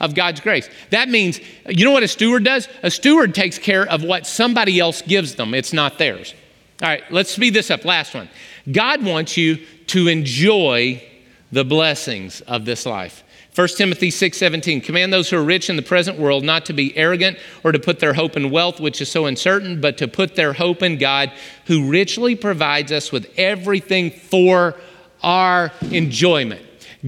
of 0.00 0.14
God's 0.14 0.40
grace. 0.40 0.68
That 0.90 1.08
means 1.08 1.40
you 1.68 1.84
know 1.84 1.92
what 1.92 2.02
a 2.02 2.08
steward 2.08 2.44
does? 2.44 2.68
A 2.82 2.90
steward 2.90 3.34
takes 3.34 3.58
care 3.58 3.88
of 3.88 4.04
what 4.04 4.26
somebody 4.26 4.78
else 4.78 5.02
gives 5.02 5.34
them. 5.34 5.54
It's 5.54 5.72
not 5.72 5.98
theirs. 5.98 6.34
All 6.82 6.88
right, 6.88 7.02
let's 7.10 7.30
speed 7.30 7.54
this 7.54 7.70
up. 7.70 7.84
Last 7.84 8.14
one. 8.14 8.28
God 8.70 9.04
wants 9.04 9.36
you 9.36 9.56
to 9.88 10.08
enjoy 10.08 11.02
the 11.50 11.64
blessings 11.64 12.42
of 12.42 12.64
this 12.64 12.84
life. 12.84 13.23
1 13.54 13.68
Timothy 13.76 14.10
6:17 14.10 14.82
Command 14.82 15.12
those 15.12 15.30
who 15.30 15.36
are 15.36 15.44
rich 15.44 15.70
in 15.70 15.76
the 15.76 15.82
present 15.82 16.18
world 16.18 16.42
not 16.42 16.66
to 16.66 16.72
be 16.72 16.96
arrogant 16.96 17.38
or 17.62 17.70
to 17.70 17.78
put 17.78 18.00
their 18.00 18.14
hope 18.14 18.36
in 18.36 18.50
wealth 18.50 18.80
which 18.80 19.00
is 19.00 19.08
so 19.08 19.26
uncertain 19.26 19.80
but 19.80 19.96
to 19.96 20.08
put 20.08 20.34
their 20.34 20.52
hope 20.52 20.82
in 20.82 20.98
God 20.98 21.30
who 21.66 21.88
richly 21.88 22.34
provides 22.34 22.90
us 22.90 23.12
with 23.12 23.32
everything 23.36 24.10
for 24.10 24.74
our 25.22 25.70
enjoyment. 25.92 26.62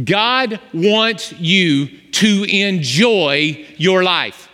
God 0.04 0.60
wants 0.72 1.32
you 1.32 1.88
to 2.12 2.44
enjoy 2.44 3.66
your 3.76 4.04
life. 4.04 4.48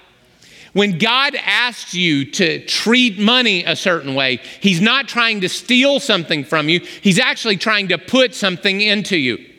When 0.73 0.99
God 0.99 1.35
asks 1.35 1.93
you 1.93 2.25
to 2.33 2.65
treat 2.65 3.19
money 3.19 3.65
a 3.65 3.77
certain 3.77 4.15
way, 4.15 4.41
He's 4.61 4.81
not 4.81 5.09
trying 5.09 5.43
to 5.43 5.49
steal 5.51 6.01
something 6.01 6.45
from 6.45 6.71
you, 6.71 6.81
He's 6.81 7.19
actually 7.19 7.59
trying 7.59 7.89
to 7.89 7.99
put 7.99 8.35
something 8.35 8.81
into 8.81 9.19
you. 9.19 9.52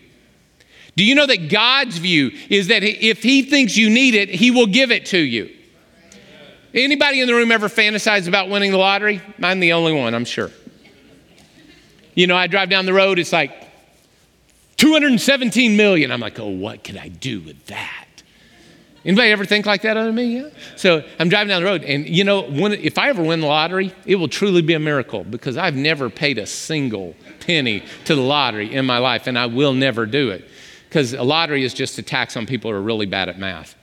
Do 0.95 1.03
you 1.03 1.15
know 1.15 1.25
that 1.25 1.49
God's 1.49 1.97
view 1.97 2.31
is 2.49 2.67
that 2.67 2.83
if 2.83 3.23
He 3.23 3.43
thinks 3.43 3.75
you 3.75 3.89
need 3.89 4.13
it, 4.13 4.29
He 4.29 4.51
will 4.51 4.67
give 4.67 4.91
it 4.91 5.07
to 5.07 5.17
you? 5.17 5.49
Anybody 6.73 7.21
in 7.21 7.27
the 7.27 7.33
room 7.33 7.51
ever 7.51 7.67
fantasize 7.67 8.27
about 8.27 8.49
winning 8.49 8.71
the 8.71 8.77
lottery? 8.77 9.21
I'm 9.41 9.59
the 9.59 9.73
only 9.73 9.93
one, 9.93 10.13
I'm 10.15 10.25
sure. 10.25 10.51
You 12.15 12.27
know, 12.27 12.35
I 12.35 12.47
drive 12.47 12.69
down 12.69 12.85
the 12.85 12.93
road, 12.93 13.19
it's 13.19 13.33
like 13.33 13.51
217 14.77 15.77
million. 15.77 16.11
I'm 16.11 16.19
like, 16.19 16.39
oh, 16.39 16.49
what 16.49 16.83
could 16.83 16.97
I 16.97 17.07
do 17.07 17.41
with 17.41 17.65
that? 17.67 18.07
Anybody 19.05 19.31
ever 19.31 19.45
think 19.45 19.65
like 19.65 19.81
that 19.81 19.97
of 19.97 20.13
me? 20.13 20.37
Yeah. 20.37 20.49
So 20.77 21.03
I'm 21.19 21.27
driving 21.27 21.49
down 21.49 21.61
the 21.61 21.67
road, 21.67 21.83
and 21.83 22.07
you 22.07 22.23
know, 22.23 22.43
when, 22.43 22.71
if 22.73 22.97
I 22.97 23.09
ever 23.09 23.21
win 23.21 23.41
the 23.41 23.47
lottery, 23.47 23.93
it 24.05 24.15
will 24.15 24.29
truly 24.29 24.61
be 24.61 24.73
a 24.75 24.79
miracle 24.79 25.23
because 25.23 25.57
I've 25.57 25.75
never 25.75 26.09
paid 26.09 26.37
a 26.37 26.45
single 26.45 27.15
penny 27.41 27.83
to 28.05 28.15
the 28.15 28.21
lottery 28.21 28.73
in 28.73 28.85
my 28.85 28.99
life, 28.99 29.27
and 29.27 29.37
I 29.37 29.47
will 29.47 29.73
never 29.73 30.05
do 30.05 30.29
it 30.29 30.47
because 30.93 31.13
a 31.13 31.23
lottery 31.23 31.63
is 31.63 31.73
just 31.73 31.97
a 31.97 32.03
tax 32.03 32.37
on 32.37 32.45
people 32.45 32.69
who 32.69 32.77
are 32.77 32.81
really 32.81 33.07
bad 33.07 33.27
at 33.27 33.39
math. 33.39 33.75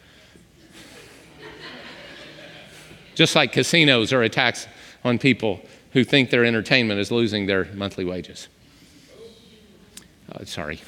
just 3.17 3.35
like 3.35 3.51
casinos 3.51 4.13
are 4.13 4.23
a 4.23 4.29
tax 4.29 4.69
on 5.03 5.19
people 5.19 5.61
who 5.93 6.05
think 6.05 6.31
their 6.31 6.45
entertainment 6.45 7.01
is 7.01 7.11
losing 7.11 7.47
their 7.47 7.65
monthly 7.75 8.05
wages. 8.05 8.47
Oh, 10.33 10.45
sorry. 10.45 10.81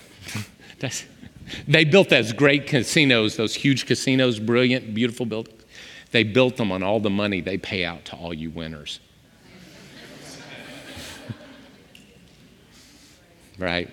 they 1.67 1.83
built 1.83 2.09
those 2.09 2.33
great 2.33 2.69
casinos, 2.69 3.35
those 3.35 3.57
huge 3.57 3.87
casinos, 3.87 4.39
brilliant, 4.39 4.95
beautiful 4.95 5.27
buildings. 5.27 5.65
They 6.13 6.23
built 6.23 6.57
them 6.57 6.71
on 6.71 6.85
all 6.85 7.01
the 7.01 7.11
money 7.11 7.41
they 7.41 7.59
pay 7.59 7.85
out 7.85 8.05
to 8.05 8.15
all 8.15 8.33
you 8.33 8.51
winners. 8.51 9.01
right? 13.59 13.91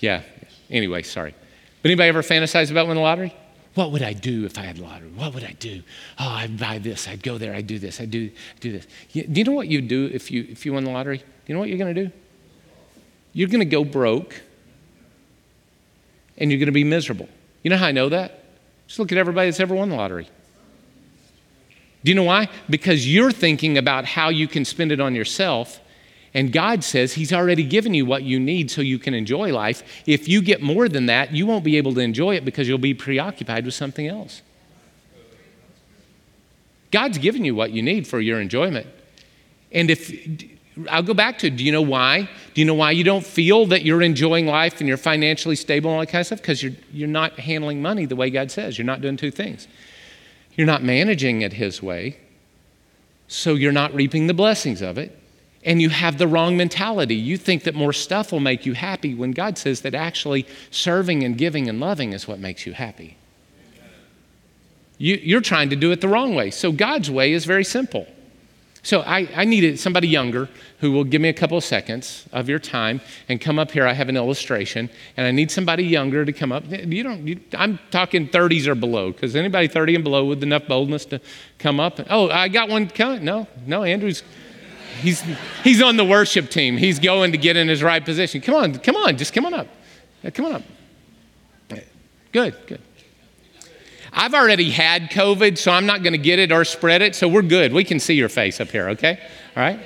Yeah. 0.00 0.22
Anyway, 0.68 1.02
sorry. 1.02 1.36
But 1.82 1.90
anybody 1.90 2.08
ever 2.08 2.22
fantasize 2.22 2.70
about 2.70 2.86
winning 2.86 3.02
the 3.02 3.08
lottery? 3.08 3.34
What 3.74 3.90
would 3.90 4.02
I 4.02 4.12
do 4.12 4.44
if 4.44 4.58
I 4.58 4.62
had 4.62 4.76
the 4.76 4.82
lottery? 4.82 5.08
What 5.08 5.34
would 5.34 5.44
I 5.44 5.52
do? 5.52 5.82
Oh, 6.18 6.28
I'd 6.28 6.58
buy 6.58 6.78
this. 6.78 7.08
I'd 7.08 7.22
go 7.22 7.38
there. 7.38 7.54
I'd 7.54 7.66
do 7.66 7.78
this. 7.78 8.00
I'd 8.00 8.10
do, 8.10 8.30
do 8.60 8.72
this. 8.72 8.86
Do 9.12 9.24
you 9.26 9.44
know 9.44 9.52
what 9.52 9.68
you'd 9.68 9.88
do 9.88 10.10
if 10.12 10.30
you, 10.30 10.46
if 10.48 10.64
you 10.66 10.74
won 10.74 10.84
the 10.84 10.90
lottery? 10.90 11.18
Do 11.18 11.24
you 11.46 11.54
know 11.54 11.60
what 11.60 11.68
you're 11.68 11.78
going 11.78 11.94
to 11.94 12.04
do? 12.04 12.12
You're 13.32 13.48
going 13.48 13.60
to 13.60 13.64
go 13.64 13.82
broke 13.82 14.42
and 16.36 16.50
you're 16.50 16.58
going 16.58 16.66
to 16.66 16.72
be 16.72 16.84
miserable. 16.84 17.28
You 17.62 17.70
know 17.70 17.78
how 17.78 17.86
I 17.86 17.92
know 17.92 18.10
that? 18.10 18.44
Just 18.86 18.98
look 18.98 19.10
at 19.10 19.18
everybody 19.18 19.48
that's 19.48 19.60
ever 19.60 19.74
won 19.74 19.88
the 19.88 19.96
lottery. 19.96 20.28
Do 22.04 22.10
you 22.10 22.14
know 22.14 22.24
why? 22.24 22.48
Because 22.68 23.12
you're 23.12 23.32
thinking 23.32 23.78
about 23.78 24.04
how 24.04 24.28
you 24.28 24.48
can 24.48 24.64
spend 24.64 24.92
it 24.92 25.00
on 25.00 25.14
yourself 25.14 25.80
and 26.34 26.52
God 26.52 26.82
says 26.82 27.12
He's 27.14 27.32
already 27.32 27.64
given 27.64 27.94
you 27.94 28.06
what 28.06 28.22
you 28.22 28.40
need 28.40 28.70
so 28.70 28.80
you 28.80 28.98
can 28.98 29.14
enjoy 29.14 29.52
life. 29.52 29.82
If 30.06 30.28
you 30.28 30.40
get 30.40 30.62
more 30.62 30.88
than 30.88 31.06
that, 31.06 31.32
you 31.32 31.46
won't 31.46 31.64
be 31.64 31.76
able 31.76 31.94
to 31.94 32.00
enjoy 32.00 32.36
it 32.36 32.44
because 32.44 32.68
you'll 32.68 32.78
be 32.78 32.94
preoccupied 32.94 33.64
with 33.64 33.74
something 33.74 34.06
else. 34.06 34.42
God's 36.90 37.18
given 37.18 37.44
you 37.44 37.54
what 37.54 37.70
you 37.72 37.82
need 37.82 38.06
for 38.06 38.20
your 38.20 38.40
enjoyment. 38.40 38.86
And 39.70 39.90
if 39.90 40.12
I'll 40.90 41.02
go 41.02 41.14
back 41.14 41.38
to 41.38 41.50
do 41.50 41.64
you 41.64 41.72
know 41.72 41.82
why? 41.82 42.28
Do 42.54 42.60
you 42.60 42.66
know 42.66 42.74
why 42.74 42.92
you 42.92 43.04
don't 43.04 43.24
feel 43.24 43.66
that 43.66 43.82
you're 43.82 44.02
enjoying 44.02 44.46
life 44.46 44.80
and 44.80 44.88
you're 44.88 44.98
financially 44.98 45.56
stable 45.56 45.90
and 45.90 45.94
all 45.96 46.00
that 46.00 46.10
kind 46.10 46.20
of 46.20 46.26
stuff? 46.26 46.40
Because 46.40 46.62
you're, 46.62 46.72
you're 46.92 47.08
not 47.08 47.38
handling 47.38 47.82
money 47.82 48.06
the 48.06 48.16
way 48.16 48.30
God 48.30 48.50
says. 48.50 48.78
You're 48.78 48.86
not 48.86 49.00
doing 49.00 49.16
two 49.16 49.30
things. 49.30 49.68
You're 50.54 50.66
not 50.66 50.82
managing 50.82 51.40
it 51.40 51.54
His 51.54 51.82
way, 51.82 52.18
so 53.26 53.54
you're 53.54 53.72
not 53.72 53.94
reaping 53.94 54.26
the 54.26 54.34
blessings 54.34 54.82
of 54.82 54.98
it 54.98 55.18
and 55.64 55.80
you 55.80 55.90
have 55.90 56.18
the 56.18 56.26
wrong 56.26 56.56
mentality. 56.56 57.14
You 57.14 57.36
think 57.36 57.64
that 57.64 57.74
more 57.74 57.92
stuff 57.92 58.32
will 58.32 58.40
make 58.40 58.66
you 58.66 58.72
happy 58.72 59.14
when 59.14 59.32
God 59.32 59.58
says 59.58 59.82
that 59.82 59.94
actually 59.94 60.46
serving 60.70 61.22
and 61.22 61.38
giving 61.38 61.68
and 61.68 61.78
loving 61.78 62.12
is 62.12 62.26
what 62.26 62.38
makes 62.38 62.66
you 62.66 62.72
happy. 62.72 63.16
You, 64.98 65.38
are 65.38 65.40
trying 65.40 65.70
to 65.70 65.76
do 65.76 65.90
it 65.90 66.00
the 66.00 66.08
wrong 66.08 66.34
way. 66.34 66.50
So 66.50 66.70
God's 66.70 67.10
way 67.10 67.32
is 67.32 67.44
very 67.44 67.64
simple. 67.64 68.06
So 68.84 69.00
I, 69.00 69.28
I 69.34 69.44
needed 69.44 69.78
somebody 69.78 70.08
younger 70.08 70.48
who 70.80 70.90
will 70.90 71.04
give 71.04 71.20
me 71.20 71.28
a 71.28 71.32
couple 71.32 71.56
of 71.56 71.64
seconds 71.64 72.26
of 72.32 72.48
your 72.48 72.58
time 72.58 73.00
and 73.28 73.40
come 73.40 73.58
up 73.58 73.70
here. 73.70 73.86
I 73.86 73.92
have 73.92 74.08
an 74.08 74.16
illustration, 74.16 74.90
and 75.16 75.24
I 75.24 75.30
need 75.30 75.52
somebody 75.52 75.84
younger 75.84 76.24
to 76.24 76.32
come 76.32 76.50
up. 76.50 76.64
You 76.68 77.02
don't. 77.04 77.26
You, 77.26 77.40
I'm 77.54 77.78
talking 77.92 78.28
30s 78.28 78.66
or 78.66 78.74
below, 78.74 79.12
because 79.12 79.36
anybody 79.36 79.68
30 79.68 79.96
and 79.96 80.04
below 80.04 80.24
with 80.24 80.42
enough 80.42 80.66
boldness 80.66 81.04
to 81.06 81.20
come 81.58 81.78
up. 81.78 82.00
Oh, 82.10 82.28
I 82.28 82.48
got 82.48 82.68
one 82.68 82.88
coming. 82.88 83.24
No, 83.24 83.46
no, 83.66 83.84
Andrew's 83.84 84.24
He's, 85.00 85.22
he's 85.64 85.82
on 85.82 85.96
the 85.96 86.04
worship 86.04 86.50
team. 86.50 86.76
He's 86.76 86.98
going 86.98 87.32
to 87.32 87.38
get 87.38 87.56
in 87.56 87.68
his 87.68 87.82
right 87.82 88.04
position. 88.04 88.40
Come 88.40 88.54
on, 88.54 88.78
come 88.78 88.96
on, 88.96 89.16
just 89.16 89.32
come 89.32 89.46
on 89.46 89.54
up. 89.54 89.68
Come 90.34 90.46
on 90.46 90.54
up. 90.54 90.62
Good, 92.32 92.56
good. 92.66 92.80
I've 94.12 94.34
already 94.34 94.70
had 94.70 95.10
COVID, 95.10 95.56
so 95.56 95.70
I'm 95.70 95.86
not 95.86 96.02
going 96.02 96.12
to 96.12 96.18
get 96.18 96.38
it 96.38 96.50
or 96.50 96.64
spread 96.64 97.02
it, 97.02 97.14
so 97.14 97.28
we're 97.28 97.42
good. 97.42 97.72
We 97.72 97.84
can 97.84 98.00
see 98.00 98.14
your 98.14 98.28
face 98.28 98.60
up 98.60 98.68
here, 98.68 98.88
okay? 98.90 99.18
All 99.56 99.62
right? 99.62 99.80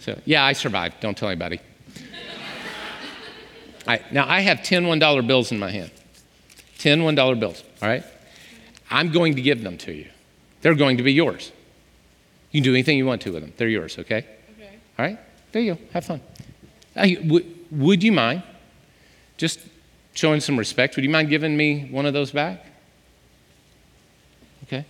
So, 0.00 0.20
yeah, 0.24 0.44
I 0.44 0.52
survived. 0.52 1.00
Don't 1.00 1.16
tell 1.16 1.28
anybody. 1.28 1.60
All 3.86 3.94
right, 3.94 4.12
now 4.12 4.28
I 4.28 4.40
have 4.40 4.62
10 4.62 4.84
$1 4.84 5.26
bills 5.26 5.50
in 5.50 5.58
my 5.58 5.70
hand. 5.70 5.90
10 6.78 7.00
$1 7.00 7.40
bills, 7.40 7.64
all 7.80 7.88
right? 7.88 8.04
I'm 8.90 9.10
going 9.10 9.36
to 9.36 9.42
give 9.42 9.62
them 9.62 9.78
to 9.78 9.92
you. 9.92 10.06
They're 10.60 10.74
going 10.74 10.98
to 10.98 11.02
be 11.02 11.12
yours. 11.12 11.50
You 12.50 12.60
can 12.60 12.64
do 12.64 12.74
anything 12.74 12.98
you 12.98 13.06
want 13.06 13.22
to 13.22 13.32
with 13.32 13.42
them. 13.42 13.52
They're 13.56 13.68
yours, 13.68 13.98
okay? 13.98 14.26
All 14.98 15.04
right? 15.04 15.18
There 15.52 15.62
you 15.62 15.74
go. 15.74 15.80
Have 15.92 16.04
fun. 16.04 16.20
Hey, 16.94 17.16
w- 17.16 17.44
would 17.70 18.02
you 18.02 18.12
mind 18.12 18.42
just 19.36 19.60
showing 20.14 20.40
some 20.40 20.58
respect? 20.58 20.96
Would 20.96 21.04
you 21.04 21.10
mind 21.10 21.28
giving 21.28 21.56
me 21.56 21.88
one 21.90 22.06
of 22.06 22.12
those 22.12 22.30
back? 22.30 22.64
Okay. 24.64 24.86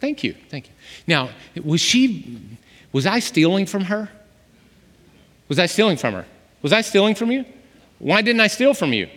Thank 0.00 0.24
you. 0.24 0.34
Thank 0.48 0.68
you. 0.68 0.72
Now, 1.06 1.30
was 1.62 1.80
she, 1.80 2.40
was 2.92 3.06
I 3.06 3.20
stealing 3.20 3.66
from 3.66 3.84
her? 3.84 4.08
Was 5.48 5.58
I 5.58 5.66
stealing 5.66 5.96
from 5.96 6.14
her? 6.14 6.26
Was 6.62 6.72
I 6.72 6.80
stealing 6.80 7.14
from 7.14 7.30
you? 7.30 7.44
Why 7.98 8.22
didn't 8.22 8.40
I 8.40 8.48
steal 8.48 8.74
from 8.74 8.92
you? 8.92 9.08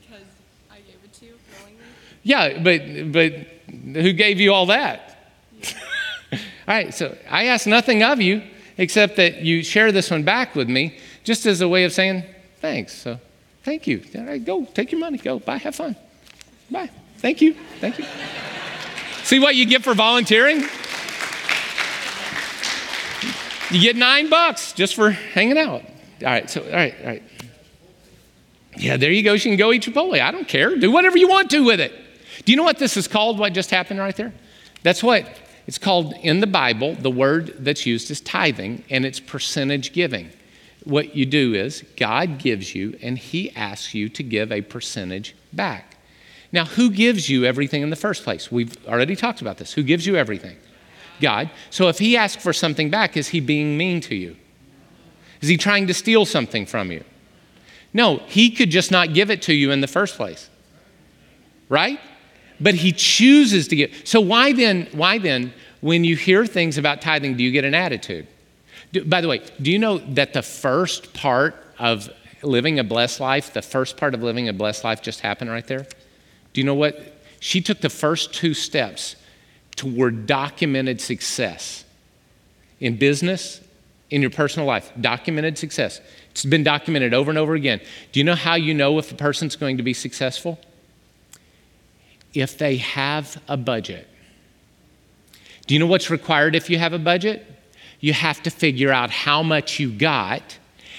Because 0.00 0.24
I 0.70 0.76
gave 0.76 0.96
it 1.02 1.12
to 1.14 1.24
you 1.26 1.34
willingly. 1.58 1.84
Yeah, 2.22 2.58
but 2.62 3.12
but 3.12 4.02
who 4.02 4.12
gave 4.12 4.40
you 4.40 4.52
all 4.52 4.66
that? 4.66 5.18
all 6.32 6.38
right, 6.66 6.94
so 6.94 7.16
I 7.28 7.46
asked 7.46 7.66
nothing 7.66 8.02
of 8.02 8.20
you 8.20 8.42
except 8.78 9.16
that 9.16 9.42
you 9.42 9.62
share 9.62 9.92
this 9.92 10.10
one 10.10 10.22
back 10.22 10.54
with 10.54 10.68
me 10.68 10.96
just 11.24 11.44
as 11.44 11.60
a 11.60 11.68
way 11.68 11.84
of 11.84 11.92
saying 11.92 12.24
thanks. 12.60 12.94
So 12.94 13.18
thank 13.64 13.86
you. 13.86 14.02
All 14.16 14.24
right, 14.24 14.42
go, 14.42 14.64
take 14.64 14.92
your 14.92 15.00
money, 15.00 15.18
go, 15.18 15.38
bye, 15.38 15.58
have 15.58 15.74
fun. 15.74 15.96
Bye. 16.70 16.90
Thank 17.18 17.42
you. 17.42 17.54
Thank 17.80 17.98
you. 17.98 18.04
See 19.24 19.38
what 19.40 19.56
you 19.56 19.66
get 19.66 19.82
for 19.82 19.92
volunteering? 19.94 20.62
You 23.70 23.80
get 23.82 23.96
nine 23.96 24.30
bucks 24.30 24.72
just 24.72 24.94
for 24.94 25.10
hanging 25.10 25.58
out. 25.58 25.82
All 25.82 26.26
right, 26.26 26.48
so, 26.48 26.62
all 26.62 26.70
right, 26.70 26.94
all 27.00 27.06
right. 27.06 27.22
Yeah, 28.76 28.96
there 28.96 29.10
you 29.10 29.22
go. 29.22 29.32
You 29.32 29.40
can 29.40 29.56
go 29.56 29.72
eat 29.72 29.82
Chipotle. 29.82 30.20
I 30.20 30.30
don't 30.30 30.46
care. 30.46 30.76
Do 30.76 30.90
whatever 30.92 31.18
you 31.18 31.28
want 31.28 31.50
to 31.50 31.64
with 31.64 31.80
it. 31.80 31.92
Do 32.44 32.52
you 32.52 32.56
know 32.56 32.62
what 32.62 32.78
this 32.78 32.96
is 32.96 33.08
called, 33.08 33.38
what 33.38 33.52
just 33.52 33.70
happened 33.70 33.98
right 33.98 34.14
there? 34.14 34.32
That's 34.82 35.02
what 35.02 35.26
it's 35.68 35.78
called 35.78 36.14
in 36.22 36.40
the 36.40 36.46
Bible. 36.46 36.94
The 36.94 37.10
word 37.10 37.54
that's 37.58 37.84
used 37.84 38.10
is 38.10 38.22
tithing, 38.22 38.84
and 38.88 39.04
it's 39.04 39.20
percentage 39.20 39.92
giving. 39.92 40.30
What 40.84 41.14
you 41.14 41.26
do 41.26 41.52
is 41.52 41.84
God 41.98 42.38
gives 42.38 42.74
you, 42.74 42.98
and 43.02 43.18
He 43.18 43.54
asks 43.54 43.92
you 43.92 44.08
to 44.08 44.22
give 44.22 44.50
a 44.50 44.62
percentage 44.62 45.36
back. 45.52 45.98
Now, 46.52 46.64
who 46.64 46.90
gives 46.90 47.28
you 47.28 47.44
everything 47.44 47.82
in 47.82 47.90
the 47.90 47.96
first 47.96 48.24
place? 48.24 48.50
We've 48.50 48.74
already 48.88 49.14
talked 49.14 49.42
about 49.42 49.58
this. 49.58 49.74
Who 49.74 49.82
gives 49.82 50.06
you 50.06 50.16
everything? 50.16 50.56
God. 51.20 51.50
So 51.68 51.88
if 51.88 51.98
He 51.98 52.16
asks 52.16 52.42
for 52.42 52.54
something 52.54 52.88
back, 52.88 53.14
is 53.18 53.28
He 53.28 53.40
being 53.40 53.76
mean 53.76 54.00
to 54.00 54.14
you? 54.14 54.36
Is 55.42 55.50
He 55.50 55.58
trying 55.58 55.86
to 55.88 55.94
steal 55.94 56.24
something 56.24 56.64
from 56.64 56.90
you? 56.90 57.04
No, 57.92 58.22
He 58.26 58.50
could 58.50 58.70
just 58.70 58.90
not 58.90 59.12
give 59.12 59.30
it 59.30 59.42
to 59.42 59.52
you 59.52 59.70
in 59.70 59.82
the 59.82 59.86
first 59.86 60.16
place. 60.16 60.48
Right? 61.68 62.00
But 62.60 62.74
He 62.74 62.92
chooses 62.92 63.68
to 63.68 63.76
give. 63.76 63.94
So 64.04 64.20
why 64.20 64.52
then, 64.52 64.88
why 64.92 65.18
then, 65.18 65.52
when 65.80 66.04
you 66.04 66.16
hear 66.16 66.44
things 66.44 66.78
about 66.78 67.00
tithing, 67.00 67.36
do 67.36 67.44
you 67.44 67.50
get 67.50 67.64
an 67.64 67.74
attitude? 67.74 68.26
Do, 68.92 69.04
by 69.04 69.20
the 69.20 69.28
way, 69.28 69.42
do 69.60 69.70
you 69.70 69.78
know 69.78 69.98
that 69.98 70.32
the 70.32 70.42
first 70.42 71.14
part 71.14 71.54
of 71.78 72.10
living 72.42 72.78
a 72.78 72.84
blessed 72.84 73.20
life, 73.20 73.52
the 73.52 73.62
first 73.62 73.96
part 73.96 74.14
of 74.14 74.22
living 74.22 74.48
a 74.48 74.52
blessed 74.52 74.84
life 74.84 75.02
just 75.02 75.20
happened 75.20 75.50
right 75.50 75.66
there? 75.66 75.86
Do 76.52 76.60
you 76.60 76.64
know 76.64 76.74
what? 76.74 77.22
She 77.40 77.60
took 77.60 77.80
the 77.80 77.90
first 77.90 78.34
two 78.34 78.54
steps 78.54 79.16
toward 79.76 80.26
documented 80.26 81.00
success 81.00 81.84
in 82.80 82.96
business, 82.96 83.60
in 84.10 84.20
your 84.20 84.30
personal 84.30 84.66
life. 84.66 84.90
Documented 85.00 85.58
success. 85.58 86.00
It's 86.30 86.44
been 86.44 86.64
documented 86.64 87.14
over 87.14 87.30
and 87.30 87.38
over 87.38 87.54
again. 87.54 87.80
Do 88.12 88.20
you 88.20 88.24
know 88.24 88.34
how 88.34 88.54
you 88.54 88.74
know 88.74 88.98
if 88.98 89.12
a 89.12 89.14
person's 89.14 89.56
going 89.56 89.76
to 89.76 89.82
be 89.82 89.94
successful? 89.94 90.58
If 92.38 92.58
they 92.58 92.76
have 92.76 93.40
a 93.48 93.56
budget. 93.56 94.06
Do 95.66 95.74
you 95.74 95.80
know 95.80 95.86
what's 95.86 96.10
required 96.10 96.54
if 96.54 96.70
you 96.70 96.78
have 96.78 96.92
a 96.92 96.98
budget? 96.98 97.44
You 98.00 98.12
have 98.12 98.42
to 98.44 98.50
figure 98.50 98.92
out 98.92 99.10
how 99.10 99.42
much 99.42 99.80
you 99.80 99.90
got 99.90 100.57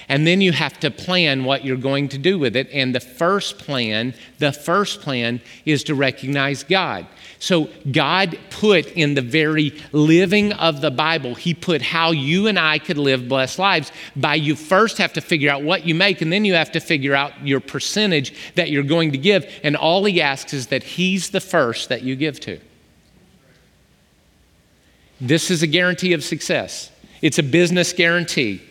and 0.09 0.25
then 0.25 0.41
you 0.41 0.51
have 0.51 0.79
to 0.79 0.89
plan 0.89 1.45
what 1.45 1.63
you're 1.63 1.77
going 1.77 2.09
to 2.09 2.17
do 2.17 2.39
with 2.39 2.55
it. 2.55 2.67
And 2.73 2.95
the 2.95 2.99
first 2.99 3.59
plan, 3.59 4.15
the 4.39 4.51
first 4.51 5.01
plan 5.01 5.39
is 5.65 5.83
to 5.83 5.93
recognize 5.93 6.63
God. 6.63 7.05
So 7.37 7.69
God 7.91 8.37
put 8.49 8.87
in 8.87 9.13
the 9.13 9.21
very 9.21 9.79
living 9.91 10.51
of 10.53 10.81
the 10.81 10.89
Bible, 10.89 11.35
He 11.35 11.53
put 11.53 11.83
how 11.83 12.09
you 12.11 12.47
and 12.47 12.57
I 12.57 12.79
could 12.79 12.97
live 12.97 13.29
blessed 13.29 13.59
lives 13.59 13.91
by 14.15 14.35
you 14.35 14.55
first 14.55 14.97
have 14.97 15.13
to 15.13 15.21
figure 15.21 15.51
out 15.51 15.61
what 15.61 15.85
you 15.85 15.93
make, 15.93 16.21
and 16.21 16.33
then 16.33 16.43
you 16.43 16.55
have 16.55 16.71
to 16.71 16.79
figure 16.79 17.15
out 17.15 17.47
your 17.47 17.59
percentage 17.59 18.33
that 18.55 18.71
you're 18.71 18.83
going 18.83 19.11
to 19.11 19.17
give. 19.17 19.45
And 19.63 19.77
all 19.77 20.03
He 20.03 20.21
asks 20.21 20.53
is 20.53 20.67
that 20.67 20.83
He's 20.83 21.29
the 21.29 21.39
first 21.39 21.87
that 21.89 22.01
you 22.01 22.15
give 22.15 22.39
to. 22.41 22.59
This 25.21 25.51
is 25.51 25.61
a 25.61 25.67
guarantee 25.67 26.13
of 26.13 26.23
success. 26.23 26.91
It's 27.21 27.37
a 27.37 27.43
business 27.43 27.93
guarantee. 27.93 28.63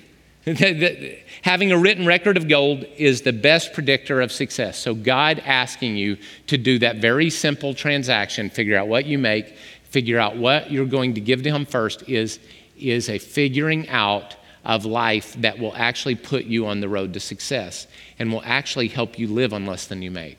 Having 1.43 1.73
a 1.73 1.79
written 1.79 2.07
record 2.07 2.37
of 2.37 2.49
gold 2.49 2.85
is 2.97 3.23
the 3.23 3.33
best 3.33 3.73
predictor 3.73 4.21
of 4.21 4.33
success. 4.33 4.79
So, 4.79 4.95
God 4.95 5.41
asking 5.45 5.97
you 5.97 6.17
to 6.49 6.59
do 6.59 6.79
that 6.81 6.97
very 6.97 7.31
simple 7.31 7.75
transaction, 7.75 8.51
figure 8.51 8.77
out 8.77 8.89
what 8.89 9.07
you 9.07 9.19
make, 9.19 9.57
figure 9.85 10.19
out 10.19 10.37
what 10.37 10.71
you're 10.71 10.87
going 10.87 11.15
to 11.15 11.21
give 11.21 11.43
to 11.45 11.51
Him 11.51 11.65
first, 11.65 12.09
is, 12.09 12.39
is 12.77 13.09
a 13.09 13.19
figuring 13.19 13.89
out 13.89 14.37
of 14.65 14.85
life 14.85 15.35
that 15.41 15.59
will 15.59 15.75
actually 15.77 16.15
put 16.15 16.45
you 16.45 16.67
on 16.67 16.81
the 16.81 16.89
road 16.89 17.15
to 17.15 17.21
success 17.21 17.87
and 18.19 18.33
will 18.33 18.43
actually 18.45 18.89
help 18.89 19.19
you 19.19 19.29
live 19.29 19.53
on 19.53 19.65
less 19.65 19.87
than 19.87 20.03
you 20.03 20.11
make. 20.11 20.39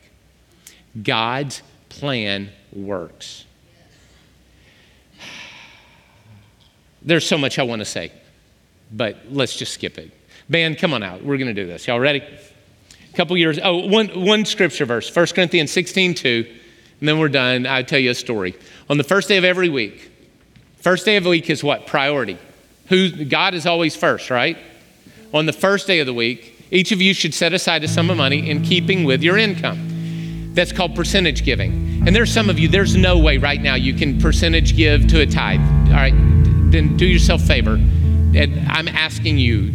God's 1.02 1.62
plan 1.88 2.50
works. 2.72 3.46
There's 7.02 7.26
so 7.26 7.38
much 7.38 7.58
I 7.58 7.64
want 7.64 7.80
to 7.80 7.86
say, 7.86 8.12
but 8.92 9.18
let's 9.32 9.56
just 9.56 9.74
skip 9.74 9.98
it. 9.98 10.12
Band, 10.50 10.78
come 10.78 10.94
on 10.94 11.04
out. 11.04 11.24
We're 11.24 11.38
going 11.38 11.54
to 11.54 11.54
do 11.54 11.68
this. 11.68 11.88
Y'all 11.88 12.00
ready? 12.00 12.22
A 12.22 13.16
couple 13.16 13.38
years. 13.38 13.60
Oh, 13.62 13.88
one, 13.88 14.08
one 14.08 14.46
scripture 14.46 14.86
verse 14.86 15.14
1 15.16 15.28
Corinthians 15.28 15.72
16 15.72 16.16
2. 16.16 16.56
And 17.00 17.08
then 17.08 17.20
we're 17.20 17.30
done. 17.30 17.66
I'll 17.66 17.84
tell 17.84 18.00
you 18.00 18.12
a 18.12 18.16
story. 18.16 18.56
On 18.90 18.98
the 18.98 19.04
first 19.04 19.28
day 19.28 19.38
of 19.38 19.44
every 19.44 19.70
week, 19.70 20.12
first 20.78 21.06
day 21.06 21.16
of 21.16 21.24
the 21.24 21.30
week 21.30 21.50
is 21.50 21.64
what? 21.64 21.88
Priority. 21.88 22.38
Who, 22.88 23.26
God 23.26 23.54
is 23.54 23.66
always 23.66 23.96
first, 23.96 24.30
right? 24.30 24.58
On 25.34 25.46
the 25.46 25.54
first 25.54 25.88
day 25.88 26.00
of 26.00 26.08
the 26.08 26.14
week, 26.14 26.68
each 26.72 26.92
of 26.92 27.02
you 27.02 27.14
should 27.14 27.34
set 27.34 27.54
aside 27.54 27.84
a 27.84 27.88
sum 27.88 28.10
of 28.10 28.18
money 28.18 28.50
in 28.50 28.64
keeping 28.64 29.04
with 29.04 29.22
your 29.22 29.38
income. 29.38 30.52
That's 30.54 30.72
called 30.72 30.96
percentage 30.96 31.46
giving. 31.46 32.04
And 32.06 32.16
there's 32.16 32.34
some 32.34 32.50
of 32.50 32.58
you, 32.58 32.68
there's 32.68 32.96
no 32.96 33.18
way 33.18 33.38
right 33.38 33.62
now 33.62 33.76
you 33.76 33.94
can 33.94 34.20
percentage 34.20 34.76
give 34.76 35.08
to 35.08 35.22
a 35.22 35.26
tithe. 35.26 35.62
All 35.90 35.94
right, 35.94 36.14
then 36.72 36.98
do 36.98 37.06
yourself 37.06 37.42
favor. 37.42 37.80
And 38.36 38.68
I'm 38.70 38.88
asking 38.88 39.38
you, 39.38 39.72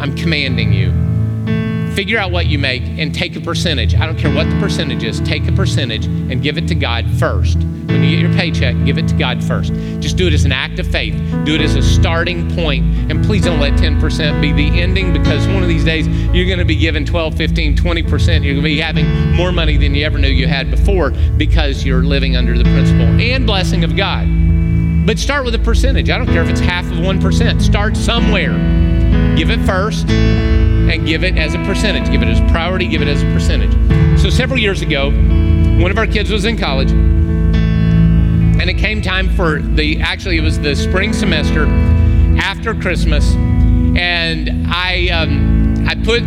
I'm 0.00 0.16
commanding 0.16 0.72
you. 0.72 0.90
Figure 1.94 2.18
out 2.18 2.30
what 2.30 2.46
you 2.46 2.58
make 2.58 2.82
and 2.82 3.14
take 3.14 3.36
a 3.36 3.40
percentage. 3.40 3.94
I 3.94 4.06
don't 4.06 4.16
care 4.16 4.32
what 4.34 4.48
the 4.48 4.58
percentage 4.58 5.02
is, 5.02 5.20
take 5.20 5.46
a 5.48 5.52
percentage 5.52 6.06
and 6.06 6.42
give 6.42 6.56
it 6.56 6.68
to 6.68 6.74
God 6.74 7.04
first. 7.18 7.58
When 7.58 8.04
you 8.04 8.10
get 8.10 8.20
your 8.20 8.32
paycheck, 8.32 8.76
give 8.84 8.98
it 8.98 9.08
to 9.08 9.14
God 9.16 9.42
first. 9.42 9.74
Just 10.00 10.16
do 10.16 10.28
it 10.28 10.32
as 10.32 10.44
an 10.44 10.52
act 10.52 10.78
of 10.78 10.86
faith. 10.86 11.14
Do 11.44 11.56
it 11.56 11.60
as 11.60 11.74
a 11.74 11.82
starting 11.82 12.48
point. 12.54 12.84
And 13.10 13.24
please 13.24 13.44
don't 13.44 13.58
let 13.58 13.72
10% 13.72 14.40
be 14.40 14.52
the 14.52 14.80
ending 14.80 15.12
because 15.12 15.46
one 15.48 15.62
of 15.62 15.68
these 15.68 15.84
days 15.84 16.06
you're 16.32 16.46
going 16.46 16.60
to 16.60 16.64
be 16.64 16.76
given 16.76 17.04
12, 17.04 17.36
15, 17.36 17.76
20%. 17.76 18.08
You're 18.08 18.54
going 18.54 18.56
to 18.56 18.62
be 18.62 18.78
having 18.78 19.32
more 19.32 19.50
money 19.50 19.76
than 19.76 19.94
you 19.94 20.06
ever 20.06 20.18
knew 20.18 20.28
you 20.28 20.46
had 20.46 20.70
before 20.70 21.10
because 21.36 21.84
you're 21.84 22.04
living 22.04 22.36
under 22.36 22.56
the 22.56 22.64
principle 22.64 23.06
and 23.20 23.44
blessing 23.44 23.82
of 23.82 23.96
God. 23.96 24.49
But 25.10 25.18
start 25.18 25.44
with 25.44 25.56
a 25.56 25.58
percentage. 25.58 26.08
I 26.08 26.16
don't 26.18 26.28
care 26.28 26.44
if 26.44 26.48
it's 26.48 26.60
half 26.60 26.84
of 26.84 26.98
1%. 26.98 27.60
Start 27.60 27.96
somewhere. 27.96 28.52
Give 29.34 29.50
it 29.50 29.58
first 29.66 30.08
and 30.08 31.04
give 31.04 31.24
it 31.24 31.36
as 31.36 31.52
a 31.52 31.58
percentage. 31.64 32.08
Give 32.12 32.22
it 32.22 32.28
as 32.28 32.38
priority, 32.52 32.86
give 32.86 33.02
it 33.02 33.08
as 33.08 33.20
a 33.24 33.26
percentage. 33.32 33.72
So 34.20 34.30
several 34.30 34.60
years 34.60 34.82
ago, 34.82 35.10
one 35.82 35.90
of 35.90 35.98
our 35.98 36.06
kids 36.06 36.30
was 36.30 36.44
in 36.44 36.56
college, 36.56 36.92
and 36.92 38.70
it 38.70 38.74
came 38.74 39.02
time 39.02 39.28
for 39.30 39.60
the 39.60 40.00
actually 40.00 40.36
it 40.36 40.42
was 40.42 40.60
the 40.60 40.76
spring 40.76 41.12
semester 41.12 41.66
after 42.38 42.72
Christmas, 42.72 43.34
and 43.96 44.68
I 44.68 45.08
um, 45.08 45.88
I 45.88 45.96
put 45.96 46.22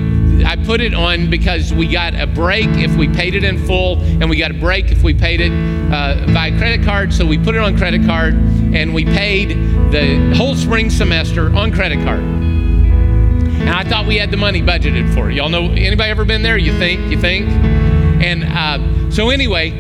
I 0.46 0.58
put 0.58 0.82
it 0.82 0.94
on 0.94 1.30
because 1.30 1.72
we 1.74 1.88
got 1.88 2.16
a 2.16 2.28
break 2.28 2.68
if 2.72 2.94
we 2.98 3.08
paid 3.08 3.34
it 3.34 3.46
in 3.46 3.66
full, 3.66 4.02
and 4.02 4.30
we 4.30 4.38
got 4.38 4.52
a 4.52 4.56
break 4.56 4.92
if 4.92 5.04
we 5.04 5.14
paid 5.14 5.40
it 5.40 5.54
uh, 5.94 6.26
by 6.34 6.52
credit 6.52 6.84
card. 6.84 7.14
So 7.14 7.26
we 7.26 7.38
put 7.38 7.56
it 7.56 7.62
on 7.62 7.78
credit 7.78 8.06
card, 8.06 8.34
and 8.74 8.94
we 8.94 9.06
paid 9.06 9.50
the 9.92 10.34
whole 10.36 10.56
spring 10.56 10.90
semester 10.90 11.54
on 11.56 11.72
credit 11.72 12.04
card. 12.04 12.20
And 12.20 13.70
I 13.70 13.84
thought 13.84 14.06
we 14.06 14.18
had 14.18 14.32
the 14.32 14.38
money 14.38 14.62
budgeted 14.62 15.14
for 15.14 15.30
it. 15.30 15.36
Y'all 15.36 15.50
know 15.50 15.72
anybody 15.72 16.10
ever 16.10 16.26
been 16.26 16.42
there? 16.42 16.58
You 16.58 16.78
think? 16.78 17.12
You 17.12 17.20
think? 17.20 17.48
And 17.48 18.44
uh, 18.44 19.12
so 19.12 19.30
anyway, 19.30 19.72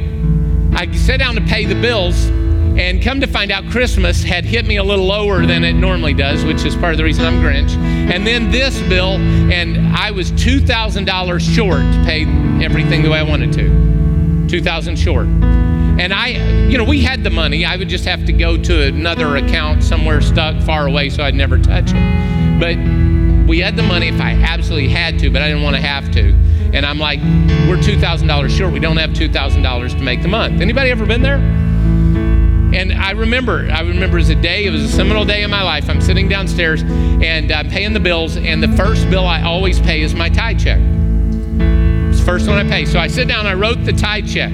I 0.74 0.92
sat 0.94 1.20
down 1.20 1.36
to 1.36 1.42
pay 1.42 1.66
the 1.66 1.80
bills, 1.80 2.30
and 2.76 3.04
come 3.04 3.22
to 3.22 3.28
find 3.28 3.52
out, 3.52 3.70
Christmas 3.70 4.24
had 4.24 4.46
hit 4.46 4.66
me 4.66 4.78
a 4.78 4.84
little 4.84 5.06
lower 5.06 5.46
than 5.46 5.64
it 5.64 5.74
normally 5.74 6.16
does, 6.16 6.44
which 6.44 6.66
is 6.66 6.76
part 6.76 6.92
of 6.94 6.98
the 6.98 7.04
reason 7.04 7.24
I'm 7.24 7.40
Grinch. 7.40 7.76
And 8.12 8.26
then 8.26 8.50
this 8.50 8.82
bill, 8.90 9.18
and 9.52 9.96
I 9.96 10.10
was 10.10 10.32
two 10.32 10.60
thousand 10.60 11.06
dollars 11.06 11.44
short 11.44 11.82
to 11.82 12.04
pay 12.04 12.26
everything 12.64 13.04
the 13.04 13.12
way 13.12 13.20
I 13.20 13.24
wanted 13.24 13.54
to. 13.54 14.48
Two 14.50 14.62
thousand 14.62 14.98
short. 14.98 15.28
And 16.00 16.14
I, 16.14 16.30
you 16.68 16.78
know, 16.78 16.84
we 16.84 17.02
had 17.02 17.24
the 17.24 17.30
money. 17.30 17.66
I 17.66 17.76
would 17.76 17.90
just 17.90 18.06
have 18.06 18.26
to 18.26 18.34
go 18.34 18.58
to 18.58 18.88
another 18.88 19.38
account 19.38 19.84
somewhere 19.84 20.22
stuck 20.22 20.62
far 20.64 20.88
away, 20.88 21.10
so 21.10 21.24
I'd 21.24 21.36
never 21.36 21.58
touch 21.58 21.92
it. 21.94 22.60
But 22.60 22.78
we 23.48 23.60
had 23.60 23.76
the 23.76 23.84
money 23.84 24.08
if 24.08 24.20
I 24.20 24.32
absolutely 24.32 24.90
had 24.90 25.20
to, 25.20 25.30
but 25.30 25.42
I 25.42 25.48
didn't 25.48 25.64
want 25.64 25.76
to 25.76 25.82
have 25.82 26.12
to. 26.14 26.30
And 26.74 26.86
I'm 26.86 26.98
like, 26.98 27.20
we're 27.68 27.78
$2,000 27.78 28.50
short. 28.50 28.74
We 28.74 28.80
don't 28.80 28.98
have 28.98 29.12
$2,000 29.12 29.90
to 29.98 30.04
make 30.04 30.24
the 30.24 30.28
month. 30.28 30.62
Anybody 30.62 30.90
ever 30.90 31.06
been 31.06 31.22
there? 31.22 31.38
And 32.74 32.92
I 32.92 33.12
remember, 33.12 33.70
I 33.72 33.82
remember 33.82 34.18
it 34.18 34.22
was 34.22 34.30
a 34.30 34.36
day, 34.36 34.66
it 34.66 34.72
was 34.72 34.82
a 34.82 34.90
seminal 34.90 35.26
day 35.26 35.44
in 35.44 35.52
my 35.52 35.62
life. 35.62 35.88
I'm 35.88 36.02
sitting 36.02 36.28
downstairs 36.28 36.82
and 36.82 37.52
I'm 37.52 37.70
paying 37.70 37.94
the 37.94 38.00
bills, 38.00 38.36
and 38.36 38.64
the 38.64 38.76
first 38.76 39.08
bill 39.12 39.28
I 39.28 39.44
always 39.44 39.80
pay 39.80 40.02
is 40.02 40.16
my 40.16 40.30
tithe 40.30 40.60
check. 40.60 40.80
It's 40.80 42.20
the 42.20 42.26
first 42.26 42.48
one 42.48 42.58
I 42.58 42.68
pay. 42.68 42.86
So 42.86 42.98
I 42.98 43.08
sit 43.08 43.28
down, 43.28 43.46
I 43.46 43.54
wrote 43.54 43.86
the 43.86 43.94
tithe 43.94 44.28
check. 44.28 44.52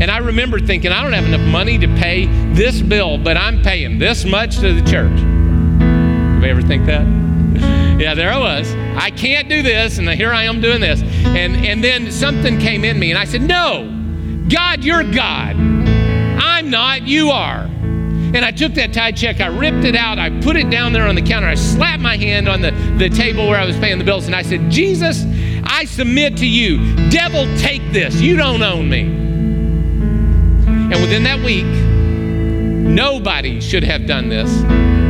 And 0.00 0.12
I 0.12 0.18
remember 0.18 0.60
thinking, 0.60 0.92
I 0.92 1.02
don't 1.02 1.12
have 1.12 1.24
enough 1.24 1.40
money 1.40 1.76
to 1.78 1.88
pay 1.96 2.26
this 2.52 2.80
bill, 2.80 3.18
but 3.18 3.36
I'm 3.36 3.62
paying 3.62 3.98
this 3.98 4.24
much 4.24 4.58
to 4.58 4.72
the 4.72 4.88
church. 4.88 5.18
Have 5.18 6.44
you 6.44 6.50
ever 6.50 6.62
think 6.62 6.86
that? 6.86 7.04
yeah, 8.00 8.14
there 8.14 8.32
I 8.32 8.38
was. 8.38 8.72
I 8.96 9.10
can't 9.10 9.48
do 9.48 9.60
this, 9.60 9.98
and 9.98 10.08
here 10.08 10.32
I 10.32 10.44
am 10.44 10.60
doing 10.60 10.80
this. 10.80 11.02
And, 11.02 11.56
and 11.66 11.82
then 11.82 12.12
something 12.12 12.58
came 12.58 12.84
in 12.84 12.96
me, 12.96 13.10
and 13.10 13.18
I 13.18 13.24
said, 13.24 13.42
No, 13.42 13.92
God, 14.48 14.84
you're 14.84 15.02
God. 15.02 15.56
I'm 15.56 16.70
not, 16.70 17.02
you 17.02 17.30
are. 17.30 17.62
And 17.64 18.44
I 18.44 18.52
took 18.52 18.74
that 18.74 18.92
tithe 18.92 19.16
check, 19.16 19.40
I 19.40 19.46
ripped 19.46 19.84
it 19.84 19.96
out, 19.96 20.20
I 20.20 20.30
put 20.40 20.54
it 20.54 20.70
down 20.70 20.92
there 20.92 21.08
on 21.08 21.16
the 21.16 21.22
counter, 21.22 21.48
I 21.48 21.54
slapped 21.54 22.02
my 22.02 22.16
hand 22.16 22.48
on 22.48 22.60
the, 22.60 22.70
the 22.98 23.08
table 23.08 23.48
where 23.48 23.58
I 23.58 23.64
was 23.64 23.76
paying 23.78 23.98
the 23.98 24.04
bills, 24.04 24.26
and 24.26 24.36
I 24.36 24.42
said, 24.42 24.70
Jesus, 24.70 25.24
I 25.64 25.86
submit 25.86 26.36
to 26.36 26.46
you. 26.46 26.94
Devil, 27.10 27.46
take 27.58 27.82
this. 27.90 28.20
You 28.20 28.36
don't 28.36 28.62
own 28.62 28.88
me. 28.88 29.27
And 30.90 31.02
within 31.02 31.24
that 31.24 31.44
week, 31.44 31.66
nobody 31.66 33.60
should 33.60 33.84
have 33.84 34.06
done 34.06 34.30
this. 34.30 34.50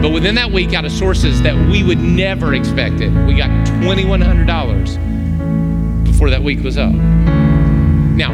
But 0.02 0.10
within 0.10 0.34
that 0.34 0.50
week, 0.50 0.74
out 0.74 0.84
of 0.84 0.90
sources 0.92 1.40
that 1.42 1.54
we 1.70 1.84
would 1.84 1.98
never 1.98 2.54
expect 2.54 3.00
it, 3.00 3.10
we 3.26 3.34
got 3.34 3.48
$2,100 3.66 6.04
before 6.04 6.30
that 6.30 6.42
week 6.42 6.64
was 6.64 6.76
up. 6.76 6.92
Now, 6.92 8.32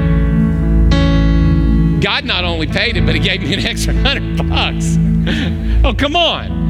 God 2.00 2.24
not 2.24 2.44
only 2.44 2.66
paid 2.66 2.96
it, 2.96 3.04
but 3.04 3.14
He 3.14 3.20
gave 3.20 3.42
me 3.42 3.52
an 3.52 3.60
extra 3.60 3.92
hundred 3.94 4.38
bucks. 4.48 4.96
oh, 5.84 5.94
come 5.96 6.16
on. 6.16 6.64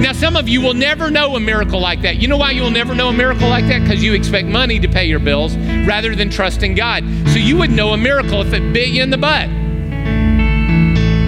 Now, 0.00 0.12
some 0.12 0.36
of 0.36 0.48
you 0.48 0.60
will 0.60 0.74
never 0.74 1.10
know 1.10 1.36
a 1.36 1.40
miracle 1.40 1.80
like 1.80 2.02
that. 2.02 2.22
You 2.22 2.28
know 2.28 2.38
why 2.38 2.52
you'll 2.52 2.70
never 2.70 2.94
know 2.94 3.08
a 3.08 3.12
miracle 3.12 3.48
like 3.48 3.66
that? 3.66 3.82
Because 3.82 4.02
you 4.02 4.14
expect 4.14 4.48
money 4.48 4.80
to 4.80 4.88
pay 4.88 5.04
your 5.04 5.18
bills 5.18 5.56
rather 5.86 6.14
than 6.14 6.30
trusting 6.30 6.74
God. 6.74 7.04
So 7.28 7.38
you 7.38 7.56
would 7.58 7.70
know 7.70 7.92
a 7.92 7.96
miracle 7.96 8.40
if 8.40 8.52
it 8.52 8.72
bit 8.72 8.88
you 8.88 9.02
in 9.02 9.10
the 9.10 9.18
butt. 9.18 9.48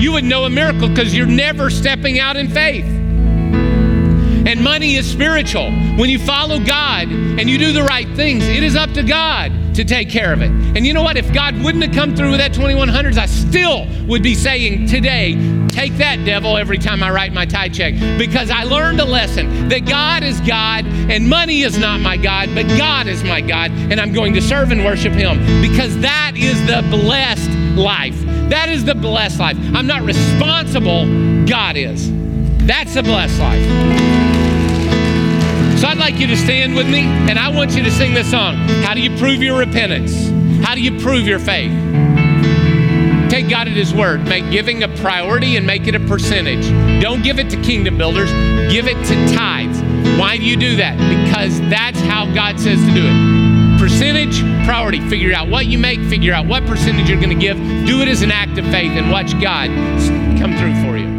You 0.02 0.10
would 0.10 0.24
know 0.24 0.46
a 0.46 0.50
miracle 0.50 0.88
because 0.88 1.14
you're 1.14 1.26
never 1.26 1.70
stepping 1.70 2.18
out 2.18 2.36
in 2.36 2.48
faith. 2.48 2.84
And 2.84 4.60
money 4.60 4.96
is 4.96 5.08
spiritual. 5.08 5.70
When 5.96 6.10
you 6.10 6.18
follow 6.18 6.58
God 6.58 7.06
and 7.06 7.48
you 7.48 7.56
do 7.56 7.72
the 7.72 7.84
right 7.84 8.08
things, 8.16 8.42
it 8.42 8.64
is 8.64 8.74
up 8.74 8.90
to 8.94 9.04
God 9.04 9.52
to 9.76 9.84
take 9.84 10.10
care 10.10 10.32
of 10.32 10.42
it. 10.42 10.50
And 10.50 10.84
you 10.84 10.92
know 10.92 11.04
what? 11.04 11.16
If 11.16 11.32
God 11.32 11.56
wouldn't 11.62 11.84
have 11.84 11.94
come 11.94 12.16
through 12.16 12.32
with 12.32 12.40
that 12.40 12.50
2100s, 12.50 13.16
I 13.16 13.26
still 13.26 13.86
would 14.08 14.24
be 14.24 14.34
saying 14.34 14.88
today, 14.88 15.34
take 15.68 15.96
that 15.98 16.24
devil 16.24 16.56
every 16.56 16.78
time 16.78 17.00
I 17.04 17.12
write 17.12 17.32
my 17.32 17.46
tithe 17.46 17.72
check 17.72 17.94
because 18.18 18.50
I 18.50 18.64
learned 18.64 18.98
a 18.98 19.04
lesson 19.04 19.68
that 19.68 19.86
God 19.86 20.24
is 20.24 20.40
God 20.40 20.84
and 20.84 21.28
money 21.28 21.62
is 21.62 21.78
not 21.78 22.00
my 22.00 22.16
God, 22.16 22.52
but 22.56 22.66
God 22.76 23.06
is 23.06 23.22
my 23.22 23.40
God 23.40 23.70
and 23.70 24.00
I'm 24.00 24.12
going 24.12 24.34
to 24.34 24.42
serve 24.42 24.72
and 24.72 24.84
worship 24.84 25.12
him 25.12 25.38
because 25.62 25.96
that 26.00 26.32
is 26.34 26.60
the 26.66 26.84
blessed 26.90 27.50
life. 27.78 28.31
That 28.50 28.68
is 28.68 28.84
the 28.84 28.94
blessed 28.94 29.38
life. 29.38 29.56
I'm 29.74 29.86
not 29.86 30.02
responsible, 30.02 31.46
God 31.46 31.76
is. 31.76 32.10
That's 32.66 32.96
a 32.96 33.02
blessed 33.02 33.38
life. 33.40 33.62
So 35.78 35.88
I'd 35.88 35.98
like 35.98 36.20
you 36.20 36.28
to 36.28 36.36
stand 36.36 36.76
with 36.76 36.88
me 36.88 37.00
and 37.00 37.38
I 37.38 37.48
want 37.48 37.72
you 37.74 37.82
to 37.82 37.90
sing 37.90 38.14
this 38.14 38.30
song. 38.30 38.54
How 38.84 38.94
do 38.94 39.00
you 39.00 39.16
prove 39.18 39.42
your 39.42 39.58
repentance? 39.58 40.28
How 40.64 40.74
do 40.74 40.80
you 40.80 41.00
prove 41.00 41.26
your 41.26 41.40
faith? 41.40 41.72
Take 43.30 43.48
God 43.48 43.66
at 43.66 43.74
His 43.74 43.92
word. 43.92 44.28
Make 44.28 44.50
giving 44.50 44.82
a 44.82 44.88
priority 44.88 45.56
and 45.56 45.66
make 45.66 45.86
it 45.88 45.94
a 45.94 46.00
percentage. 46.00 46.64
Don't 47.02 47.24
give 47.24 47.38
it 47.38 47.50
to 47.50 47.60
kingdom 47.62 47.98
builders, 47.98 48.30
give 48.70 48.86
it 48.86 49.02
to 49.06 49.34
tithes. 49.34 49.80
Why 50.20 50.36
do 50.36 50.44
you 50.44 50.56
do 50.56 50.76
that? 50.76 50.98
Because 50.98 51.58
that's 51.62 51.98
how 52.02 52.32
God 52.32 52.60
says 52.60 52.78
to 52.78 52.94
do 52.94 53.06
it. 53.06 53.61
Percentage, 53.82 54.38
priority. 54.64 55.00
Figure 55.10 55.34
out 55.34 55.48
what 55.48 55.66
you 55.66 55.76
make, 55.76 55.98
figure 56.02 56.32
out 56.32 56.46
what 56.46 56.64
percentage 56.66 57.08
you're 57.08 57.20
going 57.20 57.36
to 57.36 57.44
give. 57.44 57.56
Do 57.84 58.00
it 58.00 58.06
as 58.06 58.22
an 58.22 58.30
act 58.30 58.56
of 58.56 58.64
faith 58.66 58.92
and 58.92 59.10
watch 59.10 59.32
God 59.40 59.70
come 60.38 60.56
through 60.56 60.80
for 60.84 60.96
you. 60.96 61.11